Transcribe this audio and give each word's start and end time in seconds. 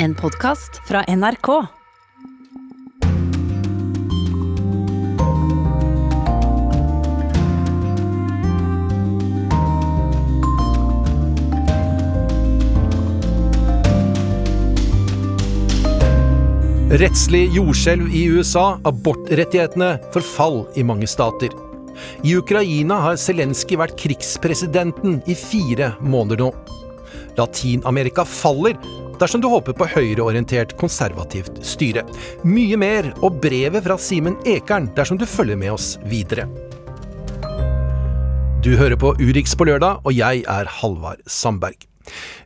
En 0.00 0.14
podkast 0.14 0.76
fra 0.86 1.00
NRK. 1.08 1.48
Rettslig 16.90 17.48
jordskjelv 17.56 18.14
i 18.14 18.22
USA, 18.30 18.78
abortrettighetene, 18.86 19.96
forfall 20.14 20.60
i 20.78 20.86
mange 20.86 21.10
stater. 21.10 21.50
I 22.22 22.38
Ukraina 22.38 23.00
har 23.08 23.18
Zelenskyj 23.18 23.82
vært 23.82 23.98
krigspresidenten 23.98 25.18
i 25.26 25.34
fire 25.34 25.96
måneder 25.98 26.46
nå. 26.46 26.52
Latin-Amerika 27.38 28.22
faller 28.26 28.78
dersom 29.20 29.42
du 29.42 29.48
håper 29.50 29.76
på 29.76 29.88
høyreorientert 29.94 30.76
konservativt 30.80 31.60
styre. 31.66 32.04
Mye 32.46 32.78
mer 32.80 33.10
og 33.18 33.40
brevet 33.42 33.84
fra 33.86 33.98
Simen 34.00 34.38
Ekern 34.48 34.90
dersom 34.96 35.20
du 35.20 35.26
følger 35.28 35.58
med 35.60 35.74
oss 35.74 35.96
videre. 36.08 36.48
Du 38.64 38.72
hører 38.76 38.98
på 38.98 39.12
Urix 39.22 39.54
på 39.54 39.68
lørdag, 39.68 40.00
og 40.02 40.12
jeg 40.16 40.42
er 40.50 40.72
Halvard 40.80 41.22
Sandberg. 41.30 41.86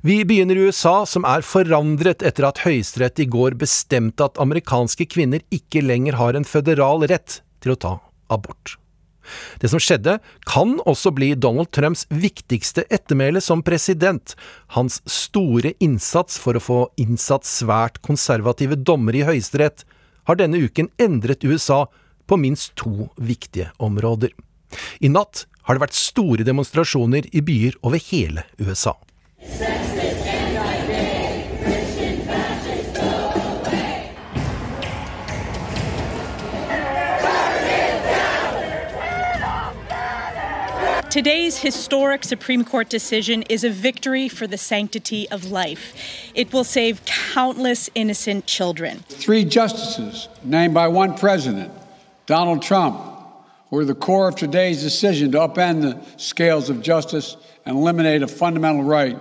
Vi 0.02 0.18
begynner 0.28 0.58
i 0.58 0.66
USA, 0.68 1.06
som 1.06 1.24
er 1.28 1.44
forandret 1.46 2.24
etter 2.26 2.48
at 2.48 2.60
Høyesterett 2.66 3.22
i 3.22 3.28
går 3.30 3.56
bestemte 3.60 4.26
at 4.26 4.40
amerikanske 4.42 5.06
kvinner 5.08 5.44
ikke 5.54 5.84
lenger 5.84 6.18
har 6.20 6.36
en 6.36 6.46
føderal 6.48 7.06
rett 7.08 7.40
til 7.62 7.74
å 7.74 7.80
ta 7.86 7.96
abort. 8.32 8.76
Det 9.60 9.70
som 9.72 9.82
skjedde, 9.82 10.18
kan 10.48 10.76
også 10.88 11.12
bli 11.14 11.32
Donald 11.34 11.72
Trumps 11.74 12.04
viktigste 12.10 12.84
ettermæle 12.92 13.42
som 13.44 13.62
president. 13.66 14.34
Hans 14.76 15.00
store 15.08 15.74
innsats 15.82 16.38
for 16.42 16.58
å 16.58 16.62
få 16.62 16.80
innsatt 17.00 17.48
svært 17.48 18.02
konservative 18.04 18.78
dommere 18.78 19.22
i 19.22 19.26
Høyesterett 19.28 19.86
har 20.28 20.38
denne 20.38 20.60
uken 20.62 20.90
endret 21.02 21.44
USA 21.44 21.84
på 22.26 22.38
minst 22.38 22.74
to 22.78 23.10
viktige 23.16 23.72
områder. 23.82 24.30
I 25.00 25.10
natt 25.12 25.46
har 25.66 25.76
det 25.76 25.84
vært 25.84 25.98
store 25.98 26.46
demonstrasjoner 26.46 27.28
i 27.32 27.42
byer 27.44 27.78
over 27.86 28.02
hele 28.10 28.46
USA. 28.58 28.96
Today's 41.12 41.58
historic 41.58 42.24
Supreme 42.24 42.64
Court 42.64 42.88
decision 42.88 43.42
is 43.50 43.64
a 43.64 43.68
victory 43.68 44.30
for 44.30 44.46
the 44.46 44.56
sanctity 44.56 45.28
of 45.28 45.50
life. 45.50 45.92
It 46.34 46.54
will 46.54 46.64
save 46.64 47.04
countless 47.04 47.90
innocent 47.94 48.46
children. 48.46 49.00
Three 49.10 49.44
justices 49.44 50.30
named 50.42 50.72
by 50.72 50.88
one 50.88 51.14
president, 51.14 51.70
Donald 52.24 52.62
Trump, 52.62 52.98
were 53.70 53.84
the 53.84 53.94
core 53.94 54.28
of 54.28 54.36
today's 54.36 54.82
decision 54.82 55.30
to 55.32 55.38
upend 55.40 55.82
the 55.82 56.02
scales 56.16 56.70
of 56.70 56.80
justice 56.80 57.36
and 57.66 57.76
eliminate 57.76 58.22
a 58.22 58.26
fundamental 58.26 58.82
right 58.82 59.18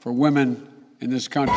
for 0.00 0.12
women 0.12 0.68
in 1.00 1.08
this 1.08 1.26
country. 1.26 1.54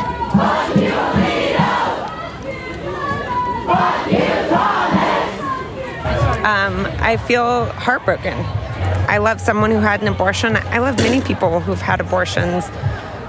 Um, 6.40 6.86
I 7.00 7.18
feel 7.26 7.66
heartbroken. 7.66 8.63
I 9.08 9.18
love 9.18 9.40
someone 9.40 9.70
who 9.70 9.80
had 9.80 10.00
an 10.02 10.08
abortion. 10.08 10.56
I 10.56 10.78
love 10.78 10.96
many 10.98 11.20
people 11.20 11.60
who've 11.60 11.80
had 11.80 12.00
abortions. 12.00 12.64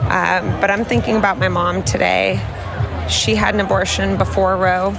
Um, 0.09 0.59
but 0.61 0.69
I'm 0.71 0.85
thinking 0.85 1.17
about 1.17 1.37
my 1.37 1.49
mom 1.49 1.83
today. 1.83 2.39
She 3.09 3.35
had 3.35 3.53
an 3.55 3.61
abortion 3.61 4.17
before 4.17 4.55
Roe. 4.55 4.93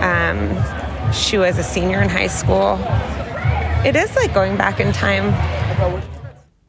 Um, 0.00 0.38
she 1.12 1.38
was 1.38 1.58
a 1.58 1.62
senior 1.62 2.00
in 2.00 2.08
high 2.08 2.28
school. 2.28 2.78
It 3.84 3.96
is 3.96 4.14
like 4.16 4.32
going 4.32 4.56
back 4.56 4.80
in 4.80 4.92
time. 4.92 5.32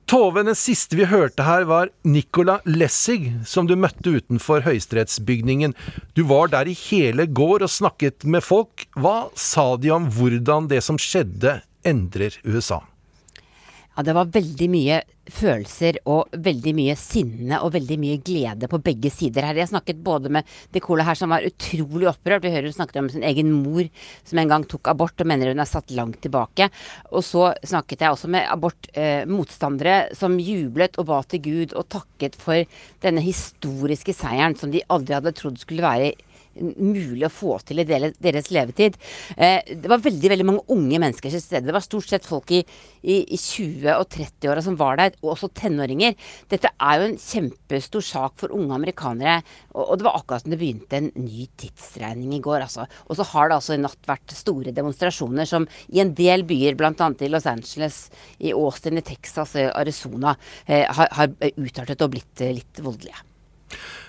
Tove, 0.06 0.44
den 0.44 0.56
siste 0.56 0.96
vi 0.96 1.06
hørte 1.10 1.44
her 1.44 1.64
var 1.66 1.90
Nicola 2.04 2.60
Lessig, 2.66 3.34
som 3.46 3.66
du 3.66 3.74
møtte 3.76 4.12
utenfor 4.20 4.62
høyesterettsbygningen. 4.68 5.74
Du 6.14 6.22
var 6.30 6.52
der 6.54 6.70
i 6.70 6.76
hele 6.78 7.26
går 7.26 7.66
og 7.66 7.74
snakket 7.74 8.28
med 8.30 8.46
folk. 8.46 8.86
Hva 8.94 9.32
sa 9.34 9.72
de 9.82 9.90
om 9.96 10.06
hvordan 10.14 10.70
det 10.70 10.84
som 10.86 11.00
skjedde, 11.02 11.58
endrer 11.86 12.38
USA? 12.46 12.84
Ja, 13.96 14.04
det 14.04 14.14
var 14.16 14.28
veldig 14.28 14.68
mye 14.68 14.96
følelser 15.32 16.02
og 16.12 16.34
veldig 16.46 16.74
mye 16.76 16.96
sinne 17.00 17.62
og 17.64 17.72
veldig 17.78 17.96
mye 18.02 18.18
glede 18.20 18.68
på 18.70 18.80
begge 18.84 19.08
sider 19.14 19.48
her. 19.48 19.56
Jeg 19.56 19.72
snakket 19.72 20.02
både 20.04 20.32
med 20.36 20.50
Nicola 20.76 21.06
her 21.08 21.16
som 21.16 21.32
var 21.32 21.46
utrolig 21.48 22.10
opprørt. 22.12 22.44
Vi 22.44 22.52
hører 22.52 22.68
hun 22.68 22.76
snakket 22.76 23.00
om 23.00 23.08
sin 23.14 23.24
egen 23.24 23.54
mor 23.56 23.88
som 24.28 24.42
en 24.42 24.52
gang 24.52 24.68
tok 24.68 24.92
abort 24.92 25.24
og 25.24 25.32
mener 25.32 25.54
hun 25.54 25.64
er 25.64 25.70
satt 25.70 25.96
langt 25.96 26.20
tilbake. 26.26 26.68
Og 27.16 27.24
så 27.24 27.48
snakket 27.64 28.04
jeg 28.04 28.18
også 28.18 28.30
med 28.36 28.52
abortmotstandere 28.52 29.96
eh, 30.10 30.14
som 30.20 30.36
jublet 30.44 31.00
og 31.00 31.08
ba 31.14 31.24
til 31.24 31.46
Gud 31.48 31.80
og 31.80 31.88
takket 31.96 32.36
for 32.36 32.68
denne 33.06 33.24
historiske 33.24 34.14
seieren 34.18 34.60
som 34.60 34.76
de 34.76 34.84
aldri 34.92 35.16
hadde 35.16 35.38
trodd 35.40 35.64
skulle 35.64 35.88
være 35.88 36.12
mulig 36.56 37.26
å 37.28 37.34
få 37.34 37.58
til 37.66 37.82
i 37.82 37.86
deres 37.88 38.52
levetid. 38.54 38.98
Eh, 39.36 39.76
det 39.76 39.92
var 39.92 40.04
veldig 40.04 40.32
veldig 40.32 40.48
mange 40.48 40.66
unge 40.76 41.00
mennesker 41.02 41.34
til 41.34 41.44
stede. 41.44 41.66
Det 41.68 41.76
var 41.76 41.86
stort 41.86 42.10
sett 42.10 42.28
folk 42.28 42.52
i, 42.56 42.62
i, 43.04 43.18
i 43.24 43.40
20- 43.40 43.90
og 43.96 44.08
30-åra 44.14 44.64
som 44.66 44.78
var 44.80 45.00
der, 45.02 45.16
og 45.24 45.34
også 45.36 45.52
tenåringer. 45.58 46.16
Dette 46.52 46.72
er 46.74 47.02
jo 47.02 47.10
en 47.10 47.20
kjempestor 47.22 48.06
sak 48.06 48.38
for 48.42 48.56
unge 48.56 48.76
amerikanere. 48.78 49.42
Og, 49.74 49.84
og 49.84 50.00
det 50.00 50.08
var 50.08 50.20
akkurat 50.20 50.46
som 50.46 50.54
det 50.54 50.62
begynte 50.62 51.00
en 51.00 51.12
ny 51.20 51.48
tidsregning 51.60 52.38
i 52.38 52.42
går. 52.44 52.66
Altså. 52.68 52.88
Og 53.10 53.20
så 53.20 53.28
har 53.34 53.52
det 53.52 53.60
altså 53.60 53.76
i 53.76 53.82
natt 53.84 54.10
vært 54.10 54.36
store 54.36 54.74
demonstrasjoner 54.76 55.50
som 55.50 55.68
i 55.94 56.02
en 56.04 56.16
del 56.18 56.46
byer, 56.48 56.80
bl.a. 56.80 56.94
i 56.96 57.32
Los 57.32 57.50
Angeles, 57.50 58.06
i 58.40 58.56
Austin, 58.56 59.00
i 59.02 59.06
Texas, 59.06 59.56
i 59.60 59.68
Arizona, 59.70 60.36
eh, 60.66 60.86
har, 60.88 61.12
har 61.20 61.36
utartet 61.56 62.04
og 62.06 62.16
blitt 62.16 62.44
eh, 62.44 62.56
litt 62.56 62.84
voldelige. 62.84 63.24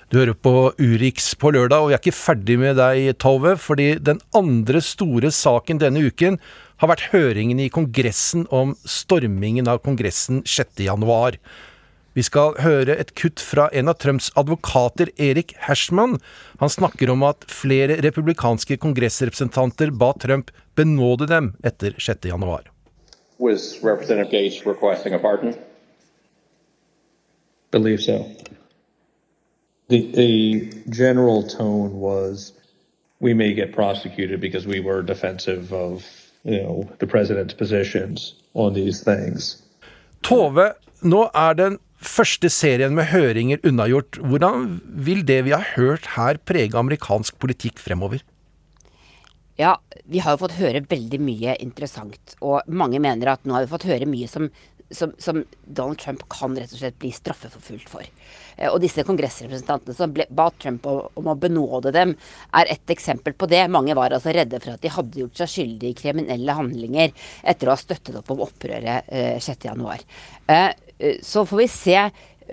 Du 0.06 0.20
hører 0.20 0.36
på 0.38 0.70
Urix 0.78 1.32
på 1.34 1.50
lørdag, 1.50 1.82
og 1.82 1.88
vi 1.90 1.94
er 1.96 1.98
ikke 1.98 2.14
ferdig 2.14 2.54
med 2.62 2.76
deg, 2.78 3.08
Tove, 3.18 3.56
fordi 3.58 3.96
den 3.98 4.20
andre 4.38 4.78
store 4.78 5.32
saken 5.34 5.80
denne 5.82 6.04
uken 6.06 6.38
har 6.78 6.92
vært 6.92 7.08
høringen 7.10 7.58
i 7.58 7.66
Kongressen 7.74 8.44
om 8.54 8.76
stormingen 8.86 9.66
av 9.66 9.80
Kongressen 9.82 10.44
6.1. 10.46 11.40
Vi 12.16 12.24
skal 12.24 12.54
høre 12.62 12.94
et 12.94 13.10
kutt 13.18 13.42
fra 13.42 13.66
en 13.74 13.90
av 13.90 13.98
Trumps 13.98 14.30
advokater, 14.38 15.10
Erik 15.18 15.56
Hershman. 15.66 16.20
Han 16.62 16.70
snakker 16.70 17.10
om 17.10 17.26
at 17.26 17.42
flere 17.50 17.98
republikanske 18.06 18.78
kongressrepresentanter 18.80 19.90
ba 19.90 20.14
Trump 20.22 20.54
benåde 20.78 21.26
dem 21.28 21.56
etter 21.66 21.98
6.1. 21.98 22.70
Was 23.42 23.82
Representative 23.82 24.30
Gates 24.30 24.62
requesting 24.64 25.18
a 25.18 25.18
pardon? 25.18 25.58
Believe 27.74 28.00
so. 28.00 28.22
The, 29.88 30.00
the 30.12 30.72
general 30.90 31.42
tone 31.46 32.00
was 32.00 32.52
we 33.20 33.34
may 33.34 33.54
get 33.54 33.72
prosecuted 33.72 34.40
because 34.40 34.66
we 34.66 34.80
were 34.80 35.02
defensive 35.02 35.72
of 35.72 36.04
you 36.44 36.62
know 36.62 36.88
the 36.98 37.06
president's 37.06 37.54
positions 37.54 38.34
on 38.54 38.74
these 38.74 39.04
things. 39.04 39.62
Tove, 40.22 40.72
nå 41.02 41.26
er 41.34 41.54
den 41.54 41.78
første 42.02 42.50
serien 42.50 42.94
med 42.98 43.12
høringer 43.12 43.62
unnagjort. 43.66 44.18
Hvordan 44.18 44.80
vil 45.06 45.22
det 45.26 45.44
vi 45.46 45.54
har 45.54 45.66
hørt 45.76 46.08
her 46.16 46.40
prege 46.42 46.74
amerikansk 46.78 47.38
politikk 47.38 47.78
fremover? 47.78 48.24
Ja, 49.56 49.78
vi 50.04 50.20
har 50.20 50.34
jo 50.34 50.42
fått 50.42 50.58
høre 50.58 50.82
veldig 50.84 51.18
mye 51.22 51.54
interessant, 51.64 52.34
og 52.44 52.66
mange 52.68 53.00
mener 53.00 53.32
at 53.32 53.46
nå 53.46 53.54
har 53.56 53.64
vi 53.64 53.70
fått 53.70 53.86
høre 53.88 54.08
mye 54.08 54.28
som 54.28 54.50
som, 54.90 55.12
som, 55.18 55.44
Donald 55.64 55.98
Trump 55.98 56.22
kan 56.30 56.54
rett 56.56 56.72
og 56.72 56.80
slett 56.80 56.98
bli 57.02 57.10
straffeforfulgt 57.14 57.90
for. 57.90 58.06
Eh, 58.56 58.70
og 58.70 58.78
disse 58.82 59.04
kongressrepresentantene 59.06 59.96
som 59.96 60.12
ble, 60.14 60.28
ba 60.30 60.48
Trump 60.62 60.86
om, 60.90 61.00
om, 61.18 61.30
å 61.32 61.36
benåde 61.40 61.92
dem, 61.94 62.14
er 62.56 62.72
et 62.72 62.94
eksempel 62.94 63.34
på 63.38 63.48
det. 63.50 63.64
Mange 63.72 63.96
var 63.98 64.14
altså 64.14 64.34
redde 64.34 64.60
for 64.62 64.76
at 64.76 64.84
de 64.84 64.92
hadde 64.94 65.22
gjort 65.22 65.42
seg 65.42 65.52
skyldige 65.52 65.94
i 65.94 65.98
kriminelle 65.98 66.58
handlinger 66.58 67.12
etter 67.42 67.68
å 67.68 67.74
ha 67.74 67.80
støttet 67.80 68.18
opp 68.20 68.32
om 68.34 68.44
opprøret 68.46 69.10
eh, 69.10 69.36
6.1. 69.42 70.06
Eh, 70.46 70.70
eh, 70.98 71.20
så 71.24 71.46
får 71.48 71.64
vi 71.64 71.70
se 71.72 72.00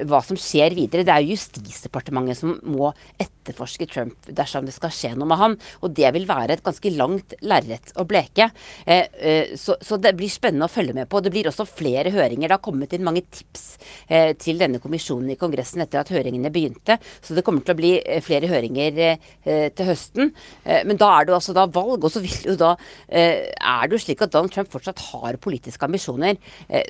hva 0.09 0.21
som 0.25 0.39
skjer 0.39 0.75
videre. 0.77 1.05
Det 1.05 1.13
er 1.13 1.23
jo 1.23 1.33
Justisdepartementet 1.33 2.39
som 2.39 2.55
må 2.69 2.91
etterforske 3.21 3.87
Trump 3.89 4.27
dersom 4.27 4.67
det 4.67 4.75
skal 4.75 4.93
skje 4.93 5.13
noe 5.17 5.29
med 5.29 5.39
han. 5.39 5.57
Og 5.83 5.93
det 5.95 6.09
vil 6.15 6.27
være 6.29 6.57
et 6.57 6.65
ganske 6.65 6.93
langt 6.95 7.35
lerret 7.45 7.93
å 7.99 8.05
bleke. 8.09 8.49
Eh, 8.85 9.07
eh, 9.19 9.53
så, 9.59 9.77
så, 9.83 9.99
det 10.01 10.15
blir 10.17 10.31
spennende 10.31 10.69
å 10.69 10.73
følge 10.73 10.95
med 10.97 11.09
på. 11.11 11.21
Det 11.23 11.33
blir 11.33 11.49
også 11.49 11.67
flere 11.69 12.13
høringer. 12.13 12.47
Det 12.47 12.57
har 12.57 12.63
kommet 12.63 12.95
inn 12.95 13.05
mange 13.05 13.25
tips 13.27 13.65
eh, 14.07 14.31
til 14.39 14.61
denne 14.61 14.81
kommisjonen 14.83 15.33
i 15.33 15.39
Kongressen 15.39 15.83
etter 15.83 16.01
at 16.01 16.13
høringene 16.13 16.51
begynte. 16.53 16.99
Så 17.21 17.37
det 17.37 17.45
kommer 17.45 17.65
til 17.65 17.75
å 17.75 17.79
bli 17.79 17.93
eh, 17.99 18.23
flere 18.25 18.49
høringer 18.51 19.01
eh, 19.05 19.69
til 19.75 19.91
høsten. 19.91 20.33
Eh, 20.63 20.83
men 20.87 20.99
da 20.99 21.11
er 21.17 21.27
det 21.27 21.33
jo 21.33 21.39
altså 21.39 21.57
da 21.57 21.67
valg, 21.73 22.03
og 22.03 22.13
så 22.13 22.23
vil 22.23 22.53
jo 22.53 22.57
da 22.59 22.73
er 23.13 23.87
det 23.87 23.95
jo 23.95 24.01
slik 24.01 24.21
at 24.23 24.31
Donald 24.33 24.53
Trump 24.53 24.69
fortsatt 24.71 25.01
har 25.09 25.37
politiske 25.41 25.85
ambisjoner. 25.85 26.37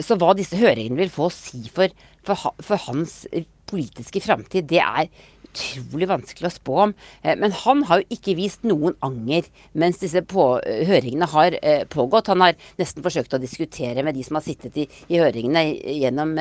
så 0.03 0.15
hva 0.19 0.33
disse 0.37 0.57
høringene 0.57 0.99
vil 0.99 1.11
få 1.13 1.27
å 1.27 1.33
si 1.33 1.61
for 1.73 1.91
for, 2.27 2.53
for 2.63 2.87
hans 2.87 3.23
politiske 3.69 4.21
framtid, 4.23 4.67
det 4.69 4.81
er 4.83 5.09
utrolig 5.53 6.09
vanskelig 6.09 6.49
å 6.49 6.53
spå 6.53 6.77
om. 6.87 6.95
Eh, 7.21 7.37
men 7.39 7.53
han 7.63 7.83
har 7.89 8.01
jo 8.01 8.17
ikke 8.17 8.35
vist 8.37 8.65
noen 8.67 8.97
anger 9.05 9.47
mens 9.77 10.01
disse 10.01 10.23
eh, 10.23 10.83
høringene 10.89 11.29
har 11.29 11.57
eh, 11.61 11.85
pågått. 11.89 12.31
Han 12.33 12.45
har 12.45 12.57
nesten 12.81 13.05
forsøkt 13.05 13.37
å 13.37 13.41
diskutere 13.41 14.03
med 14.05 14.17
de 14.17 14.25
som 14.25 14.39
har 14.39 14.45
sittet 14.45 14.77
i, 14.81 14.87
i 15.13 15.21
høringene 15.21 15.65
gjennom 16.01 16.35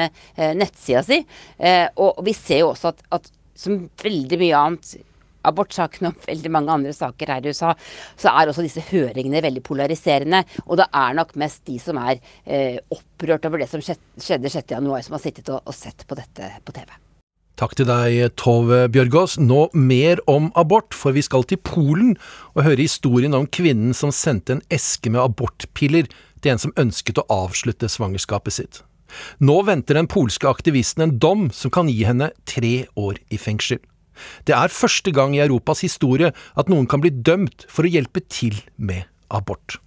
nettsida 0.57 1.03
si. 1.07 1.21
Og, 2.01 2.23
vi 2.25 2.35
ser 2.37 2.63
jo 2.63 2.73
også 2.73 2.93
at, 2.93 3.03
at 3.13 3.33
som 3.59 3.85
veldig 4.01 4.39
mye 4.41 4.59
annet 4.59 4.95
abortsaken 5.49 6.11
og 6.11 6.27
veldig 6.27 6.53
mange 6.55 6.73
andre 6.75 6.95
saker 6.97 7.35
her 7.35 7.47
i 7.47 7.53
USA, 7.53 7.75
så 8.19 8.33
er 8.33 8.51
også 8.51 8.65
disse 8.67 8.85
høringene 8.91 9.45
veldig 9.45 9.63
polariserende. 9.67 10.43
Og 10.67 10.81
det 10.81 10.89
er 11.03 11.17
nok 11.19 11.37
mest 11.41 11.65
de 11.69 11.79
som 11.83 12.01
er 12.03 12.19
eh, 12.45 12.79
opprørt 12.93 13.47
over 13.49 13.63
det 13.63 13.71
som 13.71 13.83
skjedde 13.83 14.53
6.1, 14.53 14.77
som 14.79 15.17
har 15.17 15.25
sittet 15.25 15.51
og, 15.53 15.63
og 15.67 15.77
sett 15.77 16.07
på 16.09 16.19
dette 16.19 16.53
på 16.65 16.77
TV. 16.77 16.93
Takk 17.61 17.77
til 17.77 17.87
deg, 17.87 18.17
Tove 18.41 18.87
Bjørgaas. 18.91 19.37
Nå 19.39 19.67
mer 19.77 20.23
om 20.31 20.49
abort, 20.59 20.97
for 20.97 21.15
vi 21.15 21.23
skal 21.23 21.45
til 21.47 21.61
Polen 21.61 22.17
og 22.57 22.65
høre 22.65 22.81
historien 22.81 23.37
om 23.37 23.47
kvinnen 23.47 23.93
som 23.95 24.11
sendte 24.11 24.57
en 24.57 24.65
eske 24.73 25.13
med 25.13 25.23
abortpiller 25.23 26.09
til 26.43 26.55
en 26.55 26.63
som 26.65 26.75
ønsket 26.81 27.21
å 27.21 27.29
avslutte 27.31 27.93
svangerskapet 27.93 28.57
sitt. 28.57 28.83
Nå 29.39 29.61
venter 29.69 29.99
den 29.99 30.09
polske 30.11 30.49
aktivisten 30.49 31.05
en 31.05 31.17
dom 31.21 31.51
som 31.55 31.71
kan 31.71 31.91
gi 31.93 32.03
henne 32.09 32.33
tre 32.49 32.87
år 32.99 33.21
i 33.29 33.39
fengsel. 33.39 33.83
Det 34.49 34.57
er 34.57 34.75
første 34.75 35.13
gang 35.15 35.37
i 35.37 35.43
Europas 35.45 35.83
historie 35.85 36.33
at 36.33 36.69
noen 36.73 36.89
kan 36.91 37.03
bli 37.03 37.11
dømt 37.11 37.67
for 37.71 37.87
å 37.87 37.93
hjelpe 37.93 38.25
til 38.29 38.61
med 38.77 39.07
abort. 39.33 39.79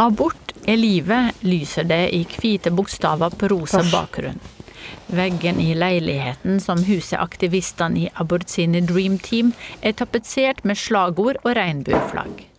Abort 0.00 0.54
er 0.68 0.78
livet, 0.80 1.42
lyser 1.44 1.88
det 1.88 2.02
i 2.16 2.24
hvite 2.24 2.72
bokstaver 2.72 3.36
på 3.36 3.50
rosa 3.52 3.82
bakgrunn. 3.92 4.40
Veggen 5.10 5.58
i 5.60 5.72
leiligheten 5.74 6.60
som 6.62 6.84
huser 6.86 7.20
aktivistene 7.20 8.04
i 8.04 8.10
Abort 8.22 8.50
sine 8.50 8.80
Dream 8.86 9.18
Team, 9.18 9.52
er 9.82 9.96
tapetsert 9.98 10.64
med 10.64 10.78
slagord 10.78 11.40
og 11.42 11.56
regnbueflagg. 11.58 12.49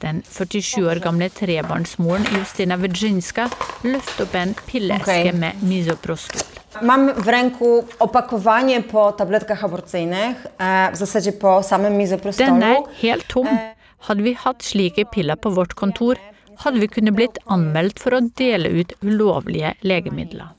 Den 0.00 0.22
47 0.24 0.86
år 0.88 1.00
gamle 1.04 1.28
trebarnsmoren 1.28 2.24
Justina 2.32 2.76
Wydrzynska 2.80 3.50
løfter 3.84 4.24
opp 4.24 4.36
en 4.40 4.54
pilleeske 4.66 5.16
okay. 5.26 5.32
med 5.36 5.60
misoprostol. 5.60 6.46
Mam 6.82 7.10
w 7.16 7.28
ręku 7.28 7.84
opakowanie 7.98 8.82
po 8.82 9.12
tabletkach 9.12 9.64
aborcyjnych, 9.64 10.46
e, 10.58 10.92
w 10.92 10.96
zasadzie 10.96 11.32
po 11.32 11.62
samym 11.62 11.96
mizoprostolu. 11.96 12.60
Den 12.60 12.62
er 12.62 12.76
helt 13.02 13.26
tom. 13.28 13.46
E, 13.46 13.74
hadde 13.98 14.22
vi 14.22 14.34
hatt 14.34 14.62
slike 14.62 15.04
piller 15.04 15.36
på 15.36 15.50
vårt 15.50 15.74
kontor, 15.74 16.16
hadde 16.56 16.80
vi 16.80 16.88
kunnet 16.88 17.14
blitt 17.14 17.38
anmeldt 17.44 18.00
for 18.00 18.16
å 18.16 18.20
dele 18.36 18.68
ut 18.68 18.94
ulovlige 19.02 19.74
legemidler. 19.80 20.54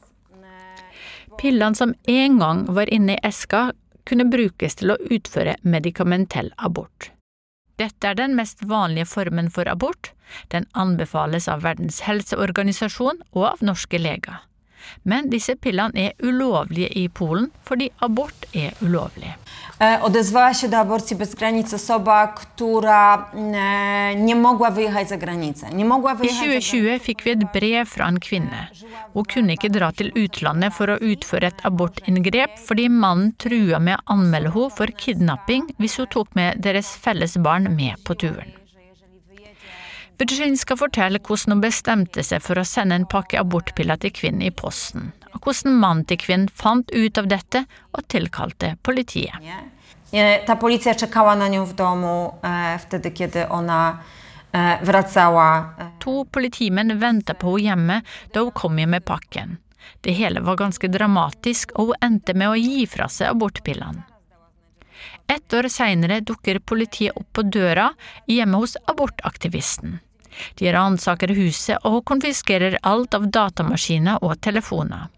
Pillene 1.41 1.75
som 1.75 1.95
en 2.07 2.37
gang 2.37 2.65
var 2.69 2.93
inne 2.93 3.17
i 3.17 3.23
eska, 3.23 3.71
kunne 4.05 4.29
brukes 4.29 4.75
til 4.75 4.93
å 4.93 4.99
utføre 5.09 5.55
medikamentell 5.61 6.53
abort. 6.57 7.09
Dette 7.79 8.11
er 8.11 8.17
den 8.19 8.35
mest 8.37 8.63
vanlige 8.67 9.07
formen 9.09 9.49
for 9.53 9.69
abort. 9.69 10.11
Den 10.51 10.67
anbefales 10.73 11.47
av 11.51 11.63
Verdens 11.65 12.01
helseorganisasjon 12.07 13.23
og 13.31 13.45
av 13.53 13.63
norske 13.65 13.99
leger. 13.99 14.41
Men 15.05 15.29
disse 15.29 15.55
pillene 15.55 16.07
er 16.07 16.27
ulovlige 16.27 16.87
i 16.95 17.09
Polen 17.09 17.49
fordi 17.63 17.89
abort 17.99 18.45
er 18.55 18.73
ulovlig. 18.81 19.33
E, 19.79 20.01
odezwała 20.01 20.53
się 20.53 20.69
do 20.69 20.77
aborcji 20.77 21.15
bez 21.15 21.35
granic 21.35 21.73
osoba, 21.73 22.27
która 22.27 23.31
e, 23.33 24.15
nie 24.15 24.35
mogła 24.35 24.71
wyjechać 24.71 25.09
za 25.09 25.17
granicę. 25.17 25.69
Nie 25.69 25.85
mogła 25.85 26.15
wyjechać 26.15 26.43
I 26.43 26.49
2020 26.49 26.99
fikk 26.99 27.23
vi 27.23 27.31
et 27.31 27.51
brev 27.53 27.89
fra 27.89 28.07
en 28.07 28.19
kvinne. 28.19 28.67
Hun 29.13 29.25
kunne 29.33 29.53
ikke 29.53 29.69
dra 29.69 29.91
til 29.91 30.11
utlandet 30.15 30.73
for 30.73 30.93
å 30.93 30.99
utføre 31.01 31.51
et 31.51 31.65
abortinngrep 31.67 32.55
fordi 32.67 32.87
mannen 32.89 33.33
trua 33.37 33.79
med 33.79 33.99
å 33.99 34.15
anmelde 34.15 34.53
henne 34.55 34.77
for 34.77 34.93
kidnapping 35.03 35.67
hvis 35.79 35.99
hun 35.99 36.11
tok 36.13 36.35
med 36.35 36.61
deres 36.63 36.93
felles 37.03 37.37
barn 37.37 37.73
med 37.75 37.99
på 38.07 38.15
turen. 38.15 38.60
Virgin 40.21 40.53
skal 40.57 40.77
fortelle 40.77 41.17
hvordan 41.17 41.55
hun 41.55 41.61
bestemte 41.63 42.21
seg 42.21 42.43
for 42.45 42.61
å 42.61 42.63
sende 42.67 42.93
en 42.93 43.07
pakke 43.09 43.39
abortpiller 43.41 43.97
til 44.03 44.11
kvinnen 44.13 44.43
i 44.45 44.51
posten, 44.53 45.07
og 45.33 45.47
hvordan 45.47 45.79
mannen 45.81 46.05
til 46.05 46.19
kvinnen 46.21 46.51
fant 46.53 46.91
ut 46.93 47.17
av 47.17 47.29
dette 47.31 47.63
og 47.97 48.05
tilkalte 48.13 48.75
politiet. 48.85 49.33
Ta 50.45 50.55
policja 50.55 50.93
czekała 50.93 51.35
na 51.35 51.47
nią 51.47 51.65
w 51.65 51.73
domu 51.73 52.33
e, 52.43 52.77
wtedy, 52.79 53.11
kiedy 53.11 53.49
ona 53.49 53.97
e, 54.51 54.77
wracała. 54.85 55.73
To 55.99 56.25
politimenn 56.25 56.99
ventet 56.99 57.39
på 57.39 57.57
henne 57.57 57.65
hjemme 57.65 58.01
da 58.33 58.43
hun 58.43 58.51
kom 58.51 58.77
hjem 58.77 58.89
med 58.89 59.05
pakken. 59.05 59.57
Det 60.01 60.13
hele 60.13 60.45
var 60.45 60.55
ganske 60.61 60.87
dramatisk, 60.87 61.71
og 61.73 61.95
hun 61.95 62.01
endte 62.01 62.37
med 62.37 62.49
å 62.49 62.61
gi 62.61 62.85
fra 62.85 63.09
seg 63.09 63.33
abortpillene. 63.33 64.05
Et 65.27 65.53
år 65.53 65.65
seinere 65.71 66.21
dukker 66.21 66.59
politiet 66.59 67.17
opp 67.17 67.33
på 67.33 67.41
døra 67.41 67.89
hjemme 68.27 68.61
hos 68.61 68.77
abortaktivisten. 68.85 69.97
De 70.59 70.71
ransaker 70.73 71.35
huset 71.37 71.81
og 71.87 72.03
konfiskerer 72.05 72.79
alt 72.83 73.13
av 73.17 73.27
datamaskiner 73.31 74.23
og 74.23 74.39
telefoner. 74.41 75.09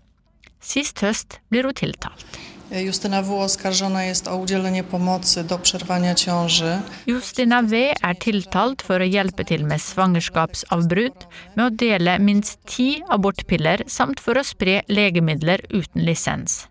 Sist 0.64 1.04
høst 1.04 1.40
blir 1.52 1.68
hun 1.68 1.76
tiltalt. 1.76 2.40
Justyna 2.74 3.22
W. 3.22 3.36
oskarżona 3.36 4.04
jest 4.04 4.28
o 4.28 4.38
udzielenie 4.38 4.84
pomocy 4.84 5.44
do 5.44 5.60
przerwania 5.60 6.16
ciąży. 6.16 6.82
Justina 7.08 7.64
W. 7.64 7.94
er 8.02 8.16
tiltalt 8.18 8.82
for 8.82 8.98
å 8.98 9.06
hjelpe 9.06 9.46
til 9.46 9.68
med 9.70 9.82
svangerskapsavbrudd, 9.82 11.28
med 11.56 11.66
å 11.66 11.70
dele 11.70 12.18
minst 12.20 12.64
ti 12.66 13.04
abortpiller 13.14 13.84
samt 13.88 14.24
for 14.24 14.40
å 14.40 14.44
spre 14.48 14.82
legemidler 14.90 15.62
uten 15.70 16.02
lisens. 16.02 16.64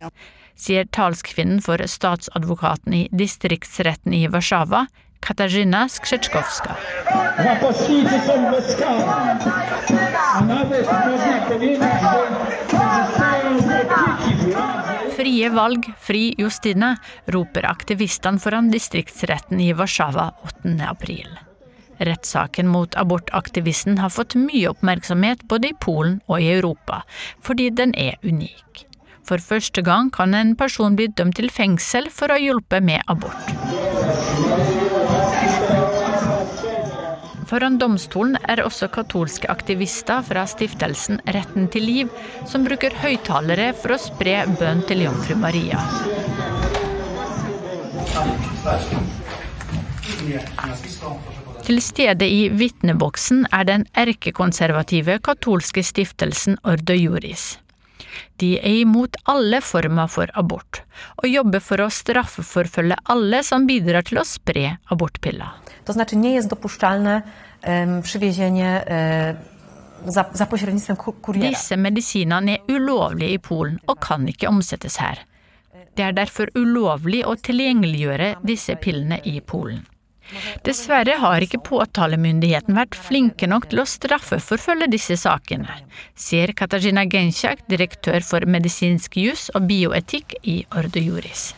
Sier 0.58 0.90
talskvinnen 0.90 1.62
for 1.62 1.78
statsadvokaten 1.86 2.98
i 2.98 3.08
distriktsretten 3.12 4.16
i 4.16 4.26
Warszawa, 4.26 4.86
Katarzyna 5.26 5.88
Skrzeczkowska. 5.88 6.74
Napastnicy 7.44 8.20
są 8.26 8.50
bezkarni, 8.50 9.04
a 10.34 10.40
nawet 10.40 10.86
można 10.86 11.40
powiedzieć, 11.48 11.80
że 11.80 12.26
korzystają 12.70 13.58
z 13.58 13.64
opieki 13.64 14.52
władzy. 14.52 15.16
Frie 15.16 15.50
valg, 15.50 15.80
fri 15.98 16.34
Justine, 16.38 16.96
roper 17.26 17.66
aktivistene 17.66 18.38
foran 18.38 18.70
distriktsretten 18.70 19.60
i 19.60 19.74
Warszawa 19.74 20.32
8. 20.44 20.80
april. 20.88 21.28
Rettssaken 21.98 22.66
mot 22.66 22.96
abortaktivisten 22.96 23.98
har 23.98 24.10
fått 24.10 24.34
mye 24.34 24.70
oppmerksomhet 24.70 25.44
både 25.44 25.70
i 25.70 25.74
Polen 25.80 26.20
og 26.26 26.40
i 26.42 26.50
Europa, 26.50 27.02
fordi 27.40 27.70
den 27.70 27.94
er 27.94 28.18
unik. 28.22 28.86
For 29.24 29.38
første 29.38 29.82
gang 29.82 30.10
kan 30.10 30.34
en 30.34 30.56
person 30.56 30.96
bli 30.98 31.06
dømt 31.06 31.38
til 31.38 31.50
fengsel 31.50 32.10
for 32.10 32.26
å 32.26 32.40
ha 32.40 32.42
hjulpet 32.42 32.82
med 32.82 33.06
abort. 33.06 34.91
Foran 37.52 37.74
domstolen 37.76 38.38
er 38.48 38.62
også 38.64 38.86
katolske 38.88 39.48
aktivister 39.52 40.22
fra 40.24 40.46
stiftelsen 40.48 41.18
Retten 41.36 41.66
til 41.68 41.84
liv, 41.84 42.12
som 42.48 42.64
bruker 42.64 42.94
høyttalere 43.02 43.74
for 43.76 43.92
å 43.92 43.98
spre 44.00 44.38
bønn 44.56 44.80
til 44.88 45.02
jomfru 45.04 45.36
Maria. 45.36 45.82
Til 51.68 51.82
stede 51.84 52.24
i 52.24 52.46
vitneboksen 52.56 53.44
er 53.52 53.68
den 53.68 53.84
erkekonservative 54.00 55.18
katolske 55.20 55.84
stiftelsen 55.84 56.56
Ordo 56.64 56.96
Juris. 56.96 57.61
De 58.36 58.54
er 58.60 58.82
imot 58.82 59.16
alle 59.24 59.60
former 59.60 60.08
for 60.08 60.30
abort, 60.34 60.82
og 61.22 61.28
jobber 61.28 61.60
for 61.60 61.82
å 61.84 61.90
straffeforfølge 61.90 62.96
alle 63.12 63.42
som 63.46 63.66
bidrar 63.66 64.06
til 64.08 64.22
å 64.22 64.26
spre 64.26 64.78
abortpiller. 64.90 65.50
To 65.84 65.92
znaczy 65.92 66.16
nie 66.16 66.34
jest 66.34 66.48
dopuszczalne 66.48 67.22
przywiezienie 68.02 68.84
za, 70.06 70.24
za 70.32 70.46
pośrednictwem 70.46 70.96
kuriera. 70.96 71.48
Disse 71.50 71.76
medisinene 71.76 72.52
er 72.52 72.74
ulovlige 72.74 73.32
i 73.32 73.38
Polen 73.38 73.78
og 73.86 74.00
kan 74.00 74.28
ikke 74.28 74.48
omsettes 74.48 74.96
her. 74.96 75.18
Det 75.96 76.04
er 76.04 76.14
derfor 76.16 76.48
ulovlig 76.56 77.22
å 77.26 77.34
tilgjengeliggjøre 77.36 78.34
disse 78.42 78.76
pillene 78.80 79.20
i 79.24 79.40
Polen. 79.40 79.82
Dessverre 80.66 81.18
har 81.22 81.44
ikke 81.44 81.62
påtalemyndigheten 81.66 82.76
vært 82.78 82.98
flinke 82.98 83.48
nok 83.50 83.70
til 83.72 83.82
å 83.82 83.88
straffeforfølge 83.88 84.90
disse 84.92 85.18
sakene, 85.20 85.80
sier 86.14 86.54
Katarzyna 86.56 87.06
Gensjak, 87.10 87.66
direktør 87.72 88.24
for 88.26 88.46
medisinsk 88.46 89.18
jus 89.20 89.50
og 89.56 89.68
bioetikk 89.70 90.38
i 90.42 90.62
Ordo 90.76 91.02
Juris. 91.02 91.52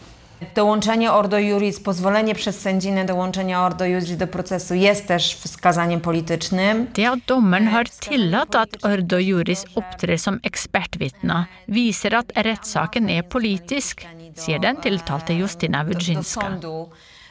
Dołączenie 0.55 1.13
Ordo 1.13 1.39
Juris, 1.39 1.81
pozwolenie 1.81 2.35
przez 2.35 2.61
sędzinę 2.61 3.05
dołączenia 3.05 3.65
Ordo 3.65 3.85
Juris 3.85 4.17
do 4.17 4.27
procesu 4.27 4.75
jest 4.75 5.07
też 5.07 5.35
wskazaniem 5.35 6.01
politycznym. 6.01 6.87
Det 6.95 7.11
at 7.11 7.19
dommeren 7.27 7.69
har 7.69 7.85
tillatt 8.01 8.55
at 8.55 8.85
Ordo 8.85 9.19
Juris 9.19 9.65
opptrer 9.75 10.19
som 10.19 10.41
ekspertvitne, 10.43 11.47
viser 11.69 12.15
at 12.15 12.33
rettssaken 12.37 13.09
er 13.11 13.23
politisk, 13.23 14.07
sier 14.37 14.59
den 14.59 14.77
tiltalte 14.77 15.35
Justina 15.35 15.85
Wydrzynska. 15.85 16.59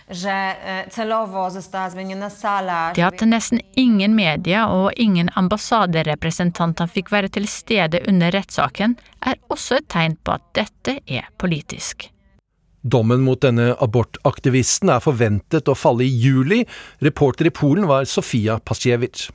E, 0.08 0.16
det 2.96 3.06
at 3.08 3.22
nesten 3.24 3.62
ingen 3.80 4.16
media 4.16 4.66
og 4.68 4.92
ingen 5.00 5.30
ambassaderepresentanter 5.40 6.92
fikk 6.92 7.12
være 7.14 7.32
til 7.34 7.48
stede 7.48 8.04
under 8.08 8.34
rettssaken, 8.36 8.98
er 9.24 9.40
også 9.50 9.80
et 9.80 9.88
tegn 9.94 10.18
på 10.20 10.36
at 10.36 10.44
dette 10.60 11.00
er 11.08 11.30
politisk. 11.40 12.10
Dommen 12.84 13.24
mot 13.24 13.40
denne 13.40 13.72
abortaktivisten 13.80 14.92
er 14.92 15.00
forventet 15.04 15.72
å 15.72 15.76
falle 15.78 16.04
i 16.04 16.12
juli. 16.12 16.66
Reporter 17.00 17.48
i 17.48 17.56
Polen 17.56 17.88
var 17.88 18.04
Sofia 18.12 18.60
Pasiewicz. 18.60 19.30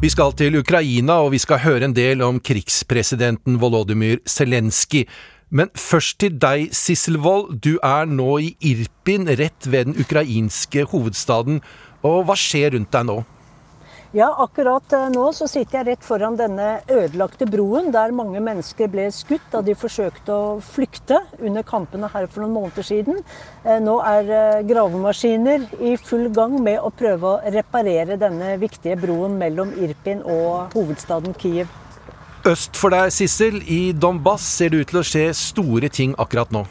Vi 0.00 0.08
skal 0.08 0.32
til 0.32 0.54
Ukraina, 0.56 1.18
og 1.20 1.34
vi 1.34 1.38
skal 1.42 1.58
høre 1.60 1.84
en 1.84 1.92
del 1.92 2.22
om 2.24 2.38
krigspresidenten 2.40 3.58
Volodymyr 3.60 4.22
Zelenskyj. 4.24 5.02
Men 5.52 5.68
først 5.76 6.16
til 6.22 6.38
deg, 6.40 6.70
Sisselvold. 6.72 7.58
Du 7.60 7.74
er 7.84 8.08
nå 8.08 8.38
i 8.40 8.54
Irpin, 8.64 9.28
rett 9.28 9.68
ved 9.68 9.90
den 9.90 10.00
ukrainske 10.00 10.86
hovedstaden. 10.88 11.60
Og 12.00 12.24
hva 12.24 12.38
skjer 12.38 12.72
rundt 12.78 12.88
deg 12.96 13.04
nå? 13.10 13.18
Ja, 14.12 14.26
akkurat 14.42 14.92
eh, 14.92 15.04
nå 15.14 15.28
så 15.30 15.46
sitter 15.46 15.78
jeg 15.78 15.86
rett 15.86 16.02
foran 16.02 16.34
denne 16.34 16.80
ødelagte 16.90 17.46
broen 17.46 17.92
der 17.94 18.10
mange 18.10 18.40
mennesker 18.42 18.88
ble 18.90 19.04
skutt 19.14 19.44
da 19.52 19.60
de 19.62 19.76
forsøkte 19.78 20.34
å 20.34 20.56
flykte 20.66 21.20
under 21.38 21.62
kampene 21.62 22.10
her 22.10 22.26
for 22.26 22.42
noen 22.42 22.56
måneder 22.56 22.88
siden. 22.88 23.20
Eh, 23.62 23.78
nå 23.78 24.00
er 24.02 24.32
eh, 24.34 24.64
gravemaskiner 24.66 25.68
i 25.78 25.94
full 25.94 26.26
gang 26.34 26.58
med 26.58 26.82
å 26.82 26.90
prøve 26.90 27.36
å 27.36 27.54
reparere 27.54 28.18
denne 28.18 28.56
viktige 28.58 28.98
broen 28.98 29.38
mellom 29.38 29.70
Irpin 29.78 30.26
og 30.26 30.74
hovedstaden 30.74 31.38
Kiev. 31.38 31.70
Øst 32.50 32.74
for 32.82 32.90
deg, 32.90 33.14
Sissel, 33.14 33.62
i 33.62 33.92
Donbass 33.94 34.42
ser 34.58 34.74
det 34.74 34.82
ut 34.82 34.90
til 34.90 35.04
å 35.04 35.06
skje 35.06 35.28
store 35.38 35.92
ting 35.92 36.18
akkurat 36.18 36.50
nå. 36.50 36.66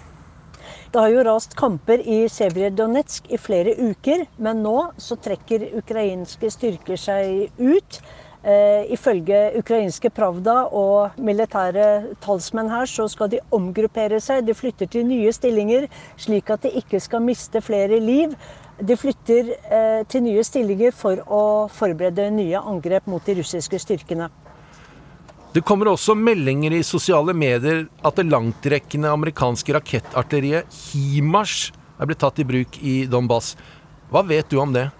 Det 0.89 0.97
har 0.97 1.11
jo 1.13 1.21
rast 1.21 1.51
kamper 1.53 2.01
i 2.01 2.23
Sevredonetsk 2.33 3.27
i 3.29 3.37
flere 3.37 3.75
uker, 3.77 4.23
men 4.41 4.63
nå 4.65 4.87
så 4.97 5.19
trekker 5.21 5.67
ukrainske 5.77 6.49
styrker 6.49 6.97
seg 6.97 7.51
ut. 7.61 7.99
Eh, 8.41 8.89
ifølge 8.95 9.43
ukrainske 9.59 10.09
Pravda 10.09 10.63
og 10.73 11.21
militære 11.21 12.15
talsmenn 12.25 12.73
her, 12.73 12.89
så 12.89 13.05
skal 13.11 13.29
de 13.29 13.43
omgruppere 13.53 14.17
seg. 14.17 14.47
De 14.47 14.57
flytter 14.57 14.89
til 14.89 15.05
nye 15.05 15.29
stillinger, 15.35 15.85
slik 16.17 16.49
at 16.49 16.65
de 16.65 16.73
ikke 16.81 17.03
skal 17.05 17.21
miste 17.21 17.61
flere 17.61 18.01
liv. 18.01 18.33
De 18.81 18.97
flytter 18.97 19.53
eh, 19.69 20.03
til 20.09 20.25
nye 20.25 20.41
stillinger 20.47 20.95
for 20.97 21.21
å 21.29 21.43
forberede 21.69 22.31
nye 22.33 22.65
angrep 22.65 23.05
mot 23.05 23.21
de 23.21 23.37
russiske 23.43 23.85
styrkene. 23.85 24.31
Det 25.49 25.63
kommer 25.65 25.89
også 25.89 26.13
meldinger 26.13 26.75
i 26.77 26.83
sosiale 26.85 27.33
medier 27.33 27.87
at 28.05 28.19
det 28.19 28.27
langtrekkende 28.29 29.09
amerikanske 29.09 29.73
rakettartilleriet 29.73 30.69
HIMARS 30.69 31.71
er 31.97 32.05
blitt 32.05 32.21
tatt 32.21 32.37
i 32.37 32.45
bruk 32.45 32.77
i 32.85 32.93
Donbass. 33.09 33.55
Hva 34.13 34.21
vet 34.29 34.51
du 34.53 34.59
om 34.61 34.75
det? 34.75 34.91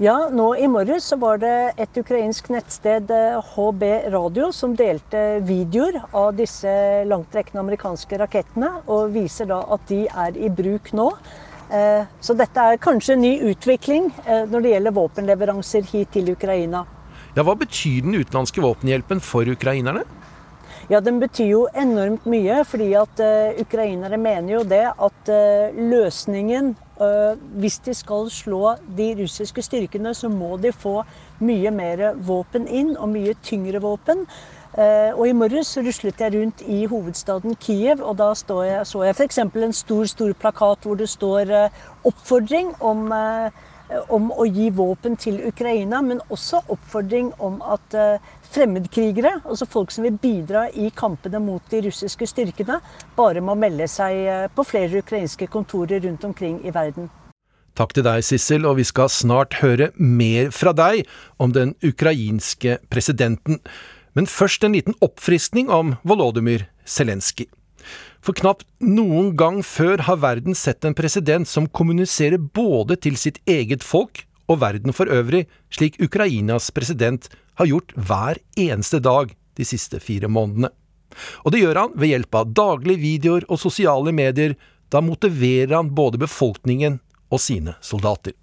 Ja, 0.00 0.30
nå 0.32 0.54
i 0.56 0.70
morges 0.72 1.10
så 1.12 1.20
var 1.20 1.42
det 1.42 1.52
et 1.76 2.00
ukrainsk 2.00 2.48
nettsted, 2.54 3.12
HB 3.52 3.84
Radio, 4.14 4.48
som 4.56 4.72
delte 4.78 5.42
videoer 5.44 6.00
av 6.16 6.32
disse 6.38 6.72
langtrekkende 7.10 7.66
amerikanske 7.66 8.24
rakettene, 8.24 8.70
og 8.88 9.12
viser 9.20 9.52
da 9.52 9.64
at 9.74 9.88
de 9.90 10.04
er 10.08 10.38
i 10.38 10.48
bruk 10.48 10.94
nå. 10.96 11.10
Eh, 11.68 12.06
så 12.24 12.36
dette 12.38 12.70
er 12.70 12.80
kanskje 12.80 13.18
en 13.18 13.26
ny 13.26 13.34
utvikling 13.50 14.08
eh, 14.24 14.46
når 14.48 14.62
det 14.64 14.78
gjelder 14.78 15.02
våpenleveranser 15.02 15.90
hit 15.92 16.16
til 16.16 16.32
Ukraina. 16.32 16.86
Ja, 17.38 17.44
Hva 17.46 17.54
betyr 17.54 18.02
den 18.02 18.16
utenlandske 18.18 18.58
våpenhjelpen 18.64 19.20
for 19.22 19.46
ukrainerne? 19.46 20.00
Ja, 20.90 20.98
Den 21.00 21.20
betyr 21.22 21.46
jo 21.46 21.60
enormt 21.70 22.24
mye, 22.26 22.64
fordi 22.66 22.88
at 22.98 23.20
uh, 23.22 23.60
ukrainere 23.62 24.18
mener 24.18 24.56
jo 24.56 24.62
det 24.66 24.82
at 24.90 25.30
uh, 25.30 25.76
løsningen 25.76 26.72
uh, 26.98 27.38
Hvis 27.62 27.78
de 27.86 27.94
skal 27.94 28.26
slå 28.34 28.74
de 28.96 29.12
russiske 29.20 29.62
styrkene, 29.62 30.16
så 30.18 30.26
må 30.28 30.56
de 30.56 30.72
få 30.74 31.04
mye 31.38 31.70
mer 31.70 32.02
våpen 32.26 32.66
inn, 32.66 32.96
og 32.96 33.12
mye 33.14 33.36
tyngre 33.44 33.78
våpen. 33.86 34.26
og 35.14 35.28
I 35.28 35.32
morges 35.32 35.76
ruslet 35.78 36.20
jeg 36.20 36.34
rundt 36.34 36.60
i 36.66 36.86
hovedstaden 36.86 37.54
Kiev, 37.54 38.02
og 38.02 38.18
da 38.18 38.32
jeg, 38.64 38.86
så 38.86 39.02
jeg 39.02 39.14
f.eks. 39.14 39.38
en 39.38 39.72
stor 39.72 40.04
stor 40.04 40.32
plakat 40.32 40.78
hvor 40.82 40.94
det 40.94 41.08
står 41.08 41.70
oppfordring 42.04 42.74
om 42.80 43.12
om 44.08 44.30
å 44.32 44.46
gi 44.46 44.68
våpen 44.74 45.16
til 45.20 45.40
Ukraina, 45.48 46.00
men 46.04 46.20
også 46.28 46.60
oppfordring 46.68 47.30
om 47.44 47.60
at 47.64 47.96
eh, 47.96 48.24
fremmedkrigere, 48.52 49.38
altså 49.44 49.68
folk 49.68 49.92
som 49.94 50.06
vil 50.06 50.18
bidra 50.20 50.66
i 50.70 50.90
kampene 50.94 51.40
mot 51.42 51.64
de 51.72 51.82
russiske 51.88 52.28
styrkene, 52.28 52.80
bare 53.16 53.44
må 53.44 53.56
melde 53.58 53.88
seg 53.90 54.24
eh, 54.24 54.48
på 54.52 54.66
flere 54.66 55.02
ukrainske 55.02 55.48
kontorer 55.52 56.02
rundt 56.04 56.26
omkring 56.28 56.60
i 56.64 56.74
verden. 56.74 57.10
Takk 57.78 57.94
til 57.94 58.02
deg, 58.02 58.24
Sissel, 58.26 58.66
og 58.66 58.80
vi 58.80 58.88
skal 58.88 59.10
snart 59.12 59.60
høre 59.60 59.92
mer 59.94 60.50
fra 60.50 60.72
deg 60.74 61.06
om 61.38 61.54
den 61.54 61.76
ukrainske 61.86 62.80
presidenten. 62.90 63.60
Men 64.18 64.26
først 64.26 64.66
en 64.66 64.74
liten 64.74 64.98
oppfriskning 65.04 65.70
om 65.70 65.94
Volodymyr 66.02 66.66
Zelenskyj. 66.82 67.46
For 68.24 68.36
knapt 68.36 68.66
noen 68.82 69.34
gang 69.38 69.60
før 69.64 70.02
har 70.08 70.20
verden 70.22 70.56
sett 70.58 70.84
en 70.84 70.96
president 70.98 71.48
som 71.48 71.68
kommuniserer 71.68 72.38
både 72.38 72.98
til 73.00 73.16
sitt 73.20 73.38
eget 73.48 73.86
folk 73.86 74.24
og 74.48 74.60
verden 74.62 74.94
for 74.96 75.10
øvrig, 75.12 75.46
slik 75.70 75.98
Ukrainas 76.02 76.70
president 76.74 77.28
har 77.60 77.68
gjort 77.68 77.94
hver 77.96 78.40
eneste 78.56 79.00
dag 79.04 79.34
de 79.58 79.66
siste 79.66 80.00
fire 80.00 80.30
månedene. 80.30 80.70
Og 81.44 81.52
det 81.52 81.62
gjør 81.62 81.82
han 81.82 81.96
ved 81.96 82.12
hjelp 82.12 82.38
av 82.40 82.52
daglige 82.56 83.02
videoer 83.02 83.46
og 83.48 83.60
sosiale 83.60 84.12
medier. 84.14 84.54
Da 84.92 85.02
motiverer 85.04 85.74
han 85.76 85.94
både 85.94 86.20
befolkningen 86.20 87.00
og 87.32 87.42
sine 87.42 87.74
soldater. 87.84 88.36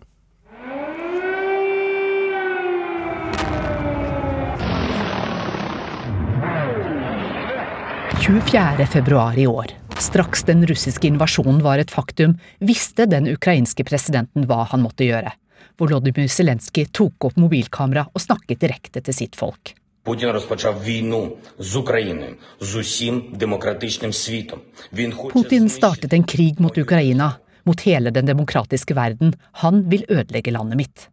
24. 8.25 8.87
februar 8.87 9.39
i 9.39 9.47
år, 9.47 9.67
straks 9.99 10.43
den 10.43 10.67
russiske 10.67 11.07
invasjonen 11.07 11.63
var 11.63 11.79
et 11.79 11.91
faktum, 11.91 12.39
visste 12.59 13.07
den 13.07 13.29
ukrainske 13.29 13.85
presidenten 13.85 14.47
hva 14.49 14.65
han 14.71 14.83
måtte 14.85 15.07
gjøre. 15.09 15.33
Volodymyr 15.81 16.29
Zelenskyj 16.29 16.91
tok 16.93 17.31
opp 17.31 17.39
mobilkamera 17.41 18.07
og 18.13 18.23
snakket 18.23 18.61
direkte 18.61 19.01
til 19.05 19.17
sitt 19.17 19.37
folk. 19.37 19.75
Putin 20.05 20.33
розпочав 20.33 20.85
війну 20.85 21.37
з 21.59 21.77
Україною, 21.77 22.35
з 22.61 22.77
усім 22.77 23.23
демократичним 23.35 24.13
світом. 24.13 24.61
Він 24.93 25.13
хоче 25.13 25.39
Putin 25.39 25.69
startet 25.69 26.13
en 26.13 26.25
krig 26.25 26.61
mot 26.61 26.79
Ukraina, 26.79 27.33
mot 27.65 27.81
hele 27.87 28.11
den 28.11 28.27
demokratiske 28.27 28.95
verden. 28.95 29.35
Han 29.53 29.91
vil 29.91 30.05
ødelegge 30.09 30.51
landet 30.51 30.77
mitt. 30.77 31.09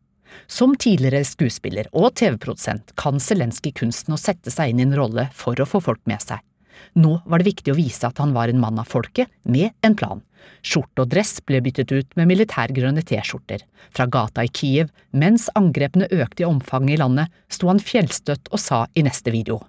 Som 0.48 0.75
tidligere 0.75 1.25
skuespiller 1.25 1.88
og 1.91 2.15
TV-produsent 2.15 2.93
kan 2.96 3.19
Zelenskyj 3.19 3.74
kunsten 3.74 4.13
å 4.13 4.17
sette 4.17 4.51
seg 4.51 4.69
inn 4.69 4.79
i 4.79 4.88
en 4.88 4.96
rolle 4.96 5.29
for 5.34 5.60
å 5.60 5.65
få 5.65 5.81
folk 5.84 6.03
med 6.05 6.22
seg. 6.22 6.39
Nå 6.99 7.19
var 7.25 7.41
det 7.41 7.50
viktig 7.50 7.73
å 7.73 7.79
vise 7.79 8.07
at 8.09 8.21
han 8.23 8.35
var 8.37 8.52
en 8.52 8.61
mann 8.62 8.81
av 8.81 8.88
folket, 8.91 9.31
med 9.43 9.73
en 9.83 9.97
plan. 9.99 10.23
Skjorte 10.62 11.05
og 11.05 11.11
dress 11.12 11.38
ble 11.47 11.61
byttet 11.62 11.93
ut 11.93 12.17
med 12.19 12.29
militærgrønne 12.31 13.05
T-skjorter. 13.07 13.64
Fra 13.95 14.07
gata 14.11 14.45
i 14.47 14.50
Kiev, 14.50 14.91
mens 15.11 15.49
angrepene 15.59 16.09
økte 16.11 16.45
i 16.45 16.49
omfang 16.49 16.91
i 16.91 16.99
landet, 17.00 17.31
sto 17.52 17.71
han 17.71 17.83
fjellstøtt 17.83 18.50
og 18.50 18.62
sa 18.62 18.85
i 18.95 19.05
neste 19.07 19.35
video. 19.35 19.61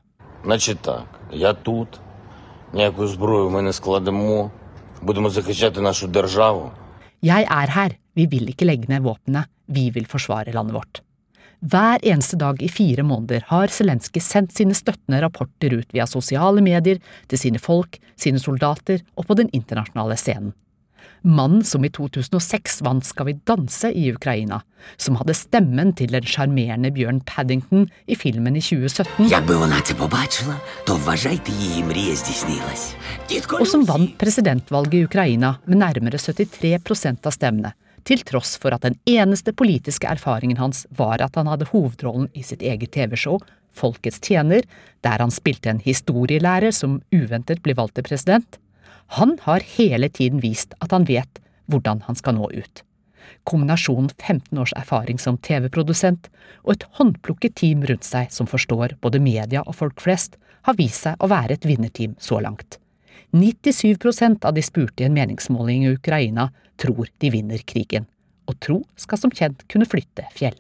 Jeg 7.23 7.47
er 7.47 7.73
her, 7.77 7.97
vi 8.17 8.27
vil 8.29 8.49
ikke 8.51 8.67
legge 8.67 8.89
ned 8.91 9.05
våpnene, 9.05 9.45
vi 9.71 9.89
vil 9.95 10.09
forsvare 10.09 10.53
landet 10.55 10.75
vårt. 10.75 11.03
Hver 11.63 12.01
eneste 12.03 12.35
dag 12.35 12.59
i 12.59 12.67
fire 12.67 13.05
måneder 13.07 13.45
har 13.47 13.71
Zelenskyj 13.71 14.19
sendt 14.19 14.51
sine 14.51 14.75
støttende 14.75 15.21
rapporter 15.23 15.71
ut 15.77 15.93
via 15.95 16.03
sosiale 16.09 16.59
medier 16.59 16.99
til 17.31 17.39
sine 17.39 17.61
folk, 17.61 18.01
sine 18.19 18.41
soldater 18.43 18.99
og 19.15 19.29
på 19.29 19.37
den 19.39 19.47
internasjonale 19.55 20.17
scenen. 20.19 20.51
Mannen 21.23 21.63
som 21.63 21.85
i 21.87 21.89
2006 21.91 22.81
vant 22.83 23.05
Skal 23.07 23.29
vi 23.29 23.33
danse 23.47 23.93
i 23.95 24.09
Ukraina, 24.11 24.59
som 24.99 25.15
hadde 25.15 25.35
stemmen 25.39 25.93
til 25.95 26.11
den 26.11 26.27
sjarmerende 26.27 26.91
Bjørn 26.91 27.21
Paddington 27.23 27.87
i 28.11 28.17
filmen 28.19 28.59
i 28.59 28.63
2017, 28.63 29.31
og 33.55 33.67
som 33.71 33.87
vant 33.87 34.17
presidentvalget 34.19 34.99
i 34.99 35.05
Ukraina 35.07 35.55
med 35.63 35.79
nærmere 35.79 36.19
73% 36.19 37.23
av 37.23 37.37
stemmene, 37.39 37.71
til 38.07 38.23
tross 38.27 38.55
for 38.61 38.75
at 38.75 38.85
den 38.85 38.95
eneste 39.09 39.53
politiske 39.55 40.07
erfaringen 40.09 40.59
hans 40.59 40.85
var 40.97 41.21
at 41.23 41.35
han 41.39 41.49
hadde 41.51 41.69
hovedrollen 41.71 42.29
i 42.33 42.43
sitt 42.45 42.61
eget 42.61 42.91
TV-show 42.95 43.39
Folkets 43.73 44.19
tjener, 44.21 44.61
der 45.01 45.19
han 45.19 45.33
spilte 45.33 45.71
en 45.71 45.81
historielærer 45.81 46.73
som 46.75 47.01
uventet 47.13 47.63
ble 47.65 47.75
valgt 47.77 47.97
til 47.97 48.05
president. 48.07 48.59
Han 49.17 49.37
har 49.45 49.65
hele 49.75 50.09
tiden 50.09 50.43
vist 50.43 50.75
at 50.79 50.93
han 50.93 51.07
vet 51.09 51.41
hvordan 51.71 52.03
han 52.07 52.17
skal 52.19 52.37
nå 52.37 52.49
ut. 52.53 52.83
Kombinasjonen 53.49 54.11
15 54.19 54.61
års 54.61 54.75
erfaring 54.77 55.19
som 55.19 55.39
TV-produsent 55.41 56.29
og 56.63 56.75
et 56.75 56.85
håndplukket 56.99 57.57
team 57.59 57.83
rundt 57.89 58.07
seg 58.07 58.31
som 58.31 58.47
forstår 58.47 58.95
både 59.03 59.21
media 59.23 59.63
og 59.65 59.75
folk 59.79 60.03
flest, 60.03 60.37
har 60.63 60.77
vist 60.79 61.03
seg 61.03 61.19
å 61.19 61.27
være 61.31 61.57
et 61.57 61.67
vinnerteam 61.67 62.15
så 62.23 62.39
langt. 62.43 62.77
97% 63.33 64.45
av 64.45 64.53
de 64.53 64.61
spurte 64.61 65.03
i 65.03 65.05
en 65.05 65.13
meningsmåling 65.13 65.85
i 65.85 65.93
Ukraina 65.93 66.51
tror 66.77 67.09
de 67.17 67.31
vinner 67.33 67.57
krigen. 67.65 68.05
Og 68.45 68.59
tro 68.61 68.81
skal 68.99 69.17
som 69.17 69.33
kjent 69.33 69.63
kunne 69.71 69.87
flytte 69.89 70.27
fjell. 70.35 70.57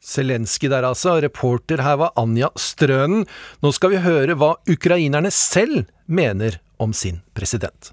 Zelenskyj 0.00 0.70
der 0.72 0.86
altså, 0.88 1.18
reporter 1.20 1.82
her 1.84 1.98
var 2.00 2.14
Anja 2.16 2.48
Strønen. 2.56 3.26
Nå 3.60 3.72
skal 3.76 3.92
vi 3.92 4.04
høre 4.06 4.38
hva 4.38 4.54
ukrainerne 4.70 5.32
selv 5.34 5.84
mener 6.06 6.56
om 6.80 6.96
sin 6.96 7.20
president. 7.36 7.92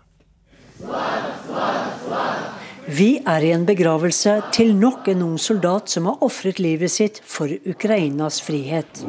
Vi 2.88 3.18
er 3.28 3.44
i 3.44 3.50
en 3.52 3.66
begravelse 3.68 4.34
til 4.56 4.70
nok 4.80 5.10
en 5.12 5.24
ung 5.26 5.40
soldat 5.42 5.92
som 5.92 6.06
har 6.08 6.22
ofret 6.24 6.62
livet 6.64 6.94
sitt 6.94 7.18
for 7.20 7.52
Ukrainas 7.68 8.38
frihet. 8.40 9.02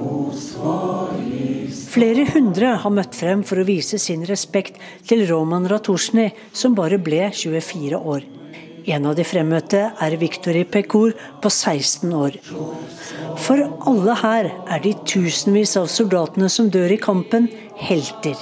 Flere 1.93 2.25
hundre 2.33 2.73
har 2.83 2.91
møtt 2.91 3.15
frem 3.15 3.45
for 3.47 3.63
å 3.63 3.67
vise 3.69 4.01
sin 4.03 4.25
respekt 4.27 4.81
til 5.07 5.23
Roman 5.31 5.69
Ratusjny, 5.71 6.33
som 6.51 6.75
bare 6.75 6.99
ble 6.99 7.29
24 7.31 8.03
år. 8.03 8.27
En 8.91 9.07
av 9.07 9.15
de 9.15 9.29
fremmøtte 9.29 9.85
er 9.95 10.19
Viktori 10.19 10.65
Pekor 10.67 11.15
på 11.39 11.53
16 11.53 12.19
år. 12.19 12.41
For 13.47 13.63
alle 13.63 14.19
her 14.25 14.51
er 14.67 14.83
de 14.83 14.97
tusenvis 15.07 15.77
av 15.79 15.87
soldatene 15.93 16.51
som 16.51 16.67
dør 16.67 16.97
i 16.97 16.99
kampen, 16.99 17.47
helter. 17.79 18.35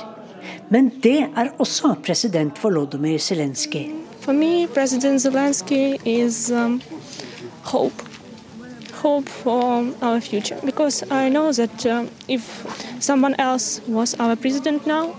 Men 0.72 0.94
det 1.04 1.18
er 1.28 1.54
også 1.60 1.92
president 2.00 2.56
Volodymyr 2.64 3.20
Zelenskyj. 3.20 4.05
For 4.26 4.32
me, 4.34 4.66
President 4.66 5.20
Zelensky 5.20 6.00
is 6.04 6.50
um, 6.50 6.82
hope. 7.62 8.02
Hope 9.02 9.28
for 9.28 9.86
our 10.02 10.20
future. 10.20 10.58
Because 10.64 11.04
I 11.12 11.28
know 11.28 11.52
that 11.52 11.86
uh, 11.86 12.06
if 12.26 12.66
someone 12.98 13.36
else 13.38 13.80
was 13.86 14.16
our 14.18 14.34
president 14.34 14.84
now, 14.84 15.14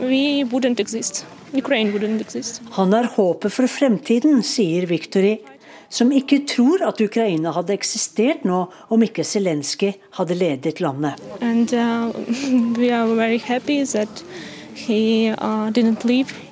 we 0.00 0.42
wouldn't 0.42 0.80
exist. 0.80 1.24
Ukraine 1.52 1.92
wouldn't 1.92 2.20
exist. 2.20 2.60
Han 2.70 2.94
er 2.94 3.06
håpet 3.14 3.52
for 3.52 3.70
fremtiden, 3.70 4.42
sier 4.42 4.88
Viktorij, 4.90 5.38
som 5.88 6.10
ikke 6.10 6.40
tror 6.50 6.82
at 6.88 6.98
Ukraina 7.00 7.52
hadde 7.54 7.76
eksistert 7.78 8.42
nå 8.42 8.64
om 8.90 9.06
ikke 9.06 9.22
Zelenskyj 9.22 9.94
hadde 10.18 10.34
ledet 10.34 10.82
landet. 10.82 11.22
And 11.40 11.70
uh, 11.70 12.10
we 12.80 12.90
are 12.90 13.06
very 13.14 13.38
happy 13.38 13.84
that 13.94 14.26
he 14.74 15.30
uh. 15.32 15.70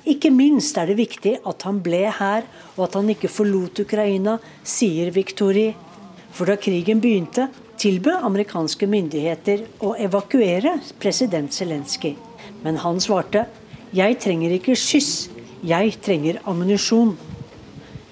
Ikke 0.05 0.31
minst 0.31 0.77
er 0.77 0.87
det 0.87 0.97
viktig 0.97 1.37
at 1.45 1.65
han 1.67 1.81
ble 1.83 2.05
her, 2.11 2.45
og 2.77 2.85
at 2.87 2.95
han 2.99 3.09
ikke 3.09 3.31
forlot 3.31 3.83
Ukraina, 3.83 4.37
sier 4.63 5.11
Viktori. 5.11 5.73
For 6.33 6.49
da 6.49 6.55
krigen 6.57 7.01
begynte, 7.03 7.49
tilbød 7.77 8.23
amerikanske 8.23 8.87
myndigheter 8.87 9.65
å 9.83 9.93
evakuere 9.99 10.77
president 10.99 11.53
Zelenskyj. 11.53 12.15
Men 12.63 12.79
han 12.83 13.01
svarte 13.03 13.45
jeg 13.93 14.17
trenger 14.23 14.55
ikke 14.55 14.73
skyss, 14.73 15.29
jeg 15.61 15.93
trenger 16.01 16.39
ammunisjon. 16.49 17.13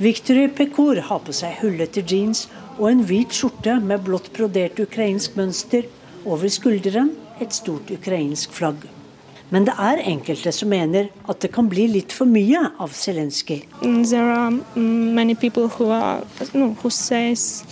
Viktori 0.02 0.46
Pekor 0.54 1.02
har 1.08 1.24
på 1.26 1.34
seg 1.34 1.58
hullete 1.64 2.06
jeans 2.06 2.46
og 2.78 2.88
en 2.92 3.04
hvit 3.10 3.34
skjorte 3.34 3.80
med 3.82 4.06
blått 4.06 4.32
brodert 4.38 4.80
ukrainsk 4.82 5.38
mønster. 5.42 5.90
Over 6.22 6.54
skulderen 6.54 7.16
et 7.42 7.54
stort 7.58 7.90
ukrainsk 7.90 8.54
flagg. 8.54 8.86
Men 9.52 9.66
det 9.68 9.74
er 9.76 10.00
enkelte 10.08 10.52
som 10.56 10.70
mener 10.72 11.10
at 11.30 11.42
det 11.44 11.52
kan 11.52 11.68
bli 11.70 11.90
litt 11.92 12.14
for 12.16 12.30
mye 12.30 12.62
av 12.80 12.94
Zelenskyj. 12.96 13.66
There 13.84 14.32
are 14.32 14.52
many 14.76 15.36
people 15.36 15.68
who, 15.68 15.90
are, 15.92 16.24
no, 16.54 16.72
who 16.82 16.90
says 16.90 17.66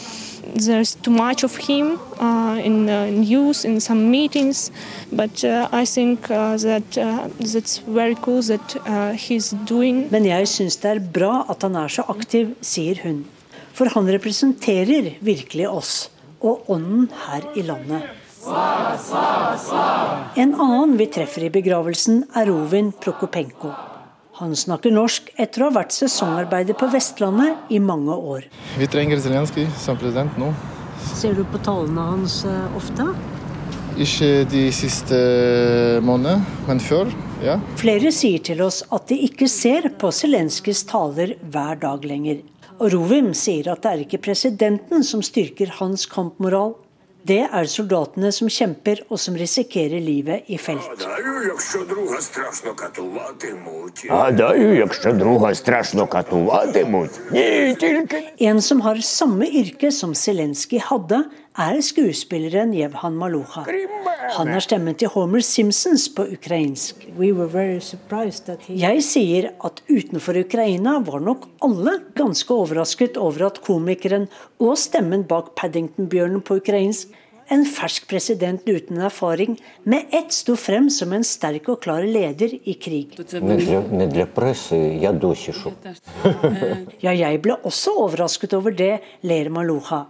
there's 0.55 0.95
too 0.95 1.11
much 1.11 1.43
of 1.43 1.55
him 1.55 1.99
uh, 2.19 2.59
in 2.59 2.89
uh, 2.89 3.05
news, 3.05 3.63
in 3.63 3.79
some 3.79 4.11
meetings. 4.11 4.71
But 5.11 5.43
uh, 5.43 5.69
I 5.71 5.85
think 5.85 6.29
uh, 6.29 6.57
that 6.57 6.97
uh, 6.97 7.29
that's 7.39 7.79
very 7.79 8.15
cool 8.15 8.41
that 8.41 8.75
uh, 8.85 9.13
he's 9.13 9.51
doing. 9.65 10.09
Men 10.11 10.25
jeg 10.25 10.51
syns 10.51 10.79
det 10.83 10.91
er 10.91 10.99
bra 10.99 11.45
at 11.49 11.63
han 11.63 11.79
er 11.79 11.87
så 11.87 12.03
aktiv, 12.11 12.55
sier 12.61 12.99
hun. 13.05 13.23
For 13.71 13.87
han 13.95 14.09
representerer 14.11 15.13
virkelig 15.23 15.69
oss, 15.69 16.09
og 16.43 16.67
ånden 16.71 17.07
her 17.27 17.45
i 17.55 17.63
landet. 17.63 18.18
En 20.35 20.53
annen 20.55 20.97
vi 20.97 21.07
treffer 21.11 21.43
i 21.47 21.51
begravelsen, 21.51 22.23
er 22.35 22.47
Rovin 22.47 22.91
Prokopenko. 23.03 23.73
Han 24.39 24.53
snakker 24.55 24.93
norsk 24.95 25.33
etter 25.35 25.65
å 25.65 25.67
ha 25.67 25.75
vært 25.81 25.91
sesongarbeider 25.91 26.77
på 26.79 26.87
Vestlandet 26.93 27.73
i 27.75 27.81
mange 27.83 28.15
år. 28.15 28.45
Vi 28.79 28.87
trenger 28.87 29.19
Zelenskyj 29.19 29.67
som 29.81 29.99
president 29.99 30.37
nå. 30.39 30.53
Ser 31.19 31.35
du 31.35 31.43
på 31.51 31.59
tallene 31.65 32.05
hans 32.13 32.45
eh, 32.47 32.77
ofte? 32.79 33.09
Ikke 33.99 34.45
de 34.47 34.69
siste 34.71 35.17
månedene, 36.05 36.45
men 36.69 36.79
før. 36.79 37.11
ja. 37.43 37.57
Flere 37.81 38.13
sier 38.15 38.39
til 38.39 38.63
oss 38.63 38.79
at 38.95 39.09
de 39.11 39.17
ikke 39.27 39.49
ser 39.51 39.89
på 39.99 40.11
Zelenskyjs 40.15 40.85
taler 40.87 41.35
hver 41.51 41.81
dag 41.83 42.07
lenger. 42.07 42.39
Og 42.79 42.93
Rovim 42.93 43.33
sier 43.35 43.67
at 43.73 43.83
det 43.83 43.91
er 43.91 44.05
ikke 44.05 44.21
presidenten 44.29 45.03
som 45.03 45.19
styrker 45.25 45.75
hans 45.81 46.07
kampmoral. 46.07 46.77
Det 47.27 47.41
er 47.43 47.67
soldatene 47.67 48.29
som 48.31 48.47
kjemper 48.51 49.01
og 49.09 49.19
som 49.19 49.35
risikerer 49.35 49.99
livet 49.99 50.47
i 50.47 50.57
felt. 50.61 51.03
En 58.49 58.61
som 58.63 58.81
har 58.87 59.03
samme 59.03 59.49
yrke 59.61 59.91
som 59.91 60.15
Zelenskyj 60.15 60.79
hadde, 60.87 61.23
er 61.59 61.79
skuespilleren 61.83 62.71
Jevhan 62.73 63.17
Maluha. 63.19 63.65
Han 64.37 64.51
er 64.53 64.63
stemmen 64.63 64.95
til 64.99 65.11
Homer 65.13 65.43
Simpsons 65.43 66.07
på 66.15 66.25
ukrainsk. 66.35 67.07
Jeg 68.69 69.03
sier 69.05 69.49
at 69.67 69.81
utenfor 69.89 70.39
Ukraina 70.39 70.97
var 71.05 71.23
nok 71.23 71.47
alle 71.65 71.97
ganske 72.15 72.53
overrasket 72.53 73.17
over 73.17 73.49
at 73.49 73.61
komikeren 73.65 74.29
og 74.59 74.77
stemmen 74.79 75.25
bak 75.27 75.55
Paddington-bjørnen 75.59 76.45
på 76.45 76.61
ukrainsk 76.61 77.15
en 77.49 77.63
fersk 77.65 78.05
president 78.09 78.61
uten 78.69 78.99
erfaring, 79.01 79.55
med 79.89 80.11
ett 80.13 80.33
sto 80.33 80.53
frem 80.59 80.89
som 80.93 81.13
en 81.15 81.25
sterk 81.25 81.65
og 81.73 81.79
klar 81.81 82.05
leder 82.05 82.53
i 82.61 82.75
krig. 82.77 83.15
Ja, 87.05 87.13
jeg 87.15 87.41
ble 87.41 87.57
også 87.65 87.95
overrasket 88.05 88.53
over 88.57 88.75
det, 88.75 88.99
ler 89.25 89.49
Maluha. 89.53 90.05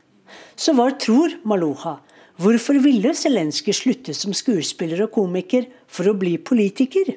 Så 0.56 0.76
hva 0.78 0.90
tror 1.00 1.36
Maloha? 1.48 2.00
Hvorfor 2.40 2.78
ville 2.80 3.12
Zelenskyj 3.18 3.76
slutte 3.76 4.14
som 4.16 4.32
skuespiller 4.38 5.02
og 5.04 5.12
komiker 5.18 5.66
for 5.92 6.08
å 6.08 6.16
bli 6.16 6.38
politiker? 6.40 7.10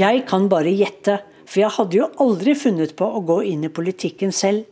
Jeg 0.00 0.24
kan 0.26 0.48
bare 0.50 0.72
gjette, 0.74 1.20
for 1.46 1.62
jeg 1.62 1.74
hadde 1.76 2.00
jo 2.00 2.08
aldri 2.24 2.56
funnet 2.58 2.96
på 2.98 3.06
å 3.06 3.22
gå 3.28 3.38
inn 3.52 3.62
i 3.68 3.70
politikken 3.70 4.34
selv. 4.34 4.66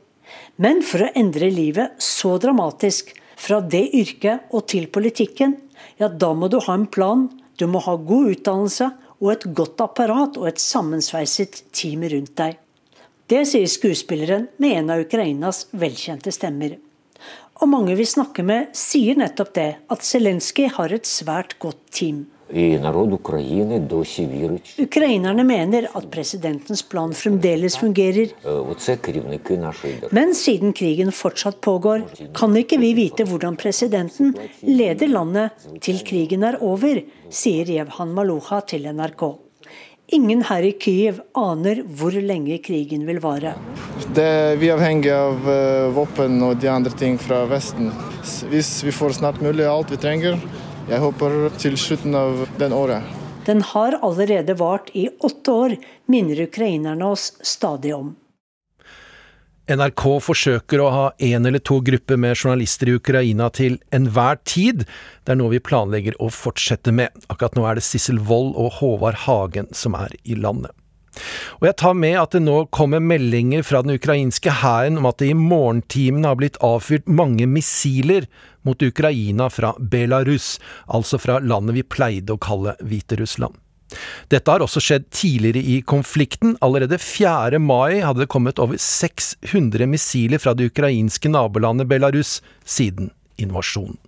Men 0.58 0.82
for 0.82 1.06
å 1.06 1.12
endre 1.14 1.52
livet 1.52 1.94
så 2.02 2.34
dramatisk, 2.42 3.14
fra 3.38 3.60
det 3.60 3.84
yrket 3.98 4.50
og 4.54 4.66
til 4.70 4.88
politikken, 4.90 5.54
ja, 6.00 6.08
da 6.08 6.32
må 6.34 6.50
du 6.50 6.58
ha 6.64 6.74
en 6.74 6.90
plan, 6.90 7.28
du 7.58 7.66
må 7.70 7.82
ha 7.86 7.94
god 7.94 8.34
utdannelse 8.34 8.90
og 9.20 9.30
et 9.30 9.46
godt 9.54 9.82
apparat 9.84 10.38
og 10.40 10.48
et 10.50 10.62
sammensveiset 10.62 11.64
team 11.74 12.02
rundt 12.10 12.34
deg. 12.40 12.58
Det 13.26 13.46
sier 13.48 13.66
skuespilleren 13.70 14.50
med 14.60 14.78
en 14.78 14.90
av 14.92 15.00
Ukrainas 15.00 15.66
velkjente 15.72 16.32
stemmer. 16.34 16.76
Og 17.62 17.70
mange 17.70 17.94
vi 17.96 18.04
snakker 18.04 18.44
med, 18.44 18.72
sier 18.76 19.16
nettopp 19.16 19.54
det, 19.56 19.70
at 19.88 20.04
Zelenskyj 20.04 20.68
har 20.76 20.92
et 20.92 21.08
svært 21.08 21.54
godt 21.62 21.80
team. 21.94 22.26
Ukrainerne 24.84 25.44
mener 25.48 25.86
at 25.96 26.10
presidentens 26.12 26.82
plan 26.84 27.14
fremdeles 27.16 27.78
fungerer. 27.80 28.34
Men 30.12 30.34
siden 30.34 30.72
krigen 30.76 31.12
fortsatt 31.12 31.60
pågår, 31.64 32.04
kan 32.36 32.56
ikke 32.60 32.78
vi 32.82 32.92
vite 32.94 33.24
hvordan 33.24 33.56
presidenten 33.56 34.36
leder 34.60 35.08
landet 35.08 35.50
til 35.80 36.04
krigen 36.04 36.44
er 36.44 36.60
over, 36.60 37.00
sier 37.32 37.64
Jevhan 37.78 38.12
Maluha 38.12 38.60
til 38.68 38.92
NRK. 38.92 39.43
Ingen 40.12 40.42
her 40.44 40.62
i 40.62 40.74
Kyiv 40.76 41.20
aner 41.32 41.78
hvor 41.96 42.12
lenge 42.12 42.58
krigen 42.60 43.06
vil 43.08 43.22
vare. 43.24 43.54
Det, 44.12 44.56
vi 44.60 44.68
er 44.68 44.76
avhengig 44.76 45.08
av 45.14 45.46
uh, 45.48 45.88
våpen 45.96 46.36
og 46.44 46.58
de 46.60 46.68
andre 46.68 46.92
ting 46.92 47.16
fra 47.16 47.44
Vesten. 47.48 47.88
Hvis 48.50 48.82
vi 48.84 48.92
får 48.92 49.16
snart 49.16 49.40
mulig 49.40 49.64
alt 49.64 49.94
vi 49.94 50.00
trenger, 50.02 50.36
jeg 50.90 51.00
håper 51.00 51.48
til 51.56 51.78
slutten 51.80 52.16
av 52.20 52.44
den 52.60 52.76
året. 52.76 53.00
Den 53.48 53.62
har 53.64 53.96
allerede 54.04 54.56
vart 54.60 54.92
i 54.92 55.06
åtte 55.24 55.52
år, 55.52 55.76
minner 56.12 56.44
ukrainerne 56.44 57.08
oss 57.08 57.30
stadig 57.40 57.94
om. 57.96 58.12
NRK 59.64 60.02
forsøker 60.20 60.80
å 60.84 60.90
ha 60.92 61.04
én 61.24 61.48
eller 61.48 61.62
to 61.64 61.78
grupper 61.80 62.18
med 62.20 62.36
journalister 62.36 62.90
i 62.90 62.98
Ukraina 62.98 63.46
til 63.48 63.78
enhver 63.96 64.36
tid. 64.44 64.84
Det 65.24 65.32
er 65.32 65.38
noe 65.40 65.54
vi 65.54 65.60
planlegger 65.64 66.18
å 66.20 66.28
fortsette 66.28 66.92
med. 66.92 67.14
Akkurat 67.32 67.56
nå 67.56 67.64
er 67.64 67.78
det 67.78 67.86
Sissel 67.86 68.20
Wold 68.28 68.52
og 68.60 68.76
Håvard 68.82 69.22
Hagen 69.24 69.70
som 69.72 69.96
er 69.96 70.12
i 70.28 70.36
landet. 70.36 70.74
Og 71.62 71.68
jeg 71.70 71.78
tar 71.80 71.96
med 71.96 72.18
at 72.20 72.34
det 72.34 72.42
nå 72.44 72.58
kommer 72.74 73.00
meldinger 73.00 73.64
fra 73.64 73.80
den 73.86 73.96
ukrainske 73.96 74.52
hæren 74.60 75.00
om 75.00 75.08
at 75.08 75.22
det 75.22 75.30
i 75.32 75.38
morgentimene 75.38 76.28
har 76.28 76.40
blitt 76.42 76.60
avfyrt 76.60 77.08
mange 77.08 77.48
missiler 77.48 78.28
mot 78.68 78.82
Ukraina 78.82 79.48
fra 79.48 79.72
Belarus, 79.78 80.58
altså 80.84 81.20
fra 81.22 81.38
landet 81.40 81.78
vi 81.78 81.86
pleide 81.86 82.36
å 82.36 82.42
kalle 82.42 82.76
Hviterussland. 82.82 83.63
Dette 84.32 84.50
har 84.50 84.64
også 84.64 84.82
skjedd 84.82 85.10
tidligere 85.14 85.62
i 85.62 85.80
konflikten. 85.86 86.56
Allerede 86.64 86.98
4. 86.98 87.60
mai 87.62 88.00
hadde 88.04 88.24
det 88.24 88.30
kommet 88.32 88.62
over 88.62 88.80
600 88.80 89.86
missiler 89.90 90.42
fra 90.42 90.56
det 90.56 90.70
ukrainske 90.72 91.30
nabolandet 91.30 91.90
Belarus 91.90 92.40
siden 92.64 93.12
invasjonen. 93.38 93.98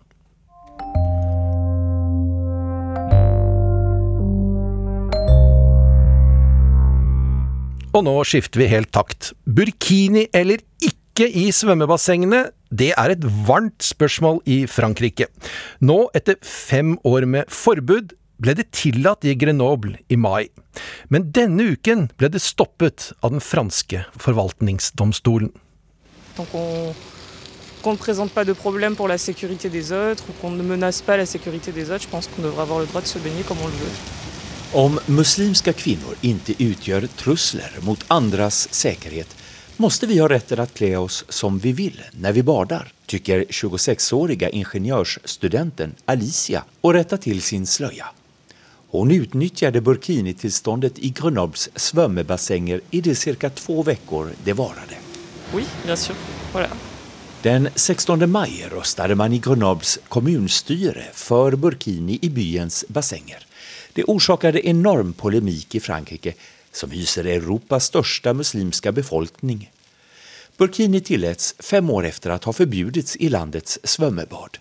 Og 7.96 8.02
nå 8.04 8.12
skifter 8.28 8.60
vi 8.60 8.68
helt 8.68 8.92
takt. 8.92 9.30
Burkini 9.48 10.26
eller 10.36 10.60
ikke 10.84 11.30
i 11.32 11.46
svømmebassengene, 11.54 12.42
det 12.68 12.90
er 12.98 13.14
et 13.14 13.24
varmt 13.46 13.80
spørsmål 13.80 14.42
i 14.44 14.64
Frankrike. 14.68 15.30
Nå, 15.80 16.02
etter 16.18 16.36
fem 16.44 16.98
år 17.08 17.24
med 17.30 17.48
forbud, 17.48 18.12
ble 18.36 18.54
det 18.54 18.70
tillatt 18.70 19.24
i 19.24 19.34
Grenoble 19.34 19.98
i 20.08 20.16
mai. 20.16 20.48
Men 21.08 21.30
denne 21.32 21.72
uken 21.72 22.08
ble 22.16 22.30
det 22.32 22.42
stoppet 22.44 23.12
av 23.20 23.32
den 23.32 23.40
franske 23.40 24.04
forvaltningsdomstolen. 24.20 25.52
Donc 26.36 26.48
on 26.52 26.94
qu'on 27.86 27.92
ne 27.92 27.98
présente 27.98 28.32
pas 28.32 28.44
de 28.44 28.52
problème 28.52 28.96
pour 28.96 29.06
la 29.06 29.18
sécurité 29.18 29.68
des 29.68 29.92
autres 29.92 30.24
ou 30.28 30.32
qu'on 30.40 30.50
ne 30.50 30.62
menace 30.62 31.02
pas 31.02 31.16
la 31.16 31.26
sécurité 31.26 31.70
des 31.70 31.90
autres, 31.90 32.02
je 32.02 32.08
pense 32.08 32.26
qu'on 32.26 32.42
devrait 32.42 32.62
avoir 32.62 32.80
le 32.80 32.86
droit 32.86 33.00
de 33.00 33.06
se 33.06 33.18
baigner 33.18 33.44
comme 33.46 33.58
on 33.62 33.68
le 33.68 33.72
veut. 33.72 33.96
Om 34.72 34.98
muslimska 35.06 35.72
kvinnor 35.72 36.14
inte 36.20 36.64
utgör 36.64 37.06
trusler 37.06 37.70
mot 37.80 38.04
andras 38.08 38.68
säkerhet 38.70 39.36
måste 39.76 40.06
vi 40.06 40.18
ha 40.18 40.28
rätten 40.28 40.60
att 40.60 40.74
klä 40.74 40.96
oss 40.96 41.24
som 41.28 41.58
vi 41.58 41.72
vill 41.72 42.02
när 42.10 42.32
vi 42.32 42.42
badar, 42.42 42.92
tycker 43.06 43.44
26-åriga 43.44 44.48
ingenjörsstudenten 44.48 45.94
Alicia 46.04 46.64
och 46.80 46.92
rette 46.92 47.18
till 47.18 47.42
sin 47.42 47.66
slöja. 47.66 48.06
Hon 48.90 49.10
utnyttjade 49.10 49.80
burkinitillståndet 49.80 50.98
i 50.98 51.08
Grenobles 51.08 51.68
svömmebassänger 51.74 52.80
i 52.90 53.00
de 53.00 53.14
cirka 53.14 53.50
två 53.50 53.82
veckor 53.82 54.30
det 54.44 54.52
varade. 54.52 54.96
Oui, 55.54 55.64
bien 55.84 55.96
sûr. 55.96 56.16
Voilà. 56.52 56.68
Den 57.42 57.68
16 57.74 58.30
maj 58.30 58.68
röstade 58.72 59.14
man 59.14 59.32
i 59.32 59.38
Grenobles 59.38 59.98
kommunstyre 60.08 61.04
för 61.12 61.56
burkini 61.56 62.18
i 62.22 62.30
byens 62.30 62.84
bassänger. 62.88 63.46
Det 63.92 64.04
orsakade 64.04 64.68
enorm 64.68 65.12
polemik 65.12 65.74
i 65.74 65.80
Frankrike 65.80 66.34
som 66.72 66.90
hyser 66.90 67.24
Europas 67.24 67.84
största 67.84 68.34
muslimska 68.34 68.92
befolkning. 68.92 69.70
Burkini 70.56 71.00
tilläts 71.00 71.54
fem 71.58 71.90
år 71.90 72.06
efter 72.06 72.30
att 72.30 72.44
ha 72.44 72.52
förbjudits 72.52 73.16
i 73.16 73.28
landets 73.28 73.78
svömmebad. 73.84 74.58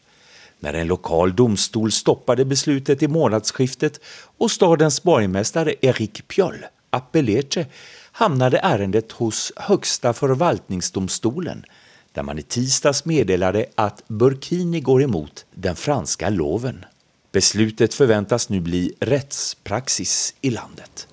När 0.65 0.73
en 0.73 0.88
lokal 0.88 1.36
domstol 1.36 1.91
stoppade 1.91 2.45
beslutet 2.45 3.04
i 3.04 3.08
månadsskiftet 3.08 3.99
och 4.38 4.51
stadens 4.51 5.04
borgmästare 5.04 5.75
Erik 5.82 6.28
Pjöll 6.28 6.65
Appelece 6.89 7.65
hamnade 8.12 8.58
ärendet 8.58 9.12
hos 9.12 9.51
Högsta 9.56 10.13
förvaltningsdomstolen 10.13 11.65
där 12.13 12.23
man 12.23 12.39
i 12.39 12.43
tisdags 12.43 13.06
meddelade 13.06 13.65
att 13.75 14.04
Burkini 14.08 14.80
går 14.80 15.04
emot 15.04 15.45
den 15.54 15.75
franska 15.75 16.30
loven. 16.30 16.86
Beslutet 17.32 17.93
förväntas 17.93 18.49
nu 18.49 18.60
bli 18.60 18.93
rättspraxis 18.99 20.36
i 20.41 20.49
landet. 20.49 21.08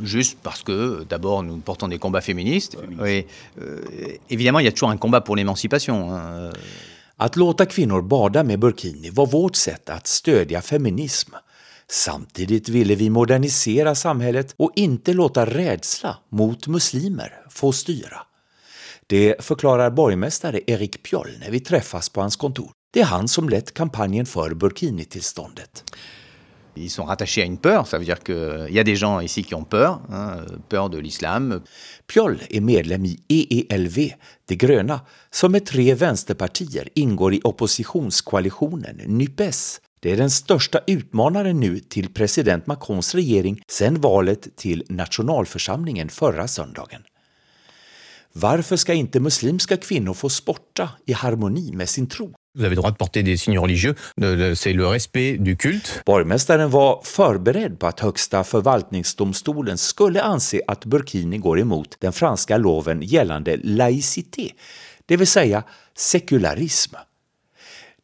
Juste 0.00 0.36
parce 0.42 0.62
que, 0.62 1.04
d'abord, 1.08 1.44
nous 1.44 1.60
portons 1.60 1.88
des 1.90 1.98
combats 1.98 2.24
féministes. 2.24 2.76
Oui. 3.00 3.26
euh, 3.58 4.18
évidemment, 4.28 4.60
il 4.60 4.64
y 4.64 4.68
a 4.68 4.72
toujours 4.72 4.90
un 4.90 4.96
combat 4.96 5.20
pour 5.20 5.36
l'émancipation. 5.36 6.10
hein. 6.12 6.50
Att 7.22 7.36
låta 7.36 7.66
kvinnor 7.66 8.02
bada 8.02 8.44
med 8.44 8.58
burkini 8.58 9.10
var 9.10 9.26
vårt 9.26 9.56
sätt 9.56 9.90
att 9.90 10.06
stödja 10.06 10.62
feminism. 10.62 11.34
Samtidigt 11.90 12.68
ville 12.68 12.94
vi 12.94 13.10
modernisera 13.10 13.94
samhället 13.94 14.54
och 14.56 14.72
inte 14.76 15.12
låta 15.12 15.46
rädsla 15.46 16.16
mot 16.28 16.66
muslimer 16.66 17.32
få 17.50 17.72
styra. 17.72 18.22
Det 19.06 19.44
förklarar 19.44 19.90
borgmästare 19.90 20.60
Erik 20.66 21.02
Pjoll 21.02 21.30
när 21.40 21.50
vi 21.50 21.60
träffas 21.60 22.08
på 22.08 22.20
hans 22.20 22.36
kontor. 22.36 22.70
Det 22.92 23.00
är 23.00 23.04
han 23.04 23.28
som 23.28 23.48
lett 23.48 23.74
kampanjen 23.74 24.26
för 24.26 24.54
burkinitillståndet. 24.54 25.84
Ils 26.76 26.90
sont 26.90 27.04
rattachés 27.04 27.42
à 27.42 27.44
une 27.44 27.58
peur, 27.58 27.86
ça 27.86 27.98
veut 27.98 28.04
dire 28.04 28.20
qu'il 28.20 28.68
y 28.70 28.78
a 28.78 28.84
des 28.84 28.96
gens 28.96 29.20
ici 29.20 29.44
qui 29.44 29.54
ont 29.54 29.64
peur, 29.64 30.00
hein, 30.10 30.46
peur 30.68 30.88
de 30.90 30.98
l'islam. 30.98 31.62
Pjoll 32.06 32.38
är 32.50 32.60
medlem 32.60 33.04
i 33.04 33.18
EELV, 33.28 34.12
De 34.48 34.56
gröna, 34.56 35.00
som 35.30 35.52
med 35.52 35.66
tre 35.66 35.94
vänsterpartier 35.94 36.88
ingår 36.94 37.34
i 37.34 37.40
oppositionskoalitionen 37.44 39.00
NUPES. 39.06 39.80
Det 40.00 40.12
är 40.12 40.16
den 40.16 40.30
största 40.30 40.80
utmanaren 40.86 41.60
nu 41.60 41.80
till 41.80 42.12
president 42.12 42.66
Macrons 42.66 43.14
regering 43.14 43.62
sedan 43.68 44.00
valet 44.00 44.56
till 44.56 44.84
nationalförsamlingen 44.88 46.08
förra 46.08 46.48
söndagen. 46.48 47.02
Varför 48.32 48.76
ska 48.76 48.94
inte 48.94 49.20
muslimska 49.20 49.76
kvinnor 49.76 50.14
få 50.14 50.28
sporta 50.28 50.88
i 51.06 51.12
harmoni 51.12 51.72
med 51.72 51.88
sin 51.88 52.06
tro? 52.06 52.34
Vous 52.54 52.64
avez 52.64 52.76
droit 52.76 52.90
de 52.90 52.96
porter 52.96 53.22
des 53.22 53.38
signes 53.38 53.58
religieux, 53.58 53.94
c'est 54.54 54.74
le 54.74 54.86
respect 54.86 55.38
du 55.38 55.56
culte. 55.56 56.02
Borgmästaren 56.06 56.70
var 56.70 57.00
förberedd 57.04 57.78
på 57.78 57.86
att 57.86 58.00
Högsta 58.00 58.44
förvaltningsdomstolen 58.44 59.78
skulle 59.78 60.22
anse 60.22 60.60
att 60.66 60.84
Burkini 60.84 61.38
går 61.38 61.60
emot 61.60 61.96
den 62.00 62.12
franska 62.12 62.56
loven 62.56 63.02
gällande 63.02 63.56
laïcité, 63.56 64.52
det 65.06 65.16
vill 65.16 65.26
säga 65.26 65.62
sekularism. 65.96 66.94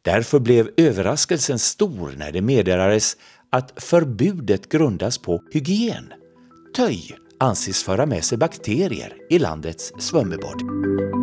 Därför 0.01 0.39
blev 0.39 0.69
överraskelsen 0.77 1.59
stor 1.59 2.13
när 2.17 2.31
det 2.31 2.41
meddelades 2.41 3.17
att 3.49 3.73
förbudet 3.75 4.69
grundas 4.69 5.17
på 5.17 5.43
hygien. 5.51 6.13
Töj 6.75 7.17
anses 7.39 7.83
föra 7.83 8.05
med 8.05 8.23
sig 8.23 8.37
bakterier 8.37 9.13
i 9.29 9.39
landets 9.39 9.93
svömmebad. 9.99 10.61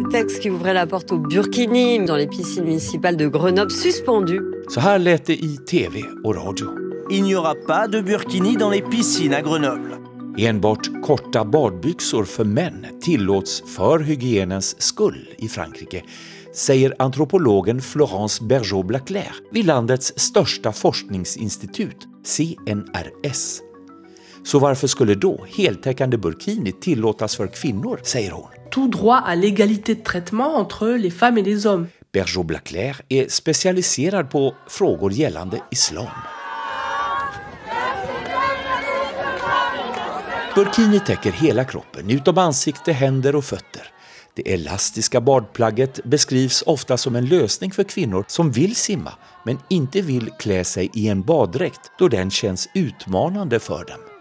Le 0.04 0.12
texte 0.12 0.42
qui 0.42 0.50
ouvrait 0.50 0.74
la 0.74 0.86
burkini 0.86 2.06
dans 2.06 2.18
les 2.18 2.26
piscines 2.26 2.64
municipales 2.64 3.16
de 3.16 3.26
Grenoble 3.26 3.70
suspendu. 3.70 4.64
Så 4.68 4.80
här 4.80 4.98
lät 4.98 5.26
det 5.26 5.36
i 5.36 5.56
tv 5.56 6.02
och 6.24 6.34
radio. 6.34 6.66
Il 7.10 7.22
n'y 7.22 7.34
aura 7.34 7.54
pas 7.54 7.90
de 7.90 8.02
burkini 8.02 8.56
dans 8.56 8.74
les 8.74 8.82
piscines 8.82 9.34
à 9.34 9.40
Grenoble. 9.40 9.96
Enbart 10.38 11.02
korta 11.02 11.44
badbyxor 11.44 12.24
för 12.24 12.44
män 12.44 12.86
tillåts 13.00 13.62
för 13.76 13.98
hygienens 13.98 14.82
skull 14.82 15.28
i 15.38 15.48
Frankrike, 15.48 16.02
säger 16.54 16.94
antropologen 16.98 17.80
Florence 17.80 18.44
Bergeau-Blaclair 18.44 19.32
vid 19.52 19.66
landets 19.66 20.12
största 20.16 20.72
forskningsinstitut, 20.72 22.08
CNRS. 22.24 23.65
Så 24.46 24.58
varför 24.58 24.86
skulle 24.86 25.14
då 25.14 25.46
heltäckande 25.48 26.16
burkini 26.16 26.72
tillåtas 26.72 27.36
för 27.36 27.46
kvinnor, 27.46 28.00
säger 28.02 28.30
hon. 28.30 28.48
tout 28.76 28.88
droit 28.88 29.22
à 29.24 29.34
l'égalité 29.34 29.94
de 29.94 30.02
traitement 30.02 30.56
entre 30.56 30.98
les 30.98 31.10
femmes 31.10 31.38
et 31.38 31.42
les 31.42 31.66
hommes. 31.66 31.88
Bergeau-Blaclair 32.12 32.96
är 33.08 33.28
specialiserad 33.28 34.30
på 34.30 34.54
frågor 34.68 35.12
gällande 35.12 35.62
islam. 35.70 36.06
Burkini 40.54 41.00
täcker 41.00 41.32
hela 41.32 41.64
kroppen, 41.64 42.10
utom 42.10 42.38
ansikte, 42.38 42.92
händer 42.92 43.36
och 43.36 43.44
fötter. 43.44 43.82
Det 44.34 44.52
elastiska 44.52 45.20
badplagget 45.20 46.04
beskrivs 46.04 46.62
ofta 46.66 46.96
som 46.96 47.16
en 47.16 47.26
lösning 47.26 47.72
för 47.72 47.84
kvinnor 47.84 48.24
som 48.28 48.50
vill 48.50 48.76
simma 48.76 49.12
men 49.44 49.58
inte 49.70 50.00
vill 50.00 50.30
klä 50.38 50.64
sig 50.64 50.90
i 50.94 51.08
en 51.08 51.22
baddräkt 51.22 51.90
då 51.98 52.08
den 52.08 52.30
känns 52.30 52.68
utmanande 52.74 53.60
för 53.60 53.84
dem. 53.84 54.15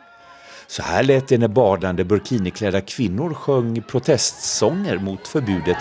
Så 0.67 0.83
här 0.83 1.03
lät 1.03 1.27
det 1.27 1.37
när 1.37 1.47
badande 1.47 2.03
burkiniklädda 2.03 2.81
kvinnor 2.81 3.33
sjöng 3.33 3.81
protestsånger 3.81 4.97
mot 4.97 5.27
förbudet 5.27 5.77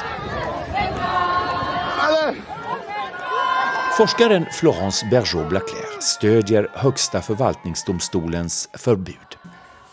Forskaren 3.97 4.47
Florence 4.53 5.07
Bergeau-Blaclair 5.07 6.01
stödjer 6.01 6.69
Högsta 6.75 7.23
förvaltningsdomstolens 7.23 8.69
förbud. 8.73 9.37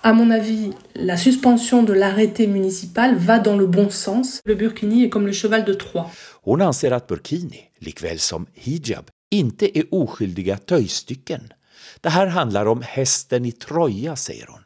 À 0.01 0.13
mon 0.13 0.31
avis, 0.31 0.73
la 0.93 1.17
suspension 1.17 1.85
de 1.85 1.93
l'arrêté 1.93 2.47
municipal 2.47 3.15
va 3.15 3.37
dans 3.39 3.59
le 3.59 3.67
bon 3.67 3.89
sens. 3.89 4.41
Le 4.45 4.55
burkini 4.55 5.03
est 5.03 5.09
comme 5.09 5.27
le 5.27 5.33
cheval 5.33 5.65
de 5.65 5.73
Troie. 5.73 6.09
Hon 6.43 6.61
anser 6.61 6.91
att 6.91 7.07
burkini, 7.07 7.59
likväl 7.79 8.19
som 8.19 8.45
hijab, 8.53 9.09
inte 9.31 9.77
är 9.77 9.83
oskyldiga 9.91 10.57
töjstycken. 10.57 11.53
Det 12.01 12.09
här 12.09 12.27
handlar 12.27 12.65
om 12.65 12.81
hästen 12.81 13.45
i 13.45 13.51
Troja, 13.51 14.15
säger 14.15 14.47
hon. 14.47 14.60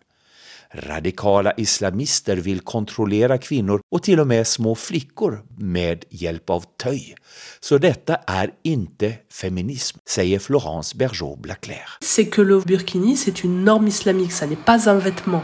Radikala 0.77 1.53
islamister 1.57 2.37
vill 2.37 2.59
kontrollera 2.59 3.37
kvinnor 3.37 3.81
och 3.91 4.03
till 4.03 4.19
och 4.19 4.27
med 4.27 4.47
små 4.47 4.75
flickor 4.75 5.43
med 5.57 6.05
hjälp 6.09 6.49
av 6.49 6.63
töj. 6.83 7.15
Så 7.59 7.77
detta 7.77 8.15
är 8.15 8.51
inte 8.63 9.13
feminism, 9.31 9.97
säger 10.09 10.39
Florence 10.39 10.97
Bergeau-Blaclair. 10.97 11.87
C'est 12.01 12.29
que 12.29 12.41
le 12.41 12.61
burkini, 12.61 13.17
c'est 13.17 13.43
une 13.43 13.63
norme 13.65 13.87
islamique, 13.87 14.31
ça 14.31 14.45
n'est 14.45 14.65
pas 14.65 14.89
un 14.89 14.99
vêtement. 14.99 15.43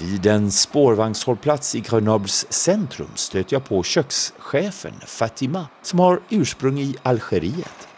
Vid 0.00 0.26
en 0.26 0.50
spårvagnshållplats 0.50 1.74
i 1.74 1.80
Grenobles 1.80 2.52
centrum 2.52 3.10
stöter 3.14 3.54
jag 3.54 3.64
på 3.64 3.82
kökschefen 3.82 4.94
Fatima 5.06 5.66
som 5.82 5.98
har 5.98 6.20
ursprung 6.30 6.78
i 6.80 6.96
Algeriet. 7.02 7.88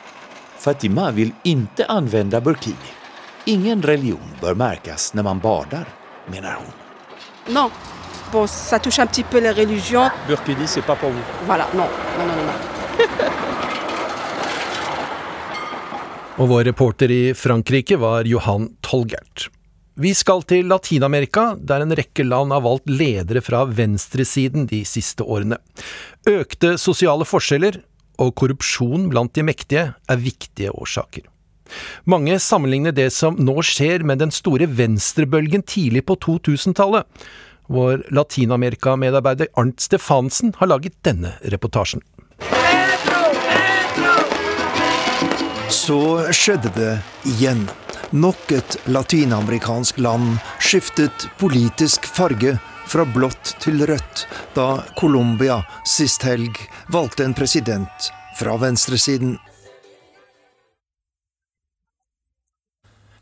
Fatima 0.59 1.11
vill 1.11 1.33
inte 1.42 1.87
använda 1.87 2.40
burkini. 2.40 2.77
Ingen 3.44 3.83
religion 3.83 4.37
bør 4.40 4.55
merkes 4.55 5.14
når 5.14 5.23
man 5.23 5.40
bader, 5.40 5.87
mener 6.31 6.57
hun. 6.59 6.73
Non. 7.53 7.71
Bon, 8.33 8.47
ça 8.47 8.79
touche 8.79 9.01
un 9.01 9.07
petit 9.07 9.25
peu 9.25 9.40
les 9.40 9.51
religions. 9.51 10.11
Burkini, 10.29 10.66
c'est 10.66 10.83
pas 10.83 10.95
pour 10.95 11.11
vous. 11.11 11.23
Voilà, 11.47 11.66
non, 11.75 11.88
non, 12.19 12.27
non, 12.27 12.37
non. 12.37 12.45
non. 12.47 12.59
Og 16.40 16.49
vår 16.49 16.62
reporter 16.71 17.11
i 17.12 17.23
Frankrike 17.37 17.99
var 18.01 18.25
Johan 18.25 18.71
Tolgert. 18.81 19.51
Vi 20.01 20.14
skal 20.16 20.40
til 20.49 20.71
Latin-Amerika, 20.71 21.51
der 21.61 21.83
en 21.85 21.93
rekke 21.93 22.25
land 22.25 22.55
har 22.55 22.62
valgt 22.64 22.88
ledere 22.88 23.43
fra 23.45 23.66
venstresiden 23.69 24.64
de 24.71 24.81
siste 24.88 25.27
årene. 25.27 25.59
Økte 26.25 26.79
sosiale 26.81 27.27
forskjeller 27.29 27.83
og 28.25 28.33
korrupsjon 28.40 29.11
blant 29.12 29.35
de 29.37 29.45
mektige 29.45 29.85
er 29.93 30.23
viktige 30.23 30.73
årsaker. 30.73 31.27
Mange 32.04 32.38
sammenligner 32.40 32.94
det 32.96 33.11
som 33.14 33.38
nå 33.38 33.61
skjer 33.66 34.04
med 34.06 34.22
den 34.22 34.33
store 34.35 34.66
venstrebølgen 34.66 35.62
tidlig 35.62 36.04
på 36.09 36.18
2000-tallet. 36.24 37.06
Vår 37.70 38.06
Latin-Amerika-medarbeider 38.11 39.52
Arnt 39.61 39.80
Stefansen 39.80 40.54
har 40.59 40.72
laget 40.72 40.96
denne 41.06 41.37
reportasjen. 41.52 42.02
Så 45.70 46.00
skjedde 46.35 46.72
det 46.74 46.96
igjen. 47.30 47.62
Nok 48.11 48.50
et 48.50 48.74
latinamerikansk 48.90 50.00
land 50.02 50.40
skiftet 50.59 51.28
politisk 51.38 52.09
farge 52.11 52.56
fra 52.90 53.04
blått 53.06 53.52
til 53.62 53.85
rødt 53.87 54.24
da 54.56 54.80
Colombia 54.98 55.61
sist 55.87 56.26
helg 56.26 56.59
valgte 56.90 57.22
en 57.22 57.37
president 57.38 58.11
fra 58.38 58.56
venstresiden. 58.59 59.37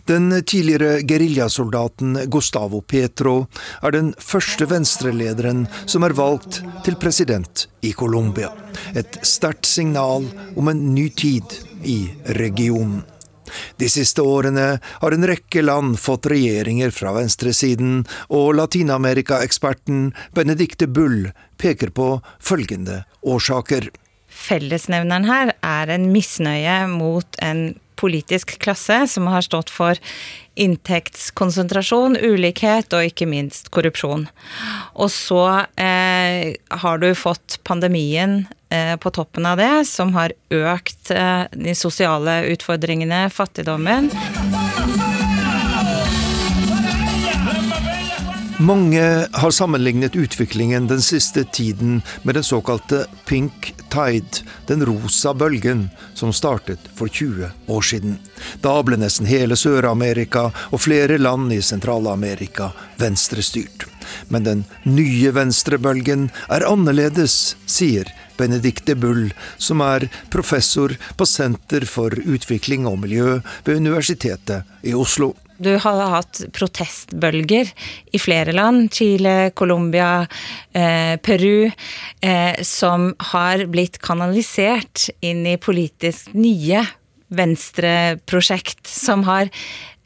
Den 0.08 0.44
tidligere 0.44 1.02
geriljasoldaten 1.04 2.16
Gustavo 2.32 2.80
Petro 2.80 3.42
er 3.84 3.92
den 3.92 4.14
første 4.16 4.64
venstrelederen 4.70 5.66
som 5.84 6.06
er 6.06 6.14
valgt 6.16 6.62
til 6.86 6.96
president 6.96 7.66
i 7.84 7.90
Colombia. 7.92 8.48
Et 8.96 9.18
sterkt 9.20 9.68
signal 9.68 10.24
om 10.56 10.70
en 10.72 10.80
ny 10.94 11.10
tid 11.12 11.58
i 11.84 11.98
regionen. 12.38 13.02
De 13.76 13.88
siste 13.92 14.24
årene 14.24 14.78
har 14.80 15.12
en 15.12 15.26
rekke 15.28 15.60
land 15.64 15.98
fått 16.00 16.28
regjeringer 16.32 16.92
fra 16.92 17.12
venstresiden, 17.16 18.06
og 18.32 18.54
Latin-Amerika-eksperten 18.56 20.14
Benedicte 20.36 20.88
Bull 20.88 21.34
peker 21.60 21.92
på 21.92 22.14
følgende 22.40 23.02
årsaker. 23.20 23.90
Fellesnevneren 24.28 25.28
her 25.28 25.52
er 25.60 25.92
en 25.92 26.08
misnøye 26.16 26.80
mot 26.96 27.38
en 27.44 27.76
politisk 27.98 28.56
klasse 28.62 29.02
som 29.10 29.28
har 29.30 29.44
stått 29.44 29.72
for 29.74 29.98
inntektskonsentrasjon, 30.58 32.16
ulikhet 32.18 32.94
og 32.96 33.10
ikke 33.10 33.28
minst 33.30 33.70
korrupsjon. 33.74 34.26
Og 34.98 35.10
så 35.14 35.42
eh, 35.78 36.54
har 36.82 37.02
du 37.02 37.10
fått 37.18 37.60
pandemien 37.68 38.40
eh, 38.74 38.96
på 38.98 39.12
toppen 39.14 39.46
av 39.46 39.60
det, 39.62 39.84
som 39.90 40.14
har 40.18 40.34
økt 40.50 41.12
eh, 41.14 41.44
de 41.54 41.76
sosiale 41.78 42.40
utfordringene, 42.54 43.28
fattigdommen. 43.34 44.10
Mange 48.60 49.26
har 49.32 49.50
sammenlignet 49.50 50.16
utviklingen 50.16 50.86
den 50.86 51.02
siste 51.02 51.44
tiden 51.44 52.02
med 52.22 52.34
den 52.34 52.44
såkalte 52.44 53.04
pink 53.26 53.74
tide, 53.88 54.42
den 54.66 54.86
rosa 54.86 55.34
bølgen, 55.34 55.88
som 56.14 56.32
startet 56.32 56.80
for 56.94 57.06
20 57.06 57.50
år 57.66 57.86
siden. 57.86 58.18
Da 58.60 58.74
ble 58.82 58.98
nesten 58.98 59.30
hele 59.30 59.54
Sør-Amerika 59.54 60.48
og 60.72 60.82
flere 60.82 61.20
land 61.22 61.54
i 61.54 61.60
Sentral-Amerika 61.62 62.72
venstrestyrt. 62.98 63.86
Men 64.26 64.42
den 64.42 64.64
nye 64.82 65.30
venstrebølgen 65.38 66.26
er 66.50 66.66
annerledes, 66.66 67.54
sier 67.62 68.10
Benedicte 68.38 68.98
Bull, 68.98 69.28
som 69.56 69.86
er 69.86 70.10
professor 70.34 70.98
på 71.14 71.26
Senter 71.30 71.86
for 71.86 72.10
utvikling 72.10 72.90
og 72.90 73.04
miljø 73.06 73.38
ved 73.64 73.76
Universitetet 73.78 74.66
i 74.82 74.98
Oslo. 74.98 75.36
Du 75.58 75.72
har 75.82 76.00
hatt 76.12 76.40
protestbølger 76.54 77.70
i 78.14 78.20
flere 78.22 78.54
land, 78.54 78.92
Chile, 78.94 79.50
Colombia, 79.58 80.26
eh, 80.72 81.16
Peru, 81.16 81.70
eh, 82.20 82.62
som 82.62 83.10
har 83.32 83.66
blitt 83.66 83.98
kanalisert 83.98 85.08
inn 85.20 85.46
i 85.46 85.56
politisk 85.58 86.30
nye 86.38 86.84
venstreprosjekt, 87.28 88.86
som 88.86 89.26
har 89.26 89.50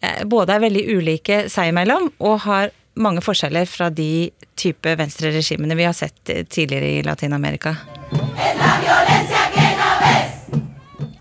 eh, 0.01 0.25
både 0.25 0.57
er 0.57 0.65
veldig 0.65 0.87
ulike 0.97 1.43
seg 1.53 1.75
imellom, 1.75 2.09
og 2.25 2.41
har 2.47 2.73
mange 2.95 3.21
forskjeller 3.25 3.69
fra 3.69 3.91
de 3.93 4.31
type 4.57 4.97
venstreregimene 4.97 5.77
vi 5.77 5.85
har 5.85 5.97
sett 5.97 6.25
tidligere 6.49 6.97
i 6.97 7.05
Latin-Amerika. 7.05 7.77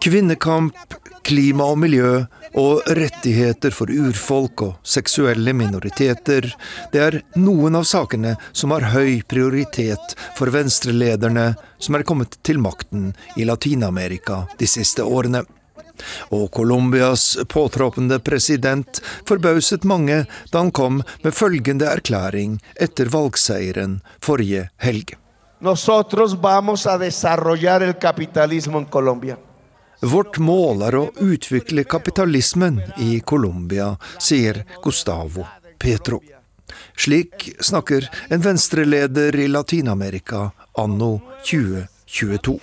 Kvinnekamp, 0.02 1.01
klima 1.24 1.68
og 1.72 1.80
miljø 1.82 2.24
og 2.60 2.82
rettigheter 2.98 3.74
for 3.76 3.92
urfolk 3.92 4.64
og 4.66 4.74
seksuelle 4.84 5.54
minoriteter, 5.56 6.50
det 6.92 7.02
er 7.02 7.20
noen 7.40 7.78
av 7.80 7.88
sakene 7.88 8.36
som 8.52 8.74
har 8.76 8.90
høy 8.96 9.22
prioritet 9.28 10.16
for 10.38 10.52
venstrelederne 10.54 11.54
som 11.82 11.98
er 11.98 12.06
kommet 12.08 12.38
til 12.46 12.62
makten 12.62 13.12
i 13.38 13.48
Latin-Amerika 13.48 14.46
de 14.60 14.70
siste 14.70 15.06
årene. 15.06 15.44
Og 16.34 16.50
Colombias 16.56 17.38
påtroppende 17.50 18.18
president 18.20 19.02
forbauset 19.30 19.86
mange 19.86 20.24
da 20.52 20.64
han 20.64 20.72
kom 20.74 21.02
med 21.24 21.36
følgende 21.38 21.90
erklæring 21.92 22.58
etter 22.82 23.12
valgseieren 23.14 24.00
forrige 24.24 24.70
helg. 24.82 25.14
Nosotros 25.62 26.34
vamos 26.42 26.88
a 26.88 26.98
desarrollar 26.98 27.84
el 27.86 27.94
capitalismo 27.94 28.80
en 28.80 28.86
Colombia. 28.86 29.38
Vårt 30.02 30.38
mål 30.38 30.82
er 30.82 30.96
å 30.98 31.02
utvikle 31.22 31.84
kapitalismen 31.86 32.80
i 32.98 33.20
Colombia, 33.20 33.92
sier 34.18 34.64
Gustavo 34.82 35.46
Petro. 35.78 36.18
Slik 36.98 37.52
snakker 37.62 38.08
en 38.34 38.42
venstreleder 38.42 39.36
i 39.38 39.46
Latin-Amerika 39.48 40.48
anno 40.74 41.20
2022. 41.46 42.58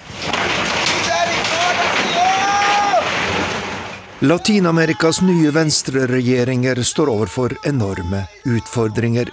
Latin-Amerikas 4.18 5.22
nye 5.22 5.55
venstreregjeringer 5.55 6.83
står 6.83 7.12
overfor 7.12 7.55
enorme 7.70 8.24
utfordringer. 8.51 9.31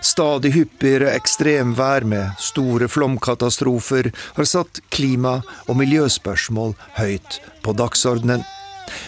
Stadig 0.00 0.52
hyppigere 0.56 1.14
ekstremvær 1.16 2.06
med 2.08 2.38
store 2.42 2.88
flomkatastrofer 2.88 4.12
har 4.38 4.48
satt 4.48 4.82
klima- 4.94 5.40
og 5.66 5.80
miljøspørsmål 5.80 6.74
høyt 7.00 7.40
på 7.62 7.74
dagsordenen. 7.78 8.44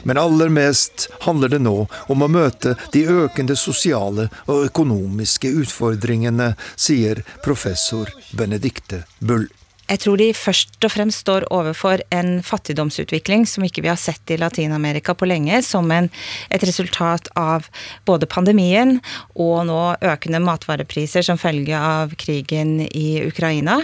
Men 0.02 0.18
aller 0.18 0.48
mest 0.52 1.08
handler 1.24 1.48
det 1.48 1.62
nå 1.64 1.86
om 2.12 2.24
å 2.24 2.28
møte 2.28 2.74
de 2.92 3.06
økende 3.08 3.56
sosiale 3.56 4.28
og 4.46 4.66
økonomiske 4.68 5.52
utfordringene, 5.62 6.52
sier 6.76 7.24
professor 7.44 8.12
Benedicte 8.36 9.04
Bull. 9.18 9.48
Jeg 9.90 9.98
tror 10.04 10.20
de 10.20 10.28
først 10.36 10.86
og 10.86 10.92
fremst 10.94 11.24
står 11.24 11.48
overfor 11.50 12.02
en 12.14 12.38
fattigdomsutvikling 12.46 13.42
som 13.50 13.64
ikke 13.66 13.82
vi 13.82 13.90
har 13.90 13.98
sett 13.98 14.30
i 14.30 14.38
Latin-Amerika 14.38 15.16
på 15.18 15.26
lenge, 15.26 15.58
som 15.66 15.90
en, 15.90 16.06
et 16.50 16.62
resultat 16.62 17.26
av 17.34 17.66
både 18.06 18.28
pandemien 18.30 19.00
og 19.34 19.66
nå 19.66 19.80
økende 20.12 20.42
matvarepriser 20.46 21.26
som 21.26 21.40
følge 21.42 21.74
av 21.74 22.14
krigen 22.20 22.78
i 22.86 23.18
Ukraina. 23.26 23.80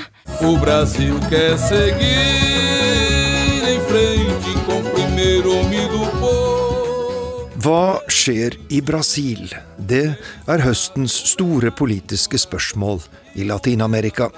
O 0.47 0.55
Brasil 0.63 1.19
quer 1.27 1.59
seguir 1.59 2.07
em 3.67 3.83
frente 3.91 4.55
com 4.69 4.87
primeiro 4.95 5.59
do. 5.91 6.07
Hva 7.67 7.99
skjer 8.07 8.55
i 8.71 8.79
Brasil? 8.79 9.49
Det 9.75 10.05
er 10.47 10.63
høstens 10.63 11.17
store 11.33 11.73
politiske 11.75 12.39
spørsmål 12.39 13.01
i 13.37 13.45
Latin-Amerika. 13.45 14.31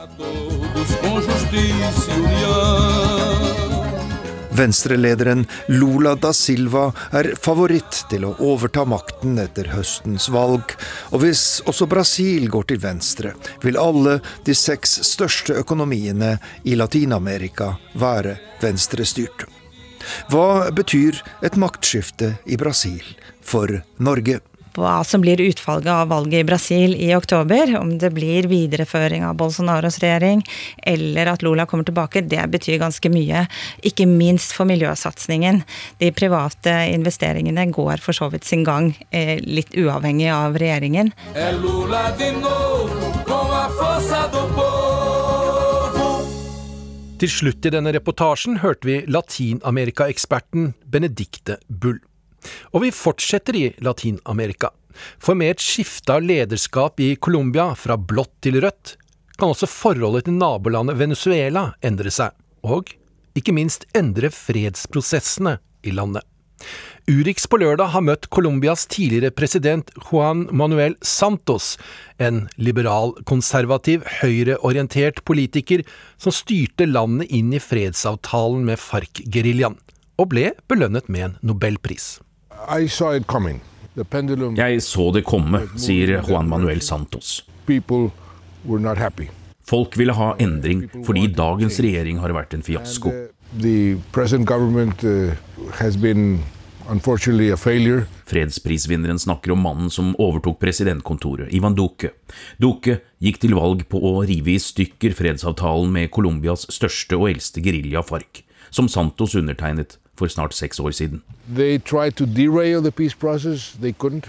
Venstrelederen 4.58 5.46
Lula 5.68 6.14
da 6.18 6.32
Silva 6.34 6.88
er 7.14 7.30
favoritt 7.38 8.00
til 8.10 8.24
å 8.26 8.32
overta 8.42 8.82
makten 8.88 9.38
etter 9.38 9.70
høstens 9.70 10.26
valg, 10.34 10.74
og 11.12 11.22
hvis 11.22 11.44
også 11.70 11.86
Brasil 11.86 12.48
går 12.50 12.66
til 12.72 12.82
venstre, 12.82 13.36
vil 13.62 13.78
alle 13.78 14.18
de 14.48 14.56
seks 14.58 14.98
største 15.06 15.54
økonomiene 15.62 16.34
i 16.66 16.74
Latin-Amerika 16.74 17.76
være 17.94 18.34
venstrestyrt. 18.64 19.46
Hva 20.32 20.72
betyr 20.74 21.22
et 21.46 21.58
maktskifte 21.60 22.34
i 22.46 22.58
Brasil 22.58 23.04
for 23.44 23.70
Norge? 24.02 24.40
Hva 24.78 25.00
som 25.06 25.22
blir 25.22 25.40
utfallet 25.42 25.90
av 25.92 26.08
valget 26.12 26.42
i 26.42 26.46
Brasil 26.48 26.94
i 26.96 27.10
oktober, 27.16 27.74
om 27.80 27.96
det 27.98 28.10
blir 28.16 28.48
videreføring 28.50 29.24
av 29.26 29.36
Bolsonaros 29.40 30.00
regjering, 30.02 30.42
eller 30.82 31.32
at 31.34 31.44
Lula 31.44 31.66
kommer 31.66 31.88
tilbake, 31.88 32.24
det 32.28 32.44
betyr 32.52 32.78
ganske 32.82 33.12
mye. 33.12 33.46
Ikke 33.86 34.06
minst 34.08 34.54
for 34.56 34.68
miljøsatsingen. 34.70 35.62
De 35.98 36.12
private 36.14 36.74
investeringene 36.94 37.68
går 37.74 38.04
for 38.04 38.16
så 38.16 38.30
vidt 38.32 38.48
sin 38.48 38.64
gang, 38.64 38.94
eh, 39.10 39.38
litt 39.42 39.74
uavhengig 39.74 40.30
av 40.32 40.58
regjeringen. 40.58 41.12
É 41.34 41.52
Lula 41.52 42.14
de 42.18 42.32
novo, 42.32 43.12
com 43.24 43.50
a 43.52 43.68
força 43.68 44.28
do 44.32 44.46
povo. 44.54 45.28
Til 47.18 47.30
slutt 47.34 47.66
i 47.66 47.70
denne 47.74 47.90
reportasjen 47.90 48.60
hørte 48.62 48.86
vi 48.86 49.00
Latin-Amerika-eksperten 49.10 50.68
Benedicte 50.86 51.56
Bull. 51.66 51.98
Og 52.72 52.84
vi 52.86 52.94
fortsetter 52.94 53.58
i 53.58 53.66
Latin-Amerika. 53.84 54.72
For 55.22 55.38
med 55.38 55.56
et 55.56 55.62
skifte 55.62 56.16
av 56.16 56.24
lederskap 56.26 57.00
i 57.00 57.14
Colombia 57.16 57.70
fra 57.78 57.98
blått 57.98 58.34
til 58.44 58.60
rødt, 58.64 58.96
kan 59.38 59.52
også 59.52 59.68
forholdet 59.70 60.26
til 60.26 60.38
nabolandet 60.38 60.98
Venezuela 60.98 61.68
endre 61.86 62.10
seg, 62.10 62.34
og 62.66 62.90
ikke 63.38 63.54
minst 63.54 63.86
endre 63.96 64.32
fredsprosessene 64.34 65.58
i 65.86 65.94
landet. 65.94 66.26
Urix 67.08 67.46
på 67.48 67.60
lørdag 67.62 67.92
har 67.94 68.02
møtt 68.04 68.26
Colombias 68.34 68.82
tidligere 68.90 69.30
president 69.32 69.92
Juan 70.10 70.44
Manuel 70.52 70.98
Santos, 71.00 71.76
en 72.18 72.48
liberal, 72.58 73.14
konservativ, 73.30 74.02
høyreorientert 74.18 75.22
politiker 75.24 75.86
som 76.20 76.34
styrte 76.34 76.88
landet 76.90 77.30
inn 77.32 77.54
i 77.54 77.62
fredsavtalen 77.62 78.66
med 78.68 78.82
FARC-geriljaen, 78.82 79.78
og 80.18 80.32
ble 80.34 80.50
belønnet 80.68 81.08
med 81.08 81.30
en 81.30 81.38
nobelpris. 81.52 82.18
I 82.66 82.86
saw 82.88 83.14
it 83.16 83.26
coming. 83.26 83.60
The 83.94 84.04
pendulum 84.04 84.56
Jeg 84.56 84.82
så 84.82 85.10
det 85.14 85.24
komme, 85.26 85.64
sier 85.76 86.20
Juan 86.22 86.48
Manuel 86.48 86.80
Santos. 86.80 87.42
people 87.66 88.10
were 88.64 88.80
not 88.80 88.96
happy. 88.98 89.28
Folk 89.68 89.96
ville 90.00 90.14
ha 90.16 90.34
endring 90.40 90.86
fordi 91.04 91.26
dagens 91.36 91.76
regjering 91.84 92.22
har 92.22 92.32
vært 92.32 92.54
en 92.56 92.64
fiasko. 92.64 93.12
The 93.60 93.98
present 94.12 94.46
government 94.48 95.04
uh, 95.04 95.34
has 95.80 95.96
been 95.96 96.40
unfortunately 96.88 97.50
a 97.52 97.56
failure. 97.56 98.06
Fredsprisvinneren 98.28 99.20
snakker 99.20 99.52
om 99.52 99.60
mannen 99.64 99.92
som 99.92 100.14
overtok 100.20 100.58
presidentkontoret, 100.60 101.52
Ivan 101.52 101.76
Duque. 101.76 102.14
Duque 102.60 103.00
gikk 103.20 103.40
til 103.44 103.56
valg 103.56 103.84
på 103.92 104.00
å 104.00 104.22
rive 104.28 104.54
i 104.54 104.60
stykker 104.60 105.16
fredsavtalen 105.16 105.92
med 105.92 106.10
Colombias 106.12 106.64
største 106.72 107.16
og 107.20 107.28
eldste 107.34 107.64
gerilja, 107.64 108.04
FARC, 108.04 108.42
som 108.72 108.88
Santos 108.88 109.36
undertegnet 109.36 109.98
for 110.18 110.26
snart 110.34 110.52
seks 110.60 110.80
år 110.80 110.92
siden. 110.98 111.18
They 111.60 111.78
tried 111.92 112.14
to 112.20 112.24
derail 112.26 112.80
the 112.82 112.92
peace 113.00 113.14
process, 113.24 113.60
they 113.84 113.92
couldn't. 113.92 114.26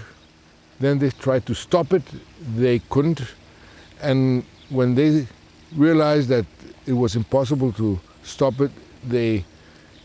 Then 0.84 0.98
they 1.02 1.10
tried 1.26 1.44
to 1.50 1.54
stop 1.54 1.92
it, 1.98 2.02
they 2.56 2.76
couldn't. 2.92 3.20
And 4.08 4.44
when 4.78 4.94
they 4.94 5.26
realized 5.76 6.28
that 6.34 6.46
it 6.86 6.96
was 7.04 7.16
impossible 7.16 7.72
to 7.72 7.88
stop 8.22 8.60
it, 8.60 8.70
they 9.16 9.44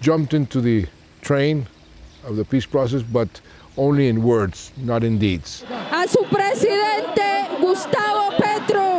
jumped 0.02 0.34
into 0.34 0.60
the 0.62 0.80
train 1.22 1.68
of 2.28 2.36
the 2.36 2.46
peace 2.46 2.66
process, 2.66 3.02
but 3.20 3.30
only 3.78 4.08
in 4.08 4.24
words, 4.24 4.72
not 4.78 5.04
in 5.04 5.18
deeds. 5.20 5.64
a 5.92 6.08
su 6.08 6.22
presidente 6.36 7.30
Gustavo 7.62 8.26
Petro. 8.38 8.95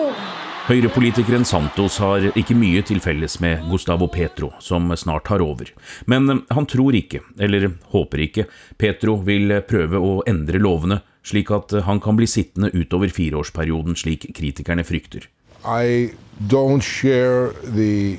Høyrepolitikeren 0.66 1.44
Santos 1.46 2.00
har 2.02 2.24
ikke 2.34 2.56
mye 2.58 2.80
til 2.82 2.98
felles 2.98 3.36
med 3.38 3.60
Gustavo 3.70 4.08
Petro, 4.10 4.48
som 4.58 4.90
snart 4.98 5.28
tar 5.28 5.38
over. 5.44 5.68
Men 6.10 6.26
eh, 6.32 6.40
han 6.50 6.66
tror 6.66 6.96
ikke, 6.98 7.20
eller 7.38 7.68
håper 7.92 8.24
ikke, 8.24 8.48
Petro 8.74 9.14
vil 9.28 9.54
prøve 9.70 10.00
å 10.02 10.24
endre 10.26 10.58
lovene, 10.58 10.98
slik 11.22 11.52
at 11.54 11.70
han 11.86 12.02
kan 12.02 12.18
bli 12.18 12.26
sittende 12.26 12.72
utover 12.74 13.14
fireårsperioden, 13.14 13.94
slik 13.94 14.26
kritikerne 14.34 14.82
frykter. 14.82 15.28
I 15.62 16.10
don't 16.50 16.82
share 16.82 17.54
the 17.62 18.18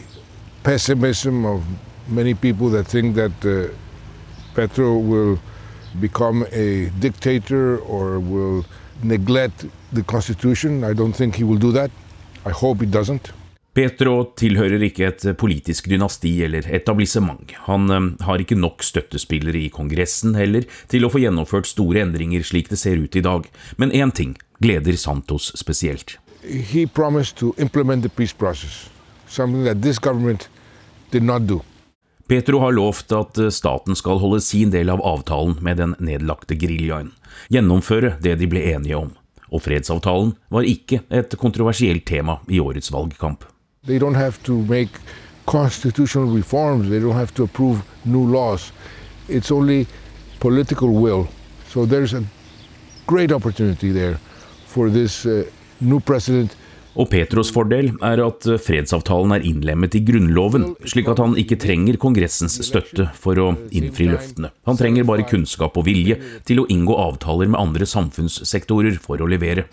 pessimism 0.63 1.43
of 1.43 1.67
many. 2.07 2.31
I 12.47 12.51
hope 12.51 12.85
he 12.85 12.89
doesn't. 12.89 13.33
Petro 13.77 14.23
tilhører 14.39 14.81
ikke 14.87 15.05
et 15.05 15.23
politisk 15.37 15.85
dynasti 15.91 16.31
eller 16.47 16.65
etablissement. 16.73 17.51
Han 17.67 17.91
eh, 17.93 18.07
har 18.25 18.41
ikke 18.41 18.57
nok 18.57 18.81
støttespillere 18.81 19.67
i 19.67 19.69
Kongressen 19.73 20.33
heller 20.39 20.65
til 20.89 21.05
å 21.05 21.11
få 21.13 21.21
gjennomført 21.21 21.69
store 21.69 22.01
endringer 22.07 22.45
slik 22.47 22.71
det 22.71 22.79
ser 22.81 22.97
ut 22.97 23.13
i 23.19 23.21
dag. 23.21 23.45
Men 23.77 23.93
én 23.93 24.09
ting 24.09 24.33
gleder 24.63 24.97
Santos 24.97 25.51
spesielt. 25.59 26.17
He 26.41 26.87
promised 26.87 27.37
to 27.37 27.53
implement 27.61 28.01
the 28.01 28.09
peace 28.09 28.33
process, 28.33 28.89
something 29.27 29.65
that 29.67 29.83
this 29.83 29.99
government 29.99 30.49
did 31.11 31.21
not 31.21 31.45
do. 31.45 31.61
Petro 32.27 32.59
har 32.59 32.73
lovt 32.73 33.13
at 33.13 33.37
eh, 33.37 33.53
staten 33.53 33.95
skal 33.95 34.17
holde 34.23 34.41
sin 34.41 34.73
del 34.73 34.89
av 34.89 35.05
avtalen 35.05 35.59
med 35.61 35.77
den 35.77 35.93
nedlagte 35.99 36.57
geriljaen, 36.57 37.13
gjennomføre 37.53 38.15
det 38.25 38.39
de 38.41 38.49
ble 38.49 38.65
enige 38.73 38.97
om. 39.05 39.13
Og 39.51 39.61
fredsavtalen 39.61 40.33
var 40.51 40.67
ikke 40.67 41.01
et 41.11 41.35
kontroversielt 41.39 42.05
tema 42.05 42.39
i 42.47 42.59
årets 42.59 42.91
valgkamp. 42.93 43.45
They 43.87 43.99
don't 43.99 44.15
have 44.19 44.37
to 44.43 44.53
make 44.67 44.99
constitutional 45.45 46.35
reforms, 46.35 46.89
they 46.89 46.99
don't 46.99 47.15
have 47.15 47.33
to 47.35 47.43
approve 47.43 47.81
new 48.05 48.25
laws. 48.27 48.73
It's 49.29 49.51
only 49.51 49.87
political 50.39 50.89
will. 50.89 51.27
So 51.69 51.85
there's 51.85 52.13
a 52.13 52.23
great 53.07 53.31
opportunity 53.31 53.91
there 53.91 54.17
for 54.65 54.89
this 54.89 55.25
uh, 55.25 55.43
new 55.79 55.99
president 55.99 56.55
Og 56.97 57.09
Petros 57.11 57.51
fordel 57.53 57.91
er 58.01 58.21
at 58.23 58.47
fredsavtalen 58.65 59.35
er 59.35 59.43
innlemmet 59.45 59.93
i 59.99 60.01
Grunnloven, 60.05 60.71
slik 60.89 61.09
at 61.11 61.21
han 61.21 61.35
ikke 61.37 61.59
trenger 61.61 61.99
Kongressens 62.01 62.57
støtte 62.65 63.05
for 63.13 63.37
å 63.37 63.51
innfri 63.69 64.07
løftene. 64.09 64.49
Han 64.65 64.79
trenger 64.79 65.05
bare 65.05 65.27
kunnskap 65.29 65.77
og 65.77 65.85
vilje 65.85 66.17
til 66.49 66.63
å 66.63 66.65
inngå 66.73 66.97
avtaler 66.97 67.51
med 67.53 67.61
andre 67.61 67.85
samfunnssektorer 67.85 68.97
for 69.03 69.21
å 69.21 69.29
levere. 69.29 69.67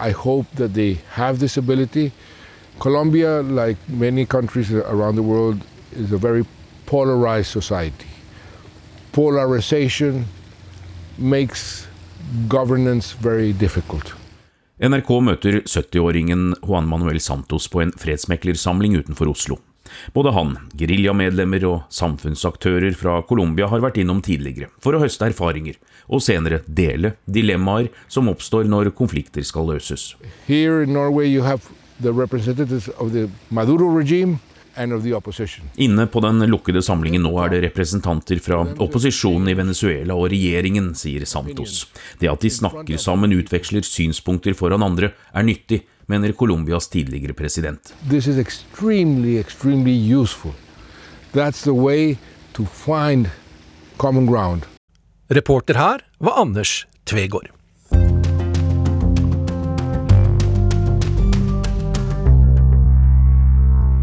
I 0.00 0.12
hope 0.12 0.46
that 0.54 0.74
they 0.74 1.00
have 1.16 1.40
this 1.40 1.56
ability. 1.56 2.12
Colombia, 2.78 3.42
like 3.42 3.76
many 3.88 4.24
countries 4.24 4.70
around 4.70 5.16
the 5.16 5.24
world, 5.24 5.58
is 5.90 6.12
a 6.12 6.18
very 6.18 6.44
polarized 6.86 7.50
society. 7.50 8.06
Polarization 9.10 10.26
makes 11.18 11.88
governance 12.46 13.10
very 13.10 13.52
difficult. 13.52 14.14
NRK 14.78 15.08
møter 15.26 15.56
70-åringen 15.66 16.52
Juan 16.62 16.86
Manuel 16.86 17.18
Santos 17.18 17.64
på 17.66 17.80
en 17.82 17.90
fredsmeklersamling 17.98 18.94
utenfor 19.00 19.32
Oslo. 19.32 19.56
Både 20.14 20.30
han, 20.36 20.52
geriljamedlemmer 20.78 21.64
og 21.66 21.88
samfunnsaktører 21.90 22.94
fra 22.94 23.16
Colombia 23.26 23.66
har 23.72 23.82
vært 23.82 23.98
innom 23.98 24.20
tidligere 24.22 24.68
for 24.78 24.94
å 24.94 25.00
høste 25.02 25.26
erfaringer, 25.32 25.74
og 26.06 26.22
senere 26.22 26.60
dele 26.70 27.16
dilemmaer 27.26 27.90
som 28.06 28.30
oppstår 28.30 28.70
når 28.70 28.92
konflikter 28.94 29.42
skal 29.42 29.66
løses. 29.72 30.12
Here 30.46 30.84
in 30.84 30.94
Norway, 30.94 31.26
you 31.26 31.42
have 31.42 31.66
the 31.98 32.12
representatives 32.14 32.86
of 33.02 33.10
Inne 34.78 36.06
på 36.06 36.22
den 36.24 36.44
lukkede 36.50 36.82
samlingen 36.84 37.24
nå 37.26 37.32
er 37.42 37.52
det 37.54 37.62
representanter 37.66 38.40
fra 38.42 38.60
opposisjonen 38.78 39.50
i 39.50 39.56
Venezuela 39.58 40.14
og 40.14 40.30
regjeringen, 40.32 40.92
sier 40.98 41.26
Santos. 41.26 41.86
Det 42.20 42.30
at 42.30 42.44
de 42.44 42.50
snakker 42.52 43.00
sammen, 43.00 43.34
utveksler 43.34 43.86
synspunkter 43.86 44.56
foran 44.58 44.86
andre, 44.86 45.12
er 45.34 45.46
nyttig, 45.46 45.82
mener 46.08 46.32
Colombias 46.32 46.88
tidligere 46.88 47.34
president. 47.34 47.92
Extremely, 48.08 49.38
extremely 49.38 49.96
useful. 49.98 50.54
That's 51.32 51.62
the 51.64 51.74
way 51.74 52.16
to 52.54 52.64
find 52.64 53.28
common 53.96 54.26
ground. 54.26 54.64
Reporter 55.28 55.74
her 55.74 56.00
var 56.18 56.40
Anders 56.40 56.86
Tvegård. 57.04 57.57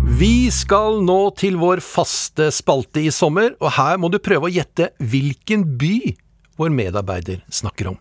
Vi 0.06 0.52
skal 0.54 1.00
nå 1.02 1.18
til 1.34 1.58
vår 1.58 1.82
faste 1.82 2.52
spalte 2.54 3.02
i 3.02 3.10
sommer, 3.10 3.56
og 3.58 3.74
her 3.74 3.98
må 3.98 4.12
du 4.14 4.20
prøve 4.22 4.46
å 4.46 4.54
gjette 4.54 4.92
hvilken 5.02 5.66
by 5.82 6.14
vår 6.62 6.70
medarbeider 6.70 7.42
snakker 7.50 7.90
om. 7.96 7.98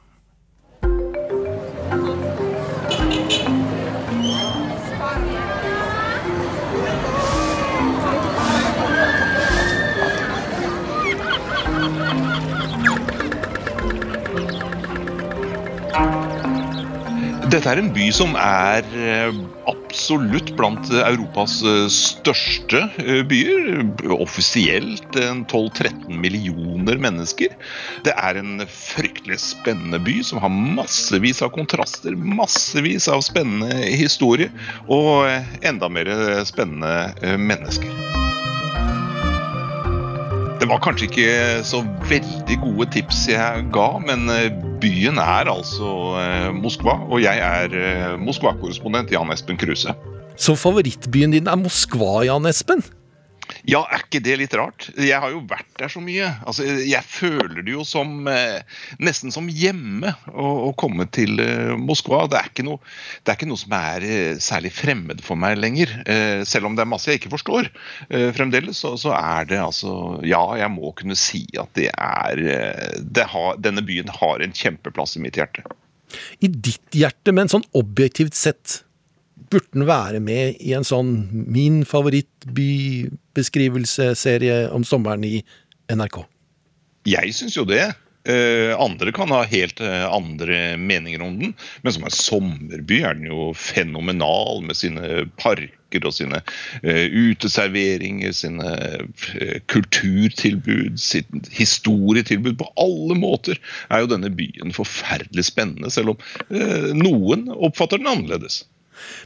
Dette 17.54 17.70
er 17.70 17.78
en 17.78 17.92
by 17.94 18.08
som 18.10 18.32
er 18.34 18.86
eh, 18.98 19.36
absolutt 19.70 20.48
blant 20.58 20.88
Europas 20.90 21.60
eh, 21.62 21.84
største 21.92 22.80
eh, 22.98 23.20
byer. 23.30 23.84
Offisielt 24.16 25.14
12-13 25.14 26.18
millioner 26.18 26.98
mennesker. 26.98 27.54
Det 28.02 28.16
er 28.18 28.40
en 28.40 28.64
fryktelig 28.66 29.38
spennende 29.44 30.02
by 30.02 30.16
som 30.26 30.42
har 30.42 30.50
massevis 30.50 31.44
av 31.46 31.54
kontraster, 31.54 32.18
massevis 32.18 33.06
av 33.06 33.22
spennende 33.22 33.86
historie 34.02 34.50
og 34.88 35.28
eh, 35.28 35.54
enda 35.70 35.92
mer 35.94 36.10
spennende 36.50 37.38
mennesker. 37.38 38.43
Det 40.60 40.68
var 40.70 40.80
kanskje 40.80 41.08
ikke 41.10 41.30
så 41.66 41.82
veldig 42.08 42.56
gode 42.62 42.86
tips 42.94 43.24
jeg 43.28 43.64
ga, 43.74 43.88
men 44.06 44.28
byen 44.80 45.18
er 45.20 45.50
altså 45.50 45.88
Moskva, 46.56 46.94
og 47.10 47.20
jeg 47.20 47.40
er 47.42 48.16
Moskva-korrespondent 48.22 49.12
Jan 49.12 49.32
Espen 49.34 49.58
Kruse. 49.60 49.92
Så 50.40 50.54
favorittbyen 50.58 51.34
din 51.34 51.50
er 51.50 51.58
Moskva, 51.60 52.22
Jan 52.26 52.46
Espen? 52.48 52.80
Ja, 53.64 53.80
er 53.88 54.02
ikke 54.04 54.20
det 54.20 54.34
litt 54.42 54.54
rart? 54.58 54.90
Jeg 55.00 55.16
har 55.22 55.32
jo 55.32 55.40
vært 55.48 55.70
der 55.80 55.88
så 55.92 56.02
mye. 56.04 56.26
Altså, 56.44 56.66
jeg 56.84 57.00
føler 57.08 57.62
det 57.64 57.72
jo 57.72 57.84
som 57.88 58.26
eh, 58.28 58.60
nesten 59.00 59.32
som 59.32 59.48
hjemme 59.48 60.12
å, 60.28 60.48
å 60.66 60.72
komme 60.76 61.06
til 61.08 61.40
eh, 61.40 61.72
Moskva. 61.80 62.26
Det 62.28 62.42
er, 62.42 62.64
noe, 62.66 62.82
det 63.24 63.32
er 63.32 63.38
ikke 63.38 63.48
noe 63.48 63.62
som 63.62 63.76
er 63.78 64.04
eh, 64.04 64.42
særlig 64.44 64.74
fremmed 64.76 65.24
for 65.24 65.40
meg 65.40 65.56
lenger. 65.62 65.94
Selv 66.48 66.68
om 66.68 66.76
det 66.76 66.84
er 66.84 66.90
masse 66.90 67.08
jeg 67.08 67.22
ikke 67.22 67.32
forstår 67.32 67.70
fremdeles, 68.36 68.78
så, 68.82 68.94
så, 69.00 69.14
er 69.16 69.46
det 69.48 69.58
altså 69.62 70.20
Ja, 70.26 70.42
jeg 70.58 70.70
må 70.74 70.92
kunne 70.98 71.16
si 71.18 71.44
at 71.60 71.72
det 71.78 71.88
er 71.92 72.42
det 73.00 73.26
har, 73.30 73.56
Denne 73.62 73.84
byen 73.86 74.10
har 74.12 74.44
en 74.44 74.54
kjempeplass 74.54 75.16
i 75.16 75.24
mitt 75.24 75.38
hjerte. 75.40 75.64
I 76.44 76.50
ditt 76.50 76.96
hjerte, 76.96 77.32
men 77.34 77.50
sånn 77.50 77.64
objektivt 77.76 78.36
sett, 78.38 78.82
burde 79.54 79.72
den 79.72 79.86
være 79.88 80.20
med 80.24 80.56
i 80.60 80.72
en 80.76 80.84
sånn 80.86 81.28
min 81.32 81.84
favorittbybeskrivelseserie 81.88 84.70
om 84.74 84.84
sommeren 84.86 85.24
i 85.26 85.44
NRK? 85.92 86.24
Jeg 87.08 87.34
syns 87.36 87.56
jo 87.58 87.64
det. 87.68 87.94
Uh, 88.24 88.72
andre 88.80 89.12
kan 89.12 89.28
ha 89.34 89.42
helt 89.44 89.82
uh, 89.84 90.06
andre 90.08 90.78
meninger 90.80 91.20
om 91.20 91.34
den, 91.42 91.50
men 91.84 91.92
som 91.92 92.06
en 92.08 92.14
sommerby 92.16 93.02
er 93.04 93.18
den 93.18 93.26
jo 93.28 93.50
fenomenal 93.52 94.62
med 94.64 94.78
sine 94.78 95.26
parker 95.36 96.08
og 96.08 96.14
sine 96.16 96.40
uh, 96.40 97.04
uteserveringer, 97.12 98.32
sine 98.32 98.72
kulturtilbud, 99.68 100.96
sitt 100.96 101.52
historietilbud. 101.52 102.56
På 102.62 102.70
alle 102.80 103.18
måter 103.20 103.60
er 103.92 104.06
jo 104.06 104.14
denne 104.14 104.32
byen 104.32 104.72
forferdelig 104.72 105.44
spennende, 105.50 105.92
selv 105.92 106.14
om 106.14 106.96
noen 106.96 107.50
oppfatter 107.52 108.00
den 108.00 108.08
annerledes. 108.08 108.62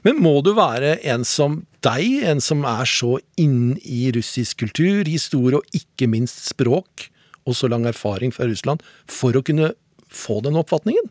Men 0.06 0.20
må 0.22 0.38
du 0.44 0.52
være 0.56 0.96
en 1.12 1.26
som 1.28 1.62
deg, 1.84 2.24
en 2.26 2.42
som 2.42 2.64
er 2.68 2.88
så 2.88 3.16
inn 3.40 3.76
i 3.84 4.08
russisk 4.14 4.64
kultur, 4.64 5.04
historie 5.08 5.60
og 5.60 5.76
ikke 5.76 6.10
minst 6.10 6.48
språk, 6.48 7.08
og 7.48 7.56
så 7.56 7.70
lang 7.70 7.86
erfaring 7.88 8.34
fra 8.34 8.48
Russland, 8.48 8.82
for 9.08 9.36
å 9.36 9.44
kunne 9.44 9.72
få 10.08 10.40
den 10.44 10.58
oppfatningen? 10.58 11.08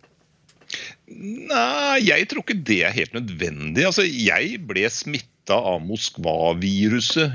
Nei, 1.08 2.04
jeg 2.04 2.28
tror 2.30 2.44
ikke 2.44 2.60
det 2.68 2.82
er 2.86 2.96
helt 2.96 3.16
nødvendig. 3.16 3.86
Altså, 3.88 4.04
jeg 4.06 4.60
ble 4.68 4.86
smittet 4.92 5.32
av 5.56 5.82
Moskva-viruset 5.86 7.32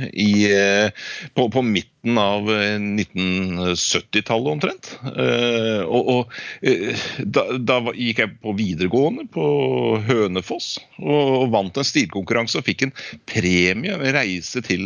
på, 1.34 1.50
på, 1.54 1.62
midten 1.62 2.18
av 2.18 2.50
1970-tallet 2.50 4.52
omtrent. 4.52 4.90
Og, 5.86 6.10
og 6.14 6.22
da, 7.22 7.46
da, 7.58 7.78
gikk 7.94 8.18
jeg 8.24 8.34
på 8.42 8.56
videregående 8.58 9.24
på 9.32 9.46
Hønefoss 10.08 10.74
og 10.98 11.50
vant 11.54 11.78
en 11.78 11.86
stilkonkurranse 11.86 12.58
og 12.60 12.68
fikk 12.68 12.80
en 12.88 12.94
premie, 13.30 13.96
en 13.96 14.16
reise 14.18 14.60
til 14.66 14.82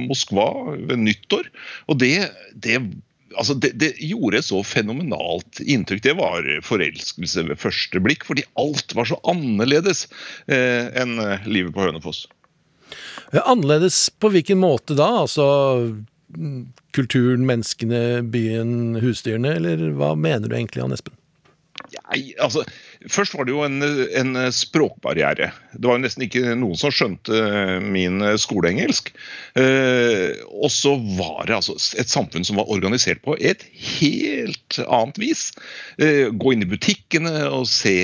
Moskva 0.00 0.48
ved 0.78 0.98
nyttår. 1.04 1.44
Og 1.90 1.94
det, 2.02 2.16
det 2.54 2.76
altså 3.36 3.54
det, 3.54 3.72
det, 3.80 3.92
gjorde 4.02 4.40
et 4.40 4.48
så 4.48 4.60
fenomenalt 4.66 5.62
inntrykk. 5.62 6.02
Det 6.04 6.16
var 6.18 6.48
forelskelse 6.66 7.46
ved 7.50 7.60
første 7.60 8.02
blikk, 8.02 8.26
fordi 8.28 8.46
alt 8.60 8.94
var 8.96 9.08
så 9.10 9.20
annerledes 9.30 10.06
eh, 10.50 10.90
enn 11.00 11.18
livet 11.46 11.74
på 11.76 11.86
Hønefoss. 11.86 12.26
Annerledes 13.38 14.10
på 14.18 14.32
hvilken 14.34 14.58
måte 14.58 14.96
da? 14.98 15.08
Altså 15.22 15.46
kulturen, 16.94 17.46
menneskene, 17.46 18.22
byen, 18.30 18.98
husdyrene, 19.02 19.54
eller 19.58 19.90
hva 19.98 20.12
mener 20.18 20.50
du 20.50 20.56
egentlig, 20.56 20.82
Ann 20.84 20.94
Espen? 20.94 21.14
Ja, 21.94 22.02
altså, 22.42 22.64
Først 23.08 23.32
var 23.32 23.46
det 23.48 23.54
jo 23.54 23.62
en, 23.64 23.80
en, 23.80 24.36
språkbarriere. 24.52 25.50
Det 25.72 25.88
var 25.88 25.96
jo 25.96 26.02
nesten 26.02 26.26
ikke 26.26 26.52
noen 26.58 26.76
som 26.76 26.92
skjønte 26.92 27.78
min 27.80 28.20
skoleengelsk. 28.36 29.08
Eh, 29.56 30.36
og 30.52 30.68
så 30.74 30.92
var 31.16 31.48
det 31.48 31.56
altså 31.56 31.78
et 32.00 32.12
samfunn 32.12 32.44
som 32.44 32.60
var 32.60 32.68
organisert 32.68 33.22
på 33.24 33.38
et 33.40 33.64
helt 34.00 34.80
annet 34.84 35.20
vis. 35.22 35.46
Eh, 35.96 36.28
gå 36.28 36.52
inn 36.52 36.66
i 36.66 36.68
butikkene 36.68 37.46
og 37.48 37.64
se 37.70 37.96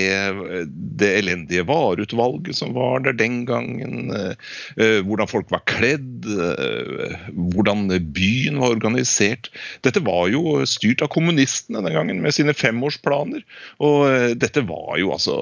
det 0.65 1.11
elendige 1.19 1.67
vareutvalget 1.69 2.57
som 2.57 2.73
var 2.73 3.05
der 3.05 3.17
den 3.19 3.43
gangen. 3.45 4.09
Eh, 4.17 4.99
hvordan 5.05 5.29
folk 5.29 5.53
var 5.53 5.61
kledd. 5.69 6.25
Eh, 6.25 7.29
hvordan 7.53 7.85
byen 8.17 8.57
var 8.63 8.73
organisert. 8.73 9.51
Dette 9.85 10.01
var 10.01 10.25
jo 10.33 10.57
styrt 10.65 11.05
av 11.05 11.13
kommunistene 11.13 11.85
den 11.85 11.93
gangen 11.93 12.25
med 12.25 12.33
sine 12.33 12.57
femårsplaner. 12.57 13.45
Og 13.83 14.07
eh, 14.09 14.33
dette 14.39 14.65
var 14.65 14.86
var 14.87 15.01
jo 15.01 15.11
altså 15.13 15.35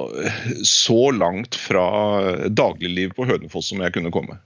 så 0.66 1.12
langt 1.14 1.58
fra 1.60 1.86
dagligliv 2.50 3.14
på 3.18 3.28
Hønefoss 3.30 3.72
som 3.72 3.84
jeg 3.86 3.94
kunne 3.96 4.14
komme. 4.14 4.40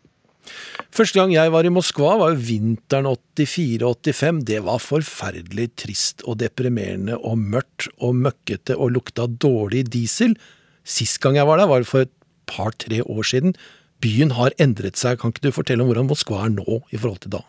Første 0.96 1.20
gang 1.20 1.32
jeg 1.34 1.52
var 1.54 1.68
i 1.68 1.72
Moskva, 1.72 2.16
var 2.18 2.34
jo 2.34 2.42
vinteren 2.42 3.08
84-85. 3.38 4.40
Det 4.48 4.62
var 4.66 4.82
forferdelig 4.82 5.68
trist 5.78 6.24
og 6.26 6.40
deprimerende 6.42 7.20
og 7.20 7.38
mørkt 7.38 7.90
og 8.02 8.18
møkkete 8.26 8.78
og 8.78 8.96
lukta 8.98 9.28
dårlig 9.30 9.86
diesel. 9.94 10.34
Sist 10.82 11.22
gang 11.22 11.38
jeg 11.38 11.48
var 11.48 11.62
der, 11.62 11.70
var 11.70 11.86
for 11.88 12.08
et 12.08 12.14
par-tre 12.50 13.04
år 13.06 13.30
siden. 13.30 13.54
Byen 14.02 14.34
har 14.40 14.56
endret 14.58 14.98
seg. 14.98 15.20
Kan 15.22 15.36
ikke 15.36 15.46
du 15.48 15.56
fortelle 15.56 15.86
om 15.86 15.92
hvordan 15.92 16.10
Moskva 16.10 16.46
er 16.48 16.56
nå 16.58 16.82
i 16.90 16.98
forhold 16.98 17.22
til 17.28 17.38
da? 17.38 17.44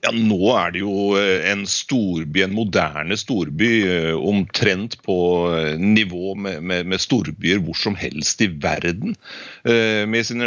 Ja, 0.00 0.10
Nå 0.16 0.38
er 0.56 0.72
det 0.72 0.80
jo 0.80 1.12
eh, 1.20 1.42
en 1.50 1.66
storby, 1.68 2.40
en 2.46 2.54
moderne 2.56 3.16
storby, 3.20 3.68
eh, 3.84 4.14
omtrent 4.16 4.96
på 5.04 5.16
eh, 5.52 5.74
nivå 5.76 6.32
med, 6.40 6.62
med, 6.64 6.88
med 6.88 7.02
storbyer 7.04 7.60
hvor 7.60 7.76
som 7.76 7.98
helst 8.00 8.40
i 8.40 8.48
verden. 8.48 9.16
Med 9.60 10.24
sine 10.24 10.46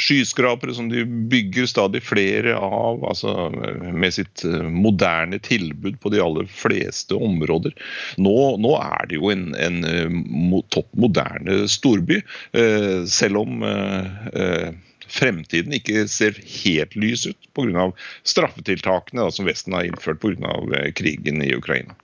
skyskrapere 0.00 0.74
som 0.74 0.88
de 0.90 1.04
bygger 1.06 1.68
stadig 1.70 2.00
flere 2.02 2.56
av, 2.58 3.04
altså 3.06 3.50
med 3.94 4.14
sitt 4.14 4.42
moderne 4.66 5.38
tilbud 5.42 6.00
på 6.02 6.10
de 6.12 6.20
aller 6.24 6.48
fleste 6.50 7.14
områder. 7.14 7.74
Nå, 8.18 8.34
nå 8.62 8.74
er 8.80 9.06
det 9.10 9.20
jo 9.20 9.30
en, 9.30 9.52
en 9.54 10.58
topp 10.74 10.90
moderne 10.98 11.62
storby, 11.70 12.18
selv 13.06 13.44
om 13.44 13.62
fremtiden 15.12 15.76
ikke 15.76 16.06
ser 16.10 16.38
helt 16.64 16.96
lys 16.96 17.26
ut 17.28 17.50
pga. 17.56 17.90
straffetiltakene 18.24 19.26
da, 19.26 19.32
som 19.34 19.48
Vesten 19.48 19.76
har 19.76 19.88
innført 19.88 20.22
pga. 20.22 20.56
Eh, 20.78 20.92
krigen 20.96 21.42
i 21.44 21.52
Ukraina. 21.56 21.96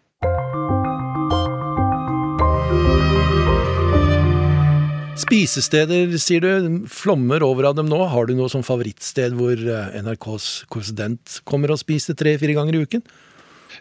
Spisesteder, 5.19 6.13
sier 6.23 6.45
du, 6.45 6.85
flommer 6.89 7.43
over 7.43 7.67
av 7.69 7.75
dem 7.77 7.89
nå. 7.91 7.99
Har 8.09 8.29
du 8.29 8.37
noe 8.39 8.49
som 8.53 8.63
favorittsted 8.65 9.35
hvor 9.37 9.59
eh, 9.59 9.97
NRKs 9.99 10.69
korrespondent 10.71 11.41
kommer 11.49 11.75
og 11.75 11.81
spiser 11.83 12.17
tre-fire 12.17 12.55
ganger 12.57 12.79
i 12.79 12.85
uken? 12.87 13.03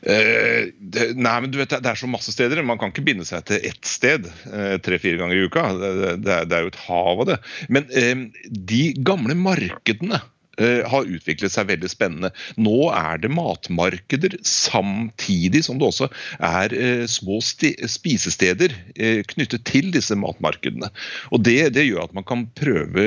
Uh, 0.05 0.69
det, 0.77 1.09
nei, 1.17 1.35
men 1.43 1.51
du 1.53 1.59
vet, 1.61 1.73
det 1.73 1.91
er 1.91 1.99
så 1.99 2.09
masse 2.11 2.33
steder. 2.33 2.63
Man 2.65 2.79
kan 2.81 2.93
ikke 2.93 3.05
binde 3.07 3.27
seg 3.27 3.45
til 3.49 3.63
ett 3.67 3.87
sted 3.87 4.29
uh, 4.51 4.77
tre-fire 4.83 5.19
ganger 5.21 5.37
i 5.37 5.45
uka. 5.49 5.67
Det, 5.77 5.93
det, 6.23 6.39
det, 6.49 6.57
er 6.57 6.65
jo 6.65 6.73
et 6.73 6.81
hav 6.87 7.25
av 7.25 7.29
det. 7.31 7.37
Men 7.73 7.87
uh, 7.93 8.49
de 8.73 8.83
gamle 9.07 9.37
markedene 9.39 10.21
Eh, 10.21 10.36
har 10.57 11.05
utviklet 11.05 11.53
seg 11.53 11.69
veldig 11.69 11.89
spennende. 11.91 12.31
Nå 12.57 12.89
er 12.95 13.19
det 13.21 13.29
matmarkeder 13.33 14.37
samtidig 14.45 15.63
som 15.65 15.79
det 15.79 15.89
også 15.89 16.09
er 16.43 16.73
eh, 16.73 17.03
små 17.09 17.39
spisesteder 17.41 18.73
eh, 18.95 19.21
knyttet 19.27 19.65
til 19.69 19.91
disse 19.93 20.17
matmarkedene. 20.17 20.89
Og 21.31 21.43
det, 21.45 21.73
det, 21.77 21.87
gjør 21.87 22.07
at 22.07 22.15
man 22.17 22.25
kan 22.27 22.45
prøve 22.57 23.05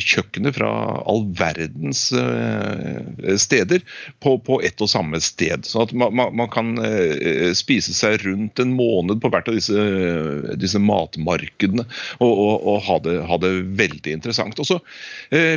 kjøkkenet 0.00 0.56
fra 0.56 0.70
all 1.06 1.26
verdens 1.36 2.06
steder 3.42 3.82
på, 4.22 4.36
på 4.46 4.60
ett 4.64 4.80
og 4.84 4.90
samme 4.90 5.20
sted. 5.24 5.66
Så 5.68 5.84
at 5.84 5.94
man, 5.96 6.14
man, 6.14 6.48
kan 6.52 6.74
spise 7.56 7.94
seg 7.96 8.22
rundt 8.22 8.60
en 8.62 8.72
måned 8.76 9.20
på 9.22 9.30
hvert 9.32 9.48
av 9.50 9.56
disse, 9.58 9.86
disse 10.60 10.80
matmarkedene 10.80 11.84
og, 12.20 12.30
og, 12.30 12.54
og 12.70 12.78
ha, 12.86 12.98
det, 13.04 13.16
ha, 13.28 13.40
det, 13.42 13.52
veldig 13.76 14.14
interessant. 14.16 14.60
Også 14.62 14.78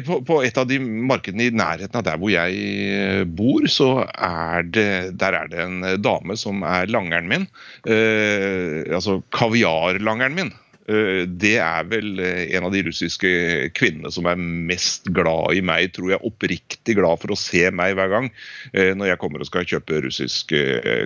på, 0.06 0.20
på 0.26 0.42
et 0.46 0.58
av 0.60 0.68
de 0.70 0.80
markedene 0.82 1.19
markedene 1.20 1.50
i 1.50 1.56
nærheten 1.56 2.00
av 2.00 2.06
der 2.08 2.20
hvor 2.20 2.32
jeg 2.32 2.56
eh, 2.56 3.24
bor, 3.28 3.68
så 3.68 4.06
er 4.08 4.64
det, 4.64 5.20
der 5.20 5.36
er 5.36 5.52
det 5.52 5.60
en 5.66 5.84
dame 6.02 6.38
som 6.40 6.64
er 6.64 6.90
langeren 6.90 7.30
min. 7.30 7.48
Eh, 7.86 8.88
altså 8.88 9.22
kaviarlangeren 9.36 10.36
min. 10.36 10.54
Eh, 10.90 11.26
Det 11.30 11.56
er 11.62 11.86
vel 11.90 12.20
eh, 12.24 12.56
en 12.58 12.66
av 12.68 12.74
de 12.74 12.82
russiske 12.88 13.30
kvinnene 13.78 14.12
som 14.14 14.28
er 14.30 14.40
mest 14.40 15.10
glad 15.14 15.58
i 15.58 15.62
meg, 15.66 15.92
tror 15.94 16.14
jeg. 16.16 16.24
Oppriktig 16.26 16.98
glad 16.98 17.22
for 17.22 17.34
å 17.34 17.40
se 17.40 17.68
meg 17.76 17.96
hver 18.00 18.12
gang 18.14 18.30
eh, 18.74 18.96
når 18.98 19.12
jeg 19.12 19.22
kommer 19.22 19.44
og 19.44 19.50
skal 19.50 19.68
kjøpe 19.70 20.02
russisk 20.08 20.54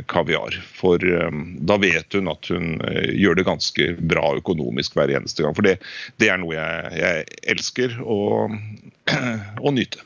kaviar. 0.09 0.55
For 0.77 1.01
da 1.01 1.77
vet 1.81 2.15
hun 2.15 2.31
at 2.31 2.47
hun 2.51 2.77
gjør 3.11 3.39
det 3.39 3.47
ganske 3.47 3.89
bra 3.99 4.33
økonomisk 4.39 4.95
hver 4.97 5.11
eneste 5.17 5.43
gang. 5.43 5.55
For 5.57 5.65
det, 5.65 5.77
det 6.21 6.29
er 6.31 6.39
noe 6.41 6.55
jeg, 6.55 6.99
jeg 7.01 7.25
elsker 7.55 7.97
å, 7.99 8.19
å 9.67 9.73
nyte. 9.75 10.03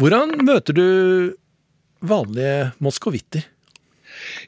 Hvordan 0.00 0.38
møter 0.46 0.76
du 0.76 0.86
vanlige 2.04 2.72
moskovitter? 2.82 3.53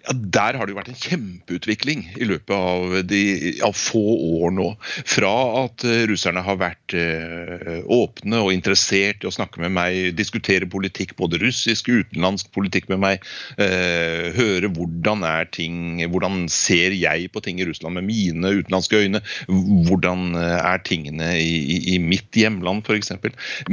Ja, 0.06 0.14
Der 0.14 0.54
har 0.54 0.66
det 0.66 0.74
jo 0.74 0.78
vært 0.78 0.90
en 0.92 0.98
kjempeutvikling 0.98 2.04
i 2.20 2.26
løpet 2.28 2.52
av, 2.54 2.94
de, 3.08 3.22
av 3.66 3.74
få 3.74 4.02
år 4.42 4.52
nå. 4.54 4.68
Fra 5.08 5.32
at 5.64 5.84
eh, 5.86 6.04
russerne 6.10 6.42
har 6.46 6.58
vært 6.60 6.94
eh, 6.94 7.80
åpne 7.82 8.42
og 8.44 8.52
interessert 8.54 9.24
i 9.24 9.30
å 9.30 9.34
snakke 9.34 9.62
med 9.64 9.74
meg, 9.74 10.12
diskutere 10.18 10.68
politikk, 10.70 11.16
både 11.18 11.40
russisk 11.42 11.90
og 11.90 12.04
utenlandsk 12.04 12.52
politikk 12.54 12.90
med 12.92 13.02
meg, 13.02 13.26
eh, 13.58 14.30
høre 14.36 14.70
hvordan 14.76 15.24
er 15.26 15.50
ting, 15.50 15.98
hvordan 16.12 16.46
ser 16.52 16.94
jeg 16.94 17.30
på 17.34 17.42
ting 17.42 17.60
i 17.60 17.66
Russland 17.66 17.98
med 17.98 18.06
mine 18.06 18.54
utenlandske 18.60 19.02
øyne, 19.02 19.22
hvordan 19.48 20.36
er 20.36 20.82
tingene 20.86 21.32
i, 21.40 21.56
i, 21.76 21.80
i 21.96 21.98
mitt 22.02 22.36
hjemland 22.36 22.86
f.eks. 22.86 23.14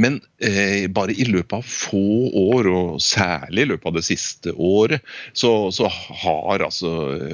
Men 0.00 0.18
eh, 0.42 0.90
bare 0.90 1.14
i 1.14 1.28
løpet 1.28 1.60
av 1.60 1.68
få 1.68 2.04
år, 2.44 2.70
og 2.74 3.02
særlig 3.04 3.66
i 3.66 3.70
løpet 3.74 3.90
av 3.90 3.98
det 3.98 4.06
siste 4.06 4.54
året, 4.54 5.04
så, 5.36 5.54
så 5.74 5.90
har 5.92 6.23
altså 6.24 6.90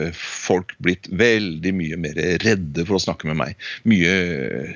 eh, 0.06 0.10
folk 0.16 0.72
blitt 0.82 1.06
veldig 1.10 1.72
mye 1.76 1.96
mer 2.00 2.14
redde 2.42 2.84
for 2.88 2.96
å 2.98 3.02
snakke 3.02 3.26
med 3.30 3.36
meg. 3.40 3.54
Mye, 3.88 4.12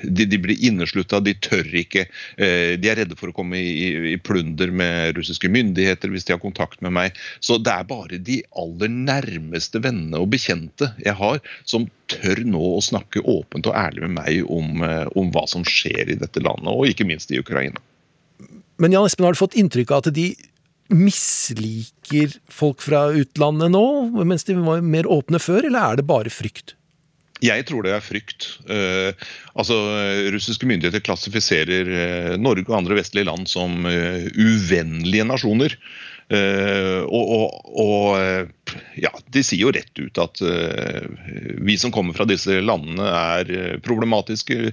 de, 0.05 0.25
de 0.31 0.37
blir 0.41 0.61
inneslutta, 0.69 1.19
de 1.23 1.33
tør 1.43 1.65
ikke. 1.81 2.05
eh, 2.37 2.75
De 2.79 2.89
er 2.91 2.95
redde 3.01 3.15
for 3.19 3.29
å 3.29 3.35
komme 3.35 3.57
i, 3.59 3.73
i- 3.89 4.13
i 4.13 4.17
plunder 4.17 4.71
med 4.71 5.15
russiske 5.17 5.49
myndigheter 5.51 6.09
hvis 6.13 6.25
de 6.25 6.33
har 6.35 6.39
kontakt 6.43 6.81
med 6.85 6.93
meg. 6.95 7.17
Så 7.39 7.57
det 7.61 7.71
er 7.73 7.83
bare 7.89 8.17
de 8.21 8.41
aller 8.55 8.87
nærmeste 8.89 9.81
vennene 9.83 10.19
og 10.21 10.29
bekjente 10.33 10.93
jeg 11.03 11.13
har, 11.19 11.39
som 11.65 11.87
tør 12.07 12.43
nå 12.45 12.61
å 12.77 12.81
snakke 12.85 13.23
åpent 13.25 13.65
og 13.67 13.75
ærlig 13.75 14.05
med 14.07 14.15
meg 14.21 14.49
om, 14.51 14.83
eh, 14.85 15.05
om 15.15 15.31
hva 15.33 15.47
som 15.49 15.63
skjer 15.65 16.11
i 16.13 16.19
dette 16.21 16.39
landet, 16.43 16.67
og 16.69 16.85
ikke 16.87 17.05
minst 17.07 17.31
i 17.31 17.39
Ukraina. 17.41 17.81
Men 18.77 18.91
Jan 18.91 19.05
Espen, 19.07 19.23
har 19.25 19.31
du 19.33 19.39
fått 19.39 19.55
inntrykk 19.55 19.91
av 19.95 20.01
at 20.03 20.13
de 20.13 20.35
misliker 20.93 22.35
folk 22.51 22.83
fra 22.85 23.07
utlandet 23.15 23.71
nå, 23.73 23.85
mens 24.25 24.45
de 24.47 24.57
var 24.59 24.83
mer 24.85 25.09
åpne 25.09 25.41
før, 25.41 25.65
eller 25.65 25.81
er 25.81 26.01
det 26.01 26.09
bare 26.09 26.33
frykt? 26.33 26.75
Jeg 27.43 27.65
tror 27.67 27.83
det 27.83 27.91
er 27.91 28.03
frykt. 28.03 28.47
Uh, 28.69 29.11
altså, 29.59 29.75
Russiske 30.33 30.67
myndigheter 30.69 31.03
klassifiserer 31.03 31.89
uh, 31.89 32.33
Norge 32.39 32.69
og 32.69 32.77
andre 32.79 32.99
vestlige 33.01 33.27
land 33.27 33.49
som 33.51 33.83
uh, 33.85 34.27
uvennlige 34.33 35.27
nasjoner. 35.27 35.79
Og, 36.25 37.25
og, 37.37 37.51
og 37.77 38.47
ja, 38.95 39.11
de 39.27 39.43
sier 39.43 39.61
jo 39.65 39.71
rett 39.73 39.99
ut 39.99 40.17
at 40.21 40.41
eh, 40.41 41.05
vi 41.61 41.77
som 41.77 41.91
kommer 41.93 42.15
fra 42.15 42.25
disse 42.29 42.59
landene 42.63 43.07
er 43.07 43.51
eh, 43.53 43.75
problematiske. 43.83 44.71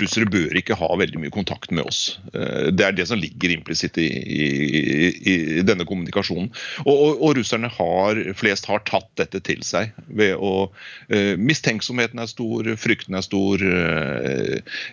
Russere 0.00 0.28
bør 0.30 0.56
ikke 0.58 0.78
ha 0.78 0.88
veldig 0.98 1.22
mye 1.24 1.34
kontakt 1.34 1.72
med 1.74 1.86
oss. 1.88 2.18
Eh, 2.32 2.68
det 2.72 2.86
er 2.86 2.96
det 2.96 3.08
som 3.10 3.20
ligger 3.20 3.54
implisitt 3.54 3.98
i, 4.02 4.06
i, 4.06 5.36
i 5.60 5.64
denne 5.66 5.86
kommunikasjonen. 5.88 6.52
Og, 6.84 6.94
og, 6.94 7.24
og 7.28 7.36
russerne 7.40 7.70
har, 7.76 8.22
flest 8.38 8.70
har 8.70 8.84
tatt 8.88 9.10
dette 9.20 9.42
til 9.46 9.64
seg 9.66 9.94
ved 10.06 10.36
å 10.36 10.54
Mistenksomheten 11.40 12.20
er 12.20 12.28
stor, 12.30 12.68
frykten 12.80 13.16
er 13.16 13.24
stor. 13.24 13.62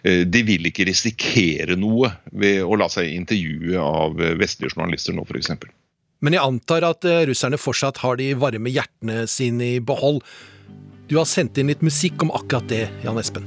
de 0.03 0.41
vil 0.47 0.69
ikke 0.69 0.85
risikere 0.87 1.77
noe 1.79 2.11
ved 2.31 2.61
å 2.63 2.77
la 2.79 2.89
seg 2.91 3.11
intervjue 3.13 3.81
av 3.81 4.19
vestlige 4.39 4.75
journalister 4.75 5.15
nå, 5.15 5.25
f.eks. 5.27 5.53
Men 6.23 6.37
jeg 6.37 6.39
antar 6.39 6.85
at 6.87 7.03
eh, 7.03 7.25
russerne 7.27 7.57
fortsatt 7.59 7.97
har 7.99 8.15
de 8.15 8.29
varme 8.39 8.71
hjertene 8.71 9.25
sine 9.27 9.73
i 9.75 9.79
behold. 9.83 10.21
Du 11.11 11.17
har 11.19 11.27
sendt 11.27 11.59
inn 11.59 11.67
litt 11.67 11.83
musikk 11.83 12.23
om 12.23 12.31
akkurat 12.31 12.69
det, 12.71 12.87
Jan 13.03 13.19
Espen. 13.19 13.43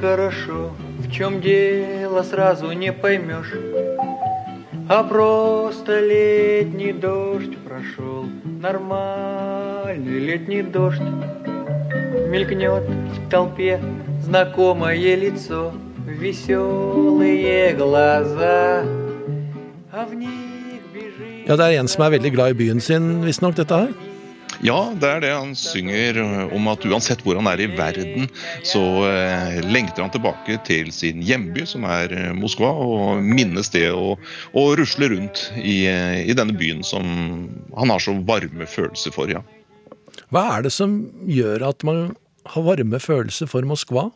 Хорошо, 0.00 0.76
в 0.98 1.10
чем 1.10 1.40
дело 1.40 2.22
сразу 2.22 2.72
не 2.72 2.92
поймешь. 2.92 3.54
А 4.90 5.02
просто 5.04 6.00
летний 6.00 6.92
дождь 6.92 7.56
прошел, 7.64 8.26
нормальный 8.44 10.18
летний 10.18 10.60
дождь. 10.60 11.00
Мелькнет 12.28 12.84
в 12.84 13.30
толпе 13.30 13.80
знакомое 14.20 15.16
лицо, 15.16 15.72
веселые 16.06 17.72
глаза. 17.72 19.01
Ja, 19.92 21.56
det 21.58 21.64
er 21.66 21.74
en 21.76 21.90
som 21.90 22.06
er 22.06 22.14
veldig 22.14 22.32
glad 22.32 22.54
i 22.54 22.58
byen 22.62 22.80
sin, 22.80 23.20
visstnok, 23.26 23.58
dette 23.58 23.76
her. 23.76 23.90
Ja, 24.64 24.78
det 24.96 25.08
er 25.08 25.20
det 25.24 25.32
han 25.34 25.52
synger 25.58 26.20
om 26.54 26.68
at 26.70 26.84
uansett 26.86 27.20
hvor 27.26 27.36
han 27.36 27.48
er 27.50 27.60
i 27.60 27.68
verden, 27.74 28.28
så 28.64 28.80
eh, 29.08 29.58
lengter 29.66 30.04
han 30.04 30.12
tilbake 30.14 30.56
til 30.68 30.92
sin 30.94 31.20
hjemby, 31.26 31.66
som 31.68 31.84
er 31.88 32.12
eh, 32.14 32.30
Moskva, 32.36 32.70
og 32.72 33.20
minnes 33.26 33.72
det 33.74 33.88
å, 33.92 34.14
å 34.56 34.64
rusle 34.78 35.10
rundt 35.12 35.48
i, 35.58 35.82
eh, 35.90 36.22
i 36.24 36.36
denne 36.38 36.56
byen 36.56 36.84
som 36.86 37.04
han 37.76 37.92
har 37.92 38.00
så 38.00 38.14
varme 38.28 38.68
følelser 38.70 39.12
for. 39.12 39.32
ja. 39.32 39.42
Hva 40.32 40.46
er 40.56 40.68
det 40.68 40.72
som 40.72 41.02
gjør 41.28 41.68
at 41.68 41.84
man 41.84 42.14
har 42.54 42.64
varme 42.64 43.00
følelser 43.02 43.50
for 43.50 43.66
Moskva? 43.68 44.08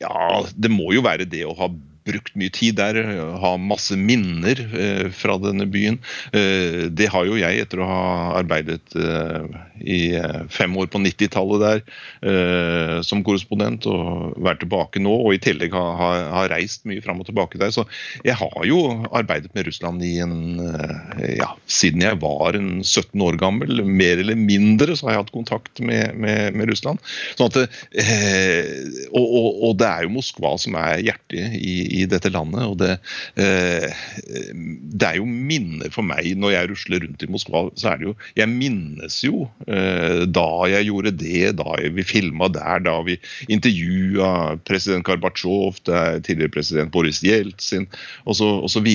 Ja, 0.00 0.42
det 0.56 0.72
må 0.72 0.90
jo 0.96 1.04
være 1.04 1.28
det 1.28 1.46
å 1.48 1.56
ha 1.56 1.70
brukt 2.08 2.36
mye 2.38 2.52
tid 2.54 2.78
der, 2.80 2.98
ha 3.42 3.54
masse 3.60 3.96
minner 3.98 4.60
eh, 4.70 5.08
fra 5.14 5.36
denne 5.42 5.66
byen. 5.70 6.00
Eh, 6.36 6.86
det 6.88 7.10
har 7.12 7.28
jo 7.28 7.38
jeg 7.40 7.64
etter 7.64 7.82
å 7.82 7.88
ha 7.90 8.04
arbeidet 8.40 8.96
eh, 8.96 9.44
i 9.80 10.00
eh, 10.18 10.42
fem 10.52 10.76
år 10.80 10.90
på 10.92 11.02
90-tallet 11.02 11.64
der 11.64 11.82
eh, 12.26 12.96
som 13.06 13.24
korrespondent, 13.26 13.86
og 13.90 14.36
vært 14.40 14.62
tilbake 14.64 15.02
nå, 15.02 15.12
og 15.26 15.36
i 15.36 15.42
tillegg 15.42 15.74
har 15.76 15.90
har, 16.00 16.24
har 16.34 16.50
reist 16.52 16.86
mye 16.88 17.02
fram 17.04 17.20
og 17.22 17.28
tilbake 17.28 17.60
der. 17.60 17.72
Så 17.74 17.84
jeg 18.26 18.36
har 18.40 18.66
jo 18.68 18.80
arbeidet 19.10 19.52
med 19.56 19.66
Russland 19.68 20.04
i 20.04 20.16
en, 20.24 20.60
eh, 20.64 21.36
ja, 21.40 21.52
siden 21.70 22.04
jeg 22.04 22.20
var 22.22 22.58
en 22.58 22.82
17 22.82 23.14
år 23.24 23.38
gammel. 23.40 23.82
Mer 23.84 24.22
eller 24.22 24.38
mindre 24.38 24.96
så 24.96 25.08
har 25.08 25.16
jeg 25.16 25.24
hatt 25.24 25.34
kontakt 25.34 25.82
med, 25.84 26.16
med, 26.20 26.56
med 26.58 26.70
Russland. 26.72 27.02
Sånn 27.38 27.50
at, 27.50 27.78
eh, 28.00 28.70
og, 29.10 29.24
og, 29.24 29.48
og 29.70 29.78
det 29.80 29.90
er 29.90 30.06
jo 30.06 30.14
Moskva 30.16 30.54
som 30.60 30.76
er 30.80 31.04
hjertet 31.04 31.56
i, 31.58 31.76
i 32.02 32.06
dette 32.10 32.32
landet. 32.32 32.66
og 32.66 32.78
det, 32.80 32.96
det 33.34 35.06
er 35.06 35.18
jo 35.18 35.26
minner 35.28 35.92
for 35.92 36.06
meg 36.06 36.34
når 36.40 36.54
jeg 36.54 36.70
rusler 36.72 37.04
rundt 37.04 37.24
i 37.24 37.30
Moskva. 37.30 37.66
så 37.78 37.92
er 37.92 38.00
det 38.00 38.08
jo, 38.10 38.14
Jeg 38.38 38.50
minnes 38.52 39.20
jo 39.24 39.46
da 39.70 40.46
jeg 40.70 40.88
gjorde 40.88 41.12
det, 41.20 41.52
da 41.58 41.76
vi 41.94 42.02
filma 42.06 42.48
der, 42.52 42.82
da 42.84 42.96
vi 43.06 43.16
intervjua 43.48 44.56
president 44.66 45.04
Gorbatsjov, 45.06 45.80
er 45.88 46.20
tidligere 46.24 46.52
president 46.54 46.90
Boris 46.94 47.22
Jeltsin 47.24 47.86
osv. 48.26 48.88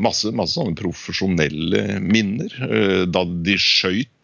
Masse, 0.00 0.32
masse 0.34 0.58
sånne 0.58 0.76
profesjonelle 0.78 2.00
minner. 2.02 2.50
eh, 2.66 3.04
Da 3.06 3.24
de 3.24 3.56
skøyt 3.60 4.08
eh, 4.08 4.19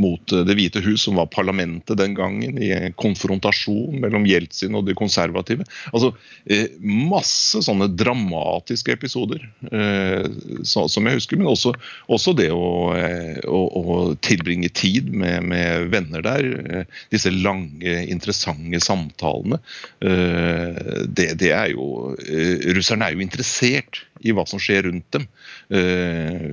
mot 0.00 0.32
Det 0.32 0.54
hvite 0.56 0.82
hus, 0.84 1.02
som 1.06 1.18
var 1.18 1.28
parlamentet 1.32 1.98
den 1.98 2.14
gangen, 2.16 2.58
i 2.62 2.70
konfrontasjon 2.98 4.00
mellom 4.02 4.26
Jeltsin 4.28 4.76
og 4.78 4.86
de 4.88 4.94
konservative. 4.98 5.66
Altså, 5.92 6.12
eh, 6.46 6.68
Masse 6.82 7.62
sånne 7.64 7.90
dramatiske 7.98 8.94
episoder 8.96 9.42
eh, 9.72 10.26
som 10.64 11.08
jeg 11.08 11.18
husker. 11.20 11.40
Men 11.40 11.50
også, 11.52 11.74
også 12.12 12.34
det 12.38 12.50
å, 12.54 12.92
eh, 12.96 13.40
å, 13.48 13.62
å 13.82 13.96
tilbringe 14.24 14.70
tid 14.74 15.12
med, 15.12 15.42
med 15.52 15.88
venner 15.92 16.24
der. 16.24 16.48
eh, 16.62 17.02
Disse 17.12 17.32
lange, 17.34 17.98
interessante 18.12 18.80
samtalene. 18.82 19.60
eh, 20.04 21.04
Det, 21.12 21.32
det 21.40 21.52
er 21.56 21.72
jo 21.74 22.14
eh, 22.22 22.72
Russerne 22.76 23.08
er 23.08 23.16
jo 23.16 23.24
interessert 23.24 24.02
i 24.22 24.32
hva 24.34 24.44
som 24.46 24.60
skjer 24.62 24.86
rundt 24.86 25.08
dem. 25.14 25.24
Eh, 25.70 26.50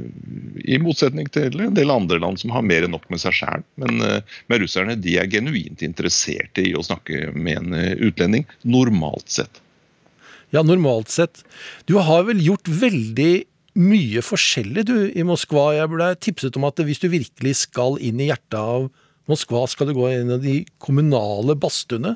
I 0.70 0.78
motsetning 0.82 1.30
til 1.34 1.58
en 1.64 1.76
del 1.76 1.92
andre 1.92 2.20
land 2.22 2.40
som 2.42 2.54
har 2.54 2.66
mer 2.66 2.86
enn 2.86 2.94
nok 2.96 3.08
med 3.12 3.22
seg 3.22 3.36
sjæl. 3.40 3.66
Men, 3.82 4.02
eh, 4.06 4.38
men 4.48 4.62
russerne 4.64 4.96
de 5.00 5.18
er 5.20 5.32
genuint 5.32 5.84
interesserte 5.86 6.64
i 6.64 6.76
å 6.78 6.86
snakke 6.86 7.32
med 7.34 7.64
en 7.64 7.74
eh, 7.78 7.98
utlending, 7.98 8.48
normalt 8.64 9.30
sett. 9.32 9.62
Ja, 10.54 10.64
normalt 10.66 11.12
sett. 11.14 11.44
Du 11.86 11.98
har 12.02 12.26
vel 12.30 12.42
gjort 12.42 12.70
veldig 12.70 13.46
mye 13.80 14.24
forskjellig 14.26 14.86
du 14.88 14.98
i 15.12 15.26
Moskva. 15.28 15.72
Jeg 15.78 15.92
ble 15.92 16.14
tipset 16.18 16.58
om 16.58 16.66
at 16.68 16.82
hvis 16.82 17.04
du 17.04 17.10
virkelig 17.12 17.54
skal 17.68 18.00
inn 18.02 18.20
i 18.20 18.32
hjertet 18.32 18.58
av 18.60 18.90
Moskva, 19.30 19.68
skal 19.70 19.92
du 19.92 19.94
gå 19.94 20.08
inn 20.10 20.32
i 20.34 20.40
de 20.42 20.56
kommunale 20.82 21.54
badstuene 21.54 22.16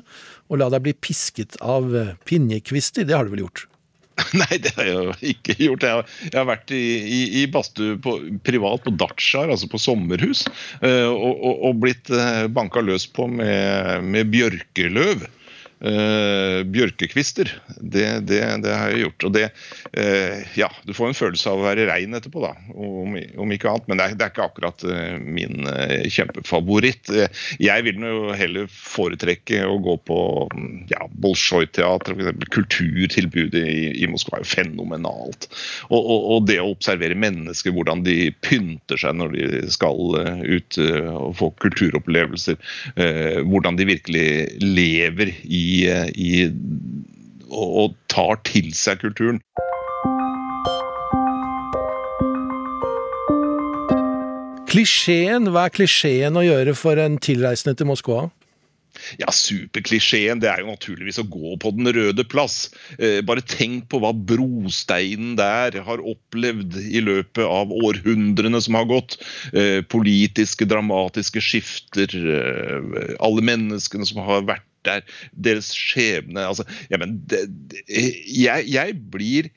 og 0.50 0.58
la 0.58 0.66
deg 0.72 0.82
bli 0.82 0.96
pisket 0.98 1.54
av 1.62 1.94
pinjekvister. 2.26 3.06
Det 3.06 3.14
har 3.14 3.28
du 3.28 3.36
vel 3.36 3.44
gjort? 3.46 3.68
Nei, 4.40 4.58
det 4.62 4.74
har 4.76 4.88
jeg 4.88 5.34
ikke 5.34 5.56
gjort. 5.58 5.86
Jeg 5.86 5.98
har, 5.98 6.10
jeg 6.28 6.38
har 6.38 6.48
vært 6.48 6.74
i, 6.74 6.82
i, 7.02 7.20
i 7.40 7.44
badstue 7.50 7.98
privat 8.46 8.84
på 8.86 8.94
datsjaer, 8.94 9.50
altså 9.54 9.70
på 9.70 9.80
sommerhus, 9.82 10.44
eh, 10.80 11.08
og, 11.08 11.32
og, 11.34 11.64
og 11.70 11.80
blitt 11.82 12.12
eh, 12.14 12.44
banka 12.54 12.84
løs 12.84 13.08
på 13.10 13.26
med, 13.30 14.04
med 14.06 14.30
bjørkeløv. 14.34 15.26
Uh, 15.84 16.62
bjørkekvister. 16.72 17.50
Det, 17.76 18.06
det, 18.24 18.38
det, 18.64 18.70
har 18.72 18.88
jeg 18.94 19.02
gjort. 19.02 19.24
Og 19.28 19.32
det 19.34 19.42
uh, 19.50 20.38
Ja, 20.56 20.70
du 20.88 20.94
får 20.96 21.10
en 21.10 21.18
følelse 21.18 21.50
av 21.50 21.60
å 21.60 21.66
være 21.66 21.84
rein 21.90 22.16
etterpå, 22.16 22.40
da, 22.40 22.54
om, 22.72 23.18
om 23.44 23.52
ikke 23.52 23.68
annet. 23.68 23.90
Men 23.90 24.00
det 24.00 24.06
er, 24.06 24.14
det 24.16 24.24
er 24.24 24.32
ikke 24.32 24.46
akkurat 24.46 24.84
uh, 24.88 25.18
min 25.20 25.68
kjempefavoritt. 26.08 27.12
jeg 27.60 27.84
vil 27.84 28.00
jo 28.00 28.32
heller 28.32 28.70
foretrekke 28.72 29.60
å 29.68 29.76
gå 29.84 29.98
på 30.08 30.18
ja, 30.88 31.04
Bolsjoj-teater, 31.20 32.16
f.eks. 32.16 32.48
Kulturtilbudet 32.54 33.66
i, 33.68 33.84
i, 34.00 34.08
Moskva 34.08 34.40
er 34.40 34.46
jo 34.46 34.52
fenomenalt. 34.54 35.50
Og, 35.90 36.00
og, 36.00 36.30
og, 36.30 36.48
det 36.48 36.62
å 36.62 36.70
observere 36.72 37.18
mennesker, 37.18 37.76
hvordan 37.76 38.06
de 38.08 38.30
pynter 38.46 39.00
seg 39.00 39.20
når 39.20 39.36
de 39.36 39.62
skal 39.74 40.16
ut 40.48 40.80
og 40.80 41.36
få 41.36 41.52
kulturopplevelser. 41.60 42.56
hvordan 43.44 43.76
de 43.76 43.88
virkelig 43.88 44.26
lever 44.64 45.34
i 45.44 45.73
i, 45.82 46.32
og, 47.50 47.66
og 47.66 47.98
tar 48.12 48.40
til 48.48 48.70
seg 48.76 49.02
kulturen. 49.02 49.42
Klisjeen, 54.74 55.52
hva 55.54 55.68
er 55.68 55.74
klisjeen 55.74 56.34
å 56.34 56.42
gjøre 56.42 56.72
for 56.74 56.98
en 56.98 57.20
tilreisende 57.22 57.76
til 57.78 57.86
Moskva? 57.86 58.24
Ja, 59.18 59.30
Superklisjeen 59.34 60.40
det 60.42 60.48
er 60.50 60.62
jo 60.62 60.70
naturligvis 60.70 61.20
å 61.22 61.26
gå 61.28 61.54
på 61.60 61.72
Den 61.76 61.90
røde 61.94 62.24
plass. 62.26 62.70
Eh, 62.98 63.20
bare 63.26 63.44
tenk 63.46 63.88
på 63.92 64.00
hva 64.02 64.12
brosteinen 64.14 65.34
der 65.38 65.80
har 65.86 66.02
opplevd 66.02 66.78
i 66.84 67.02
løpet 67.04 67.42
av 67.44 67.74
århundrene 67.74 68.60
som 68.64 68.78
har 68.78 68.88
gått. 68.90 69.18
Eh, 69.52 69.82
politiske, 69.86 70.66
dramatiske 70.70 71.42
skifter. 71.42 72.14
Eh, 72.14 73.16
alle 73.18 73.44
menneskene 73.46 74.06
som 74.08 74.22
har 74.26 74.46
vært 74.46 74.66
der. 74.86 75.04
Deres 75.32 75.72
skjebne. 75.76 76.46
Altså, 76.46 76.66
ja, 76.90 77.00
men 77.00 77.18
det, 77.30 77.46
det, 77.70 77.84
jeg, 77.90 78.68
jeg 78.72 78.98
blir 79.12 79.52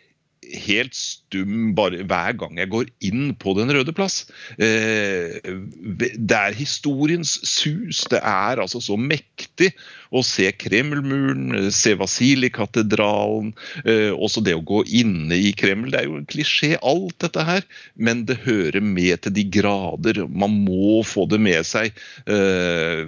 helt 0.48 0.96
stum 0.96 1.74
bare 1.78 2.04
hver 2.08 2.36
gang 2.40 2.60
jeg 2.60 2.70
går 2.72 2.90
inn 3.06 3.32
på 3.40 3.54
Den 3.58 3.72
røde 3.74 3.94
plass. 3.96 4.26
Eh, 4.62 5.38
det 5.44 6.38
er 6.38 6.58
historiens 6.58 7.38
sus. 7.48 8.04
Det 8.12 8.22
er 8.22 8.62
altså 8.62 8.82
så 8.84 8.98
mektig 9.00 9.74
å 10.14 10.24
se 10.24 10.50
Kremlmuren, 10.56 11.70
se 11.74 11.96
Vasilikatedralen. 12.00 13.54
Eh, 13.84 14.14
også 14.14 14.44
det 14.46 14.56
å 14.58 14.64
gå 14.66 14.84
inne 15.02 15.40
i 15.50 15.54
Kreml. 15.58 15.92
Det 15.92 16.02
er 16.02 16.10
jo 16.10 16.20
en 16.22 16.30
klisjé, 16.30 16.76
alt 16.80 17.18
dette 17.24 17.44
her, 17.48 17.68
men 17.96 18.26
det 18.30 18.42
hører 18.46 18.84
med 18.84 19.26
til 19.26 19.36
de 19.36 19.48
grader. 19.58 20.24
Man 20.30 20.62
må 20.68 21.02
få 21.08 21.28
det 21.32 21.42
med 21.44 21.68
seg. 21.68 21.98
Eh, 22.30 23.08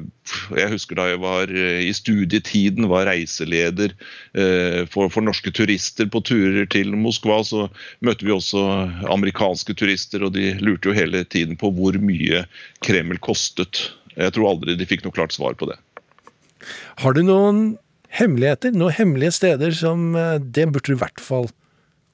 jeg 0.57 0.71
husker 0.73 0.99
da 0.99 1.07
jeg 1.11 1.21
var 1.23 1.51
i 1.53 1.91
studietiden, 1.95 2.87
var 2.91 3.07
reiseleder 3.09 3.95
for, 4.91 5.09
for 5.09 5.25
norske 5.25 5.51
turister 5.55 6.09
på 6.11 6.21
turer 6.25 6.67
til 6.69 6.93
Moskva. 6.99 7.39
så 7.43 7.67
møtte 8.05 8.27
vi 8.27 8.35
også 8.35 8.63
amerikanske 9.09 9.75
turister, 9.79 10.25
og 10.25 10.35
de 10.37 10.53
lurte 10.61 10.91
jo 10.91 10.97
hele 10.97 11.23
tiden 11.25 11.57
på 11.59 11.71
hvor 11.75 11.97
mye 12.01 12.43
Kreml 12.85 13.19
kostet. 13.23 13.89
Jeg 14.19 14.35
tror 14.35 14.51
aldri 14.53 14.75
de 14.77 14.87
fikk 14.89 15.05
noe 15.05 15.15
klart 15.15 15.35
svar 15.35 15.55
på 15.59 15.69
det. 15.69 15.77
Har 16.99 17.15
du 17.15 17.23
noen 17.23 17.77
hemmeligheter, 18.19 18.73
noen 18.75 18.95
hemmelige 18.95 19.37
steder 19.37 19.73
som 19.75 20.11
eh, 20.17 20.37
Det 20.41 20.67
burde 20.71 20.89
du 20.89 20.97
i 20.97 21.01
hvert 21.03 21.23
fall 21.23 21.49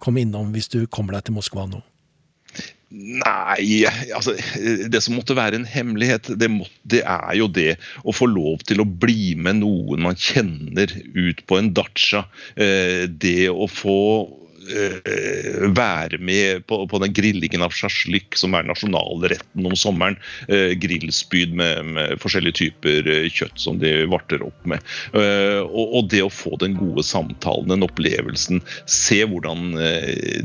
komme 0.04 0.22
innom 0.22 0.52
hvis 0.54 0.70
du 0.72 0.84
kommer 0.92 1.18
deg 1.18 1.28
til 1.28 1.38
Moskva 1.38 1.66
nå? 1.70 1.82
Nei, 2.96 3.84
altså 4.16 4.36
Det 4.92 5.02
som 5.04 5.18
måtte 5.18 5.36
være 5.36 5.60
en 5.60 5.68
hemmelighet, 5.68 6.30
det, 6.40 6.48
må, 6.52 6.68
det, 6.88 7.02
er 7.04 7.36
jo 7.36 7.50
det 7.52 7.76
å 8.08 8.16
få 8.16 8.30
lov 8.32 8.64
til 8.68 8.80
å 8.82 8.88
bli 8.88 9.36
med 9.36 9.60
noen 9.60 10.06
man 10.06 10.16
kjenner 10.16 10.92
ut 11.16 11.44
på 11.50 11.60
en 11.60 11.74
dacha. 11.76 12.24
Eh, 12.56 13.06
det 13.12 13.52
å 13.52 13.68
få 13.72 14.00
uh, 14.70 15.66
være 15.76 16.20
med 16.20 16.66
på, 16.70 16.82
på, 16.90 17.02
den 17.04 17.14
grillingen 17.16 17.66
av 17.66 17.74
sjaslik, 17.76 18.36
som 18.40 18.56
er 18.58 18.68
nasjonalretten 18.68 19.68
om 19.68 19.76
sommeren. 19.80 20.18
Uh, 20.50 20.74
grillspyd 20.82 21.56
med, 21.58 21.92
med, 21.96 22.16
forskjellige 22.22 22.60
typer 22.62 23.10
uh, 23.10 23.28
kjøtt 23.30 23.60
som 23.62 23.80
de 23.82 23.94
varter 24.12 24.44
opp 24.46 24.68
med. 24.70 24.84
Og, 25.16 25.84
og, 25.84 26.10
det 26.12 26.22
å 26.24 26.32
få 26.32 26.56
den 26.62 26.76
gode 26.78 27.04
samtalen, 27.06 27.72
den 27.72 27.86
opplevelsen, 27.86 28.62
se 28.90 29.22
hvordan 29.28 29.76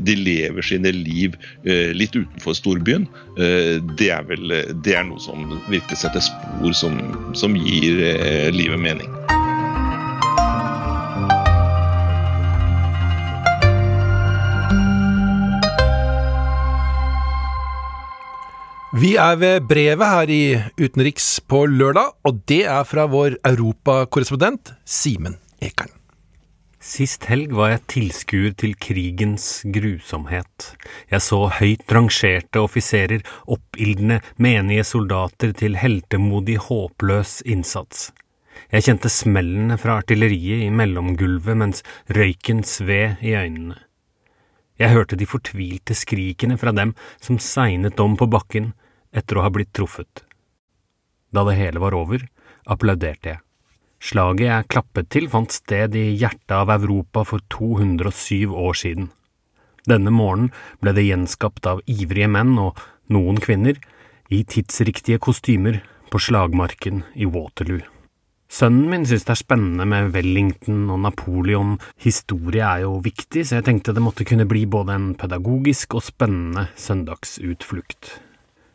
de 0.01 0.15
lever 0.17 0.65
sine 0.65 0.93
liv 0.95 1.35
litt 1.63 2.15
utenfor 2.15 2.55
storbyen, 2.57 3.07
det 3.37 4.09
er 4.13 4.25
vel 4.29 4.55
det 4.85 4.97
er 4.97 5.07
noe 5.07 5.21
som 5.23 5.45
virkelig 5.69 6.01
setter 6.03 6.23
spor, 6.25 6.73
som, 6.77 6.99
som 7.37 7.57
gir 7.57 8.01
livet 8.55 8.81
mening. 8.81 9.21
Vi 18.91 19.13
er 19.15 19.37
ved 19.39 19.69
brevet 19.69 20.03
her 20.03 20.27
i 20.27 20.41
Utenriks 20.75 21.37
på 21.47 21.61
lørdag, 21.63 22.09
og 22.27 22.41
det 22.51 22.65
er 22.67 22.83
fra 22.83 23.05
vår 23.07 23.37
europakorrespondent 23.47 24.73
Simen 24.83 25.37
Ekern. 25.63 25.93
Sist 26.83 27.23
helg 27.31 27.53
var 27.55 27.71
jeg 27.71 27.81
tilskuer 27.93 28.57
til 28.59 28.73
krigens 28.75 29.61
grusomhet. 29.63 30.73
Jeg 31.07 31.23
så 31.23 31.39
høyt 31.61 31.85
rangerte 31.87 32.59
offiserer 32.59 33.23
oppildne 33.47 34.17
menige 34.35 34.83
soldater 34.89 35.55
til 35.55 35.79
heltemodig, 35.79 36.57
håpløs 36.67 37.37
innsats. 37.47 38.09
Jeg 38.75 38.89
kjente 38.89 39.13
smellene 39.13 39.79
fra 39.79 40.01
artilleriet 40.01 40.65
i 40.65 40.69
mellomgulvet 40.81 41.61
mens 41.63 41.85
røyken 42.11 42.65
sved 42.67 43.23
i 43.23 43.37
øynene. 43.39 43.79
Jeg 44.81 44.91
hørte 44.91 45.15
de 45.15 45.29
fortvilte 45.29 45.95
skrikene 45.95 46.59
fra 46.59 46.75
dem 46.75 46.91
som 47.23 47.39
segnet 47.39 47.99
om 48.03 48.19
på 48.19 48.27
bakken 48.27 48.73
etter 49.13 49.37
å 49.37 49.45
ha 49.45 49.51
blitt 49.53 49.73
truffet. 49.75 50.23
Da 51.31 51.45
det 51.47 51.57
hele 51.59 51.81
var 51.83 51.95
over, 51.95 52.23
applauderte 52.65 53.35
jeg. 53.35 53.43
Slaget 54.01 54.47
jeg 54.47 54.69
klappet 54.73 55.09
til, 55.13 55.29
fant 55.29 55.53
sted 55.53 55.95
i 55.95 56.07
hjertet 56.17 56.55
av 56.57 56.71
Europa 56.73 57.23
for 57.27 57.43
207 57.53 58.49
år 58.49 58.77
siden. 58.77 59.11
Denne 59.89 60.13
morgenen 60.13 60.51
ble 60.81 60.93
det 60.97 61.05
gjenskapt 61.05 61.67
av 61.69 61.81
ivrige 61.89 62.29
menn 62.29 62.57
og 62.61 62.81
noen 63.13 63.37
kvinner 63.41 63.77
i 64.33 64.43
tidsriktige 64.47 65.21
kostymer 65.21 65.81
på 66.11 66.21
slagmarken 66.21 67.03
i 67.13 67.29
Waterloo. 67.29 67.85
Sønnen 68.51 68.89
min 68.91 69.05
synes 69.07 69.23
det 69.23 69.31
er 69.31 69.39
spennende 69.39 69.85
med 69.87 70.09
Wellington 70.11 70.89
og 70.91 70.99
Napoleon, 71.05 71.77
historie 72.03 72.65
er 72.67 72.83
jo 72.83 72.97
viktig, 73.05 73.45
så 73.47 73.59
jeg 73.59 73.67
tenkte 73.69 73.95
det 73.95 74.03
måtte 74.03 74.27
kunne 74.27 74.49
bli 74.49 74.65
både 74.67 74.97
en 74.97 75.07
pedagogisk 75.15 75.95
og 75.95 76.03
spennende 76.03 76.67
søndagsutflukt. 76.75 78.17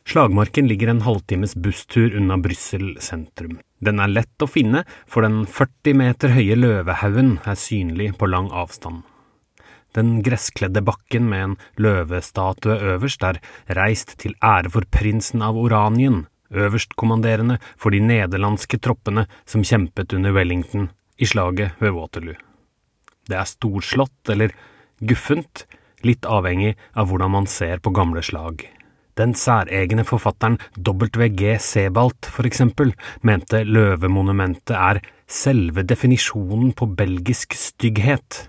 Slagmarken 0.07 0.69
ligger 0.69 0.89
en 0.89 1.01
halvtimes 1.03 1.55
busstur 1.55 2.15
unna 2.17 2.37
Brussel 2.39 2.93
sentrum. 3.03 3.59
Den 3.83 3.99
er 3.99 4.13
lett 4.13 4.43
å 4.43 4.47
finne, 4.47 4.85
for 5.11 5.27
den 5.27 5.41
40 5.51 5.97
meter 5.99 6.31
høye 6.37 6.55
løvehaugen 6.55 7.33
er 7.43 7.59
synlig 7.59 8.13
på 8.21 8.29
lang 8.31 8.47
avstand. 8.55 9.03
Den 9.99 10.21
gresskledde 10.23 10.85
bakken 10.87 11.27
med 11.33 11.43
en 11.43 11.57
løvestatue 11.83 12.77
øverst 12.93 13.27
er 13.27 13.41
reist 13.79 14.15
til 14.23 14.37
ære 14.45 14.71
for 14.77 14.87
prinsen 14.95 15.43
av 15.43 15.59
Oranien, 15.59 16.23
øverstkommanderende 16.55 17.59
for 17.75 17.91
de 17.91 17.99
nederlandske 18.05 18.79
troppene 18.79 19.27
som 19.43 19.67
kjempet 19.67 20.15
under 20.15 20.37
Wellington 20.37 20.91
i 21.19 21.27
slaget 21.27 21.83
ved 21.83 21.97
Waterloo. 21.99 22.39
Det 23.27 23.41
er 23.41 23.51
storslått 23.51 24.31
eller 24.31 24.55
guffent, 25.03 25.67
litt 26.07 26.29
avhengig 26.31 26.77
av 26.95 27.11
hvordan 27.11 27.35
man 27.41 27.51
ser 27.51 27.83
på 27.83 27.91
gamle 27.91 28.23
slag. 28.23 28.69
Den 29.17 29.33
særegne 29.33 30.05
forfatteren 30.05 30.59
W.G. 30.77 31.57
Sebalt, 31.63 32.29
for 32.29 32.45
eksempel, 32.45 32.93
mente 33.25 33.63
løvemonumentet 33.65 34.77
er 34.77 35.01
selve 35.27 35.87
definisjonen 35.89 36.75
på 36.77 36.91
belgisk 36.99 37.57
stygghet. 37.57 38.43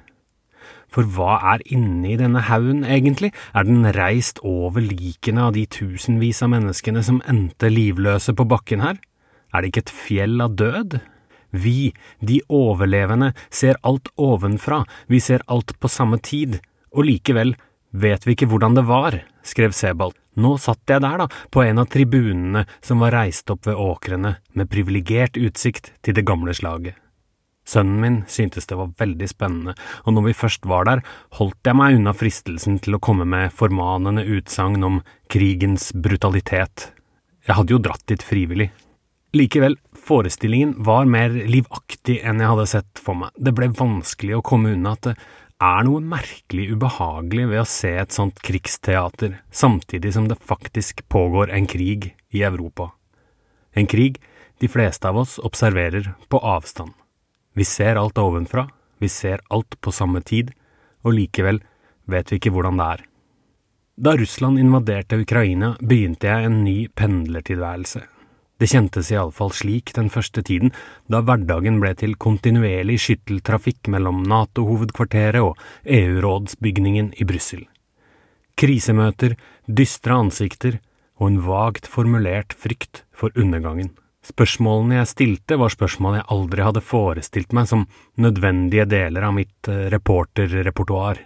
For 0.91 1.07
hva 1.07 1.37
er 1.53 1.63
inni 1.71 2.15
denne 2.19 2.41
haugen, 2.47 2.83
egentlig? 2.83 3.31
Er 3.55 3.67
den 3.67 3.87
reist 3.95 4.39
over 4.43 4.83
likene 4.83 5.47
av 5.47 5.55
de 5.55 5.65
tusenvis 5.71 6.41
av 6.43 6.51
menneskene 6.55 7.03
som 7.03 7.21
endte 7.27 7.71
livløse 7.71 8.35
på 8.35 8.47
bakken 8.47 8.83
her? 8.83 8.99
Er 9.53 9.63
det 9.63 9.71
ikke 9.71 9.85
et 9.85 9.93
fjell 10.03 10.43
av 10.43 10.57
død? 10.59 10.99
Vi, 11.55 11.93
de 12.19 12.41
overlevende, 12.51 13.31
ser 13.49 13.79
alt 13.87 14.11
ovenfra, 14.19 14.83
vi 15.07 15.21
ser 15.23 15.45
alt 15.47 15.77
på 15.79 15.91
samme 15.91 16.19
tid, 16.19 16.59
og 16.91 17.07
likevel 17.07 17.55
vet 18.01 18.27
vi 18.27 18.35
ikke 18.35 18.49
hvordan 18.51 18.77
det 18.77 18.85
var, 18.87 19.19
skrev 19.45 19.73
Sebald. 19.75 20.15
Nå 20.37 20.53
satt 20.61 20.85
jeg 20.89 21.01
der, 21.01 21.23
da, 21.23 21.27
på 21.49 21.63
en 21.65 21.81
av 21.81 21.89
tribunene 21.89 22.67
som 22.85 23.01
var 23.01 23.15
reist 23.15 23.49
opp 23.49 23.65
ved 23.65 23.79
åkrene, 23.81 24.35
med 24.53 24.69
privilegert 24.69 25.39
utsikt 25.39 25.91
til 26.05 26.17
det 26.17 26.27
gamle 26.27 26.53
slaget. 26.53 26.97
Sønnen 27.67 27.99
min 27.99 28.17
syntes 28.31 28.69
det 28.69 28.77
var 28.79 28.93
veldig 28.99 29.27
spennende, 29.27 29.73
og 30.05 30.13
når 30.15 30.29
vi 30.29 30.37
først 30.39 30.67
var 30.71 30.87
der, 30.87 31.01
holdt 31.35 31.67
jeg 31.67 31.75
meg 31.75 31.97
unna 31.97 32.13
fristelsen 32.15 32.77
til 32.83 32.95
å 32.95 33.01
komme 33.03 33.27
med 33.27 33.51
formanende 33.51 34.23
utsagn 34.37 34.85
om 34.87 35.01
krigens 35.33 35.89
brutalitet. 35.91 36.91
Jeg 37.47 37.57
hadde 37.57 37.75
jo 37.75 37.81
dratt 37.83 38.05
dit 38.07 38.23
frivillig. 38.23 38.69
Likevel, 39.35 39.75
forestillingen 39.91 40.77
var 40.87 41.09
mer 41.11 41.33
livaktig 41.33 42.21
enn 42.23 42.39
jeg 42.39 42.53
hadde 42.53 42.69
sett 42.71 43.01
for 43.03 43.19
meg. 43.19 43.35
Det 43.35 43.51
ble 43.57 43.67
vanskelig 43.75 44.37
å 44.37 44.45
komme 44.45 44.71
unna 44.77 44.95
at 44.95 45.09
det 45.09 45.17
er 45.57 45.85
noe 45.87 46.01
merkelig 46.05 46.67
ubehagelig 46.75 47.47
ved 47.49 47.61
å 47.63 47.69
se 47.69 47.95
et 47.97 48.13
sånt 48.13 48.41
krigsteater, 48.45 49.39
samtidig 49.49 50.13
som 50.13 50.27
det 50.29 50.37
faktisk 50.37 51.01
pågår 51.09 51.49
en 51.53 51.65
krig 51.69 52.11
i 52.29 52.43
Europa. 52.45 52.91
En 53.73 53.89
krig 53.89 54.19
de 54.61 54.69
fleste 54.69 55.09
av 55.09 55.17
oss 55.17 55.37
observerer 55.39 56.13
på 56.29 56.39
avstand. 56.39 56.93
Vi 57.53 57.65
ser 57.65 57.97
alt 57.97 58.17
ovenfra, 58.21 58.67
vi 58.97 59.09
ser 59.09 59.41
alt 59.49 59.79
på 59.81 59.91
samme 59.91 60.21
tid, 60.21 60.51
og 61.01 61.17
likevel 61.17 61.61
vet 62.05 62.31
vi 62.31 62.37
ikke 62.37 62.53
hvordan 62.53 62.77
det 62.77 62.89
er. 62.93 63.05
Da 63.97 64.13
Russland 64.17 64.61
invaderte 64.61 65.17
Ukraina, 65.17 65.73
begynte 65.81 66.29
jeg 66.29 66.45
en 66.45 66.61
ny 66.63 66.77
pendlertilværelse. 66.93 68.03
Det 68.57 68.69
kjentes 68.71 69.11
iallfall 69.13 69.51
slik 69.53 69.93
den 69.93 70.09
første 70.09 70.41
tiden, 70.41 70.71
da 71.05 71.21
hverdagen 71.21 71.77
ble 71.81 71.93
til 71.97 72.15
kontinuerlig 72.17 72.97
skytteltrafikk 73.03 73.89
mellom 73.93 74.23
NATO-hovedkvarteret 74.25 75.43
og 75.45 75.59
EU-rådsbygningen 75.85 77.13
i 77.21 77.27
Brussel. 77.29 77.67
Krisemøter, 78.57 79.35
dystre 79.69 80.17
ansikter 80.17 80.79
og 81.21 81.29
en 81.29 81.39
vagt 81.45 81.85
formulert 81.89 82.55
frykt 82.57 83.03
for 83.13 83.33
undergangen. 83.37 83.91
Spørsmålene 84.25 84.97
jeg 84.97 85.11
stilte, 85.11 85.55
var 85.61 85.71
spørsmål 85.71 86.17
jeg 86.17 86.29
aldri 86.33 86.65
hadde 86.65 86.83
forestilt 86.83 87.53
meg 87.55 87.69
som 87.69 87.85
nødvendige 88.19 88.87
deler 88.89 89.29
av 89.29 89.35
mitt 89.37 89.69
eh, 89.71 89.87
reporterrepertoar. 89.93 91.21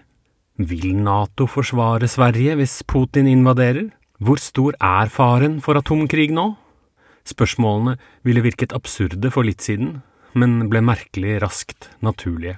Vil 0.62 0.92
NATO 1.00 1.48
forsvare 1.50 2.10
Sverige 2.12 2.60
hvis 2.60 2.82
Putin 2.86 3.32
invaderer? 3.32 3.88
Hvor 4.22 4.38
stor 4.38 4.76
er 4.78 5.10
faren 5.10 5.58
for 5.66 5.80
atomkrig 5.80 6.30
nå? 6.36 6.52
Spørsmålene 7.28 7.98
ville 8.26 8.44
virket 8.46 8.74
absurde 8.74 9.32
for 9.34 9.48
litt 9.48 9.62
siden, 9.62 10.02
men 10.34 10.70
ble 10.72 10.82
merkelig 10.86 11.40
raskt 11.44 11.90
naturlige. 12.02 12.58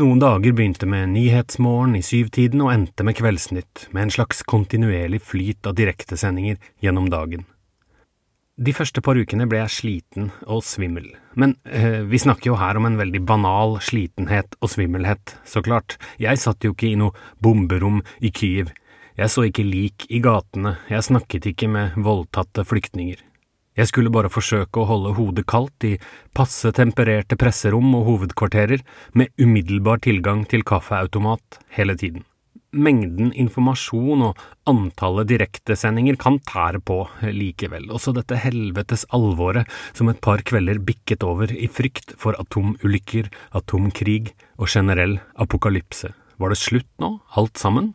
Noen 0.00 0.20
dager 0.22 0.54
begynte 0.54 0.86
med 0.88 1.10
Nyhetsmorgen 1.12 1.96
i 1.98 2.04
syvtiden 2.06 2.62
og 2.64 2.70
endte 2.72 3.04
med 3.04 3.18
Kveldsnytt, 3.18 3.88
med 3.90 4.06
en 4.06 4.12
slags 4.14 4.44
kontinuerlig 4.48 5.18
flyt 5.26 5.66
av 5.66 5.74
direktesendinger 5.76 6.60
gjennom 6.80 7.10
dagen. 7.12 7.42
De 8.60 8.74
første 8.76 9.00
par 9.04 9.16
ukene 9.16 9.46
ble 9.48 9.62
jeg 9.62 9.72
sliten 9.72 10.30
og 10.44 10.62
svimmel, 10.68 11.06
men 11.32 11.54
øh, 11.64 12.04
vi 12.10 12.20
snakker 12.20 12.50
jo 12.50 12.58
her 12.60 12.76
om 12.76 12.88
en 12.88 12.98
veldig 13.00 13.22
banal 13.24 13.78
slitenhet 13.80 14.56
og 14.60 14.72
svimmelhet, 14.74 15.34
så 15.48 15.62
klart, 15.64 15.96
jeg 16.20 16.40
satt 16.40 16.64
jo 16.64 16.74
ikke 16.74 16.90
i 16.90 16.98
noe 17.00 17.16
bomberom 17.40 18.02
i 18.20 18.28
Kyiv, 18.28 18.68
jeg 19.16 19.32
så 19.32 19.46
ikke 19.48 19.64
lik 19.64 20.06
i 20.12 20.20
gatene, 20.24 20.76
jeg 20.92 21.08
snakket 21.08 21.48
ikke 21.50 21.68
med 21.72 21.96
voldtatte 22.04 22.66
flyktninger. 22.68 23.20
Jeg 23.80 23.88
skulle 23.88 24.12
bare 24.12 24.32
forsøke 24.32 24.82
å 24.82 24.88
holde 24.90 25.14
hodet 25.16 25.46
kaldt 25.48 25.88
i 25.88 25.94
passe 26.36 26.68
tempererte 26.76 27.38
presserom 27.40 27.88
og 27.96 28.08
hovedkvarterer, 28.12 28.84
med 29.16 29.32
umiddelbar 29.40 30.04
tilgang 30.04 30.44
til 30.50 30.66
kaffeautomat 30.68 31.62
hele 31.78 31.96
tiden 31.96 32.26
mengden 32.70 33.32
informasjon 33.34 34.22
og 34.28 34.42
antallet 34.70 35.28
direktesendinger 35.30 36.18
kan 36.20 36.38
tære 36.46 36.80
på 36.86 37.02
likevel, 37.34 37.88
også 37.90 38.14
dette 38.16 38.38
helvetes 38.38 39.06
alvoret 39.16 39.68
som 39.96 40.10
et 40.10 40.20
par 40.22 40.42
kvelder 40.46 40.82
bikket 40.86 41.26
over 41.26 41.50
i 41.50 41.68
frykt 41.70 42.14
for 42.20 42.38
atomulykker, 42.40 43.30
atomkrig 43.58 44.34
og 44.58 44.70
generell 44.70 45.18
apokalypse. 45.40 46.12
Var 46.40 46.52
det 46.52 46.60
slutt 46.60 46.90
nå, 47.02 47.16
alt 47.36 47.58
sammen? 47.60 47.92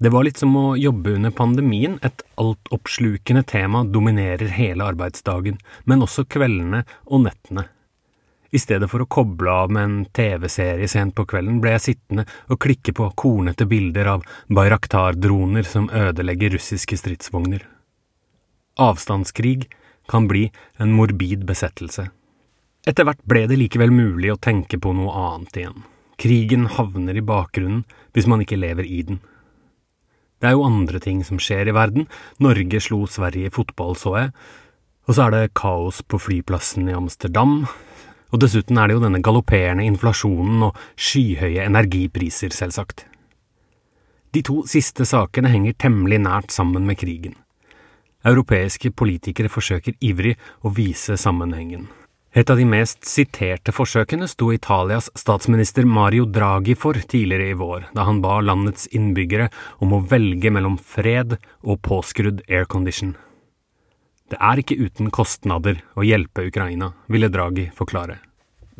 Det 0.00 0.08
var 0.08 0.24
litt 0.24 0.40
som 0.40 0.54
å 0.56 0.78
jobbe 0.80 1.18
under 1.18 1.32
pandemien, 1.36 1.98
et 2.02 2.22
altoppslukende 2.40 3.42
tema 3.44 3.84
dominerer 3.84 4.48
hele 4.56 4.86
arbeidsdagen, 4.94 5.60
men 5.84 6.06
også 6.06 6.24
kveldene 6.24 6.86
og 7.04 7.26
nettene 7.26 7.66
i 8.50 8.58
stedet 8.58 8.88
for 8.90 9.02
å 9.02 9.08
koble 9.10 9.50
av 9.50 9.70
med 9.72 9.84
en 9.84 9.98
TV-serie 10.16 10.88
sent 10.90 11.14
på 11.14 11.26
kvelden, 11.30 11.60
ble 11.62 11.74
jeg 11.76 11.84
sittende 11.84 12.26
og 12.50 12.60
klikke 12.62 12.94
på 12.96 13.10
kornete 13.22 13.66
bilder 13.70 14.10
av 14.16 14.24
Bayraktar-droner 14.50 15.66
som 15.66 15.90
ødelegger 15.94 16.56
russiske 16.56 16.98
stridsvogner. 16.98 17.62
Avstandskrig 18.80 19.68
kan 20.10 20.26
bli 20.30 20.48
en 20.82 20.94
morbid 20.96 21.46
besettelse. 21.46 22.08
Etter 22.88 23.06
hvert 23.06 23.22
ble 23.28 23.44
det 23.46 23.58
likevel 23.60 23.92
mulig 23.94 24.32
å 24.32 24.40
tenke 24.40 24.80
på 24.80 24.94
noe 24.96 25.14
annet 25.30 25.60
igjen. 25.62 25.82
Krigen 26.20 26.66
havner 26.74 27.16
i 27.16 27.24
bakgrunnen 27.24 27.84
hvis 28.16 28.26
man 28.28 28.42
ikke 28.42 28.58
lever 28.58 28.88
i 28.88 29.02
den. 29.06 29.20
Det 30.40 30.48
er 30.48 30.56
jo 30.56 30.64
andre 30.64 31.00
ting 31.04 31.20
som 31.26 31.40
skjer 31.40 31.68
i 31.68 31.76
verden. 31.76 32.08
Norge 32.40 32.80
slo 32.80 33.04
Sverige 33.06 33.50
i 33.50 33.54
fotball, 33.54 33.92
så 33.96 34.16
jeg. 34.16 34.32
Og 35.08 35.16
så 35.16 35.26
er 35.26 35.34
det 35.34 35.54
kaos 35.58 36.00
på 36.06 36.20
flyplassen 36.20 36.88
i 36.88 36.96
Amsterdam, 36.96 37.64
og 38.30 38.40
dessuten 38.40 38.78
er 38.78 38.88
det 38.88 38.96
jo 38.96 39.02
denne 39.02 39.22
galopperende 39.26 39.84
inflasjonen 39.88 40.68
og 40.68 40.76
skyhøye 40.94 41.64
energipriser, 41.66 42.54
selvsagt. 42.54 43.06
De 44.30 44.42
to 44.46 44.60
siste 44.70 45.04
sakene 45.08 45.50
henger 45.50 45.74
temmelig 45.82 46.20
nært 46.22 46.54
sammen 46.54 46.86
med 46.86 47.00
krigen. 47.00 47.34
Europeiske 48.24 48.92
politikere 48.94 49.50
forsøker 49.50 49.96
ivrig 50.04 50.36
å 50.62 50.70
vise 50.76 51.16
sammenhengen. 51.18 51.88
Et 52.32 52.50
av 52.50 52.60
de 52.60 52.64
mest 52.64 53.02
siterte 53.10 53.72
forsøkene 53.74 54.28
sto 54.30 54.52
Italias 54.54 55.08
statsminister 55.18 55.82
Mario 55.82 56.28
Draghi 56.30 56.76
for 56.78 56.94
tidligere 56.94 57.50
i 57.50 57.58
vår, 57.58 57.88
da 57.90 58.04
han 58.06 58.20
ba 58.22 58.36
landets 58.38 58.86
innbyggere 58.94 59.48
om 59.82 59.96
å 59.96 60.04
velge 60.12 60.52
mellom 60.54 60.78
fred 60.78 61.34
og 61.66 61.82
påskrudd 61.82 62.44
aircondition. 62.46 63.16
Det 64.30 64.38
er 64.38 64.62
ikke 64.62 64.78
uten 64.78 65.10
kostnader 65.10 65.82
å 65.98 66.06
hjelpe 66.06 66.46
Ukraina, 66.46 66.92
ville 67.10 67.32
Draghi 67.34 67.66
forklare. 67.74 68.20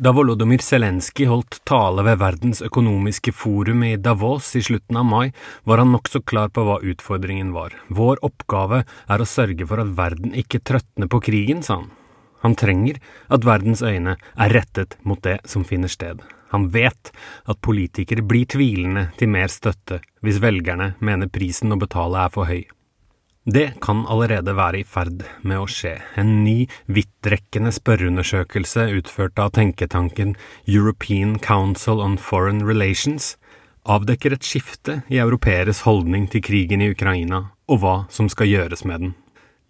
Da 0.01 0.15
Volodymyr 0.15 0.63
Zelenskyj 0.63 1.27
holdt 1.27 1.59
tale 1.67 2.07
ved 2.07 2.21
Verdens 2.23 2.63
økonomiske 2.63 3.35
forum 3.35 3.83
i 3.83 3.97
Davos 3.99 4.55
i 4.55 4.63
slutten 4.63 4.97
av 4.97 5.09
mai, 5.11 5.33
var 5.67 5.83
han 5.83 5.91
nokså 5.91 6.23
klar 6.23 6.55
på 6.55 6.63
hva 6.65 6.79
utfordringen 6.79 7.51
var. 7.51 7.75
Vår 7.91 8.23
oppgave 8.23 8.85
er 8.87 9.21
å 9.21 9.27
sørge 9.27 9.67
for 9.67 9.83
at 9.83 9.91
verden 9.99 10.31
ikke 10.39 10.63
trøtner 10.63 11.11
på 11.11 11.19
krigen, 11.27 11.67
sa 11.67 11.83
han. 11.83 11.91
Han 12.41 12.57
trenger 12.57 12.99
at 13.29 13.45
verdens 13.45 13.81
øyne 13.85 14.17
er 14.17 14.53
rettet 14.53 14.97
mot 15.03 15.21
det 15.23 15.39
som 15.45 15.65
finner 15.67 15.91
sted. 15.91 16.21
Han 16.51 16.67
vet 16.73 17.13
at 17.47 17.61
politikere 17.63 18.25
blir 18.27 18.49
tvilende 18.49 19.07
til 19.19 19.31
mer 19.31 19.51
støtte 19.51 20.01
hvis 20.21 20.41
velgerne 20.43 20.93
mener 20.99 21.31
prisen 21.31 21.71
å 21.71 21.79
betale 21.79 22.25
er 22.25 22.33
for 22.33 22.49
høy. 22.49 22.65
Det 23.45 23.79
kan 23.81 24.03
allerede 24.05 24.53
være 24.53 24.83
i 24.83 24.85
ferd 24.85 25.23
med 25.41 25.57
å 25.57 25.65
skje. 25.65 25.95
En 26.19 26.43
ny, 26.43 26.67
vidtrekkende 26.85 27.71
spørreundersøkelse 27.73 28.85
utført 28.99 29.41
av 29.41 29.55
tenketanken 29.55 30.35
European 30.67 31.39
Council 31.41 32.03
on 32.05 32.19
Foreign 32.21 32.61
Relations 32.67 33.35
avdekker 33.89 34.35
et 34.35 34.45
skifte 34.45 34.99
i 35.09 35.17
europeeres 35.23 35.81
holdning 35.87 36.27
til 36.29 36.45
krigen 36.45 36.85
i 36.85 36.91
Ukraina 36.93 37.47
og 37.65 37.81
hva 37.81 37.95
som 38.13 38.29
skal 38.29 38.51
gjøres 38.51 38.85
med 38.85 39.07
den. 39.07 39.13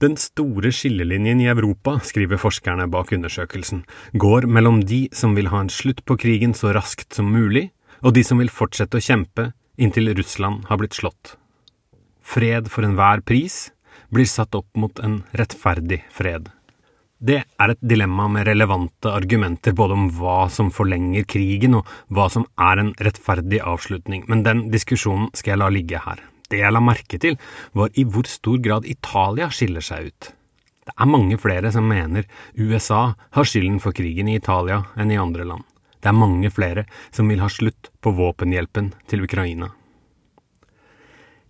Den 0.01 0.15
store 0.17 0.71
skillelinjen 0.73 1.43
i 1.43 1.49
Europa, 1.51 1.99
skriver 2.01 2.41
forskerne 2.41 2.87
bak 2.89 3.11
undersøkelsen, 3.13 3.83
går 4.17 4.47
mellom 4.49 4.81
de 4.89 5.03
som 5.13 5.35
vil 5.37 5.51
ha 5.53 5.61
en 5.61 5.69
slutt 5.69 6.01
på 6.09 6.17
krigen 6.17 6.55
så 6.57 6.73
raskt 6.73 7.13
som 7.13 7.29
mulig, 7.29 7.69
og 8.01 8.15
de 8.17 8.25
som 8.25 8.41
vil 8.41 8.49
fortsette 8.49 8.97
å 8.97 9.05
kjempe 9.05 9.51
inntil 9.77 10.09
Russland 10.17 10.65
har 10.69 10.81
blitt 10.81 10.97
slått 10.97 11.35
fred 12.31 12.69
for 12.71 12.87
enhver 12.87 13.21
pris, 13.27 13.69
blir 14.11 14.29
satt 14.29 14.55
opp 14.55 14.69
mot 14.79 14.99
en 15.03 15.21
rettferdig 15.37 16.01
fred. 16.13 16.49
Det 17.21 17.43
er 17.43 17.73
et 17.73 17.83
dilemma 17.85 18.25
med 18.33 18.47
relevante 18.49 19.11
argumenter 19.13 19.75
både 19.77 19.97
om 19.97 20.07
hva 20.17 20.47
som 20.49 20.71
forlenger 20.73 21.27
krigen 21.29 21.77
og 21.77 21.89
hva 22.09 22.27
som 22.33 22.47
er 22.57 22.81
en 22.81 22.93
rettferdig 22.97 23.61
avslutning, 23.61 24.25
men 24.27 24.45
den 24.47 24.69
diskusjonen 24.73 25.29
skal 25.37 25.53
jeg 25.53 25.61
la 25.61 25.69
ligge 25.73 26.01
her. 26.01 26.23
Det 26.51 26.59
jeg 26.59 26.75
la 26.75 26.83
merke 26.83 27.19
til, 27.21 27.39
var 27.73 27.91
i 27.95 28.03
hvor 28.03 28.27
stor 28.27 28.59
grad 28.63 28.87
Italia 28.89 29.49
skiller 29.53 29.83
seg 29.85 30.11
ut. 30.11 30.31
Det 30.81 30.95
er 30.97 31.07
mange 31.07 31.37
flere 31.39 31.71
som 31.71 31.87
mener 31.87 32.25
USA 32.57 33.13
har 33.37 33.47
skylden 33.47 33.79
for 33.79 33.95
krigen 33.95 34.27
i 34.27 34.39
Italia 34.39 34.81
enn 34.99 35.13
i 35.13 35.19
andre 35.21 35.45
land. 35.47 35.63
Det 36.01 36.09
er 36.09 36.17
mange 36.17 36.49
flere 36.49 36.87
som 37.13 37.29
vil 37.29 37.43
ha 37.43 37.49
slutt 37.49 37.91
på 38.01 38.13
våpenhjelpen 38.17 38.89
til 39.07 39.23
Ukraina. 39.23 39.69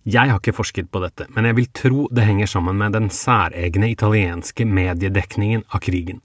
Jeg 0.02 0.28
har 0.28 0.40
ikke 0.40 0.56
forsket 0.56 0.90
på 0.90 1.00
dette, 1.02 1.28
men 1.30 1.46
jeg 1.46 1.56
vil 1.56 1.68
tro 1.78 2.06
det 2.10 2.26
henger 2.26 2.50
sammen 2.50 2.78
med 2.78 2.96
den 2.96 3.08
særegne 3.14 3.92
italienske 3.92 4.66
mediedekningen 4.66 5.62
av 5.70 5.82
krigen. 5.84 6.20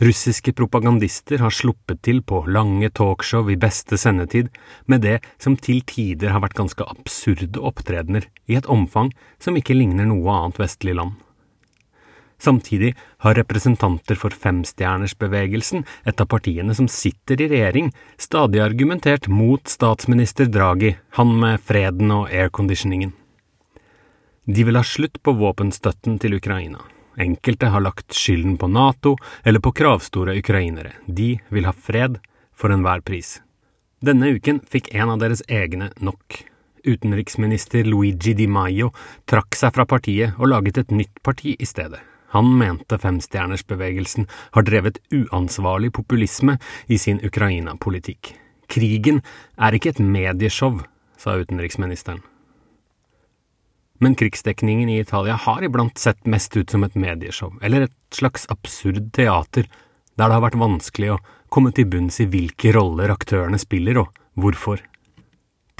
Russiske 0.00 0.54
propagandister 0.56 1.42
har 1.44 1.52
sluppet 1.52 1.98
til 2.06 2.22
på 2.24 2.38
lange 2.48 2.88
talkshow 2.96 3.50
i 3.52 3.58
beste 3.60 3.98
sendetid 4.00 4.46
med 4.88 5.02
det 5.04 5.18
som 5.36 5.58
til 5.60 5.82
tider 5.84 6.32
har 6.32 6.40
vært 6.40 6.56
ganske 6.56 6.86
absurde 6.88 7.60
opptredener 7.60 8.24
i 8.48 8.56
et 8.56 8.68
omfang 8.72 9.10
som 9.36 9.58
ikke 9.60 9.76
ligner 9.76 10.08
noe 10.08 10.32
annet 10.32 10.60
vestlig 10.62 10.94
land. 10.96 11.18
Samtidig 12.40 12.94
har 13.20 13.36
representanter 13.36 14.16
for 14.16 14.32
femstjernersbevegelsen, 14.32 15.84
et 16.08 16.22
av 16.24 16.28
partiene 16.32 16.72
som 16.72 16.88
sitter 16.88 17.42
i 17.44 17.50
regjering, 17.52 17.90
stadig 18.16 18.62
argumentert 18.64 19.28
mot 19.28 19.68
statsminister 19.68 20.48
Draghi, 20.48 20.94
han 21.18 21.34
med 21.42 21.60
freden 21.60 22.08
og 22.16 22.32
airconditioningen. 22.32 23.12
De 24.48 24.64
vil 24.64 24.80
ha 24.80 24.84
slutt 24.86 25.20
på 25.20 25.36
våpenstøtten 25.36 26.16
til 26.24 26.38
Ukraina. 26.40 26.80
Enkelte 27.18 27.70
har 27.72 27.80
lagt 27.80 28.14
skylden 28.14 28.56
på 28.58 28.68
Nato 28.68 29.16
eller 29.42 29.60
på 29.60 29.72
kravstore 29.72 30.36
ukrainere. 30.38 30.92
De 31.06 31.38
vil 31.48 31.66
ha 31.66 31.72
fred 31.72 32.20
for 32.54 32.72
enhver 32.72 33.00
pris. 33.00 33.40
Denne 34.00 34.30
uken 34.36 34.62
fikk 34.64 34.94
en 34.94 35.10
av 35.12 35.18
deres 35.20 35.42
egne 35.48 35.90
nok. 36.00 36.44
Utenriksminister 36.84 37.84
Luigi 37.84 38.32
Di 38.34 38.46
Maio 38.48 38.92
trakk 39.28 39.58
seg 39.58 39.74
fra 39.76 39.84
partiet 39.84 40.38
og 40.38 40.48
laget 40.54 40.80
et 40.80 40.94
nytt 40.94 41.20
parti 41.22 41.52
i 41.58 41.68
stedet. 41.68 42.00
Han 42.30 42.46
mente 42.56 42.98
femstjernersbevegelsen 42.98 44.28
har 44.54 44.64
drevet 44.64 45.00
uansvarlig 45.10 45.90
populisme 45.92 46.56
i 46.86 46.98
sin 46.98 47.18
Ukraina-politikk. 47.26 48.36
Krigen 48.70 49.18
er 49.58 49.74
ikke 49.74 49.96
et 49.96 50.00
medieshow, 50.00 50.78
sa 51.18 51.34
utenriksministeren. 51.42 52.22
Men 54.00 54.14
krigsdekningen 54.16 54.88
i 54.88 54.98
Italia 55.00 55.34
har 55.36 55.64
iblant 55.64 55.98
sett 55.98 56.26
mest 56.26 56.56
ut 56.56 56.70
som 56.70 56.84
et 56.84 56.94
medieshow, 56.96 57.52
eller 57.62 57.84
et 57.84 57.96
slags 58.16 58.46
absurd 58.48 59.12
teater, 59.12 59.68
der 60.16 60.28
det 60.28 60.36
har 60.38 60.44
vært 60.46 60.56
vanskelig 60.60 61.10
å 61.14 61.20
komme 61.52 61.72
til 61.76 61.88
bunns 61.90 62.16
i 62.24 62.28
hvilke 62.30 62.72
roller 62.72 63.12
aktørene 63.12 63.60
spiller, 63.60 64.00
og 64.00 64.16
hvorfor. 64.40 64.80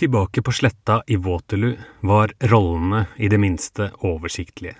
Tilbake 0.00 0.44
på 0.44 0.52
sletta 0.52 1.00
i 1.08 1.16
Waterloo 1.16 1.74
var 2.04 2.32
rollene 2.52 3.06
i 3.16 3.28
det 3.32 3.40
minste 3.40 3.90
oversiktlige. 4.04 4.76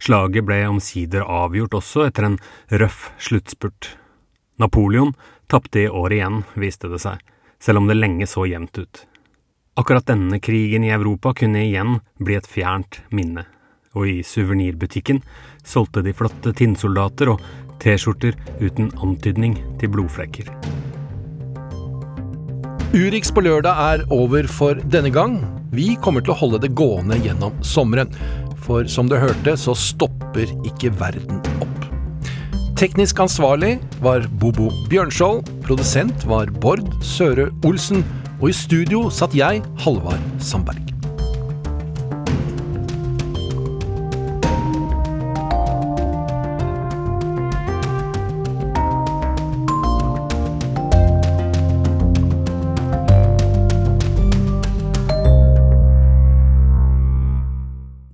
Slaget 0.00 0.46
ble 0.48 0.62
omsider 0.68 1.24
avgjort 1.24 1.76
også 1.76 2.06
etter 2.06 2.28
en 2.28 2.38
røff 2.72 3.10
sluttspurt. 3.20 3.94
Napoleon 4.60 5.12
tapte 5.48 5.86
i 5.86 5.88
år 5.88 6.16
igjen, 6.16 6.42
viste 6.56 6.88
det 6.92 7.00
seg, 7.04 7.20
selv 7.60 7.82
om 7.82 7.88
det 7.88 7.96
lenge 7.96 8.28
så 8.28 8.44
jevnt 8.48 8.80
ut. 8.80 9.04
Akkurat 9.80 10.04
denne 10.04 10.36
krigen 10.44 10.84
i 10.84 10.90
Europa 10.92 11.32
kunne 11.32 11.62
igjen 11.64 12.00
bli 12.20 12.34
et 12.36 12.48
fjernt 12.50 12.98
minne, 13.16 13.46
og 13.96 14.10
i 14.10 14.18
suvenirbutikken 14.26 15.22
solgte 15.64 16.02
de 16.04 16.12
flotte 16.12 16.52
tinnsoldater 16.58 17.30
og 17.32 17.40
T-skjorter 17.80 18.36
uten 18.60 18.90
antydning 19.00 19.56
til 19.80 19.88
blodflekker. 19.94 20.50
Urix 22.92 23.32
på 23.32 23.46
lørdag 23.46 23.80
er 23.86 24.04
over 24.12 24.50
for 24.50 24.76
denne 24.92 25.14
gang. 25.14 25.38
Vi 25.72 25.94
kommer 26.04 26.26
til 26.26 26.34
å 26.34 26.40
holde 26.42 26.60
det 26.66 26.74
gående 26.76 27.16
gjennom 27.24 27.56
sommeren. 27.64 28.12
For 28.60 28.84
som 28.84 29.08
du 29.08 29.16
hørte, 29.16 29.56
så 29.56 29.72
stopper 29.72 30.50
ikke 30.68 30.92
verden 31.00 31.40
opp. 31.62 31.86
Teknisk 32.76 33.22
ansvarlig 33.22 33.78
var 34.04 34.28
Bobo 34.42 34.68
Bjørnskjold. 34.92 35.46
Produsent 35.64 36.26
var 36.28 36.52
Bård 36.60 36.84
Søre 37.00 37.48
Olsen. 37.64 38.04
Og 38.40 38.48
i 38.48 38.56
studio 38.56 39.10
satt 39.12 39.34
jeg, 39.36 39.60
Halvard 39.84 40.22
Sandberg. 40.40 40.80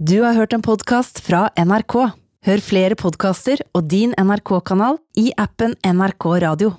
Du 0.07 0.20
har 0.22 0.37
hørt 0.39 0.55
en 0.55 0.62
podkast 0.62 1.18
fra 1.27 1.49
NRK. 1.59 1.95
Hør 2.47 2.62
flere 2.62 2.99
podkaster 2.99 3.62
og 3.74 3.89
din 3.91 4.14
NRK-kanal 4.14 5.01
i 5.18 5.33
appen 5.39 5.74
NRK 5.83 6.29
Radio. 6.47 6.77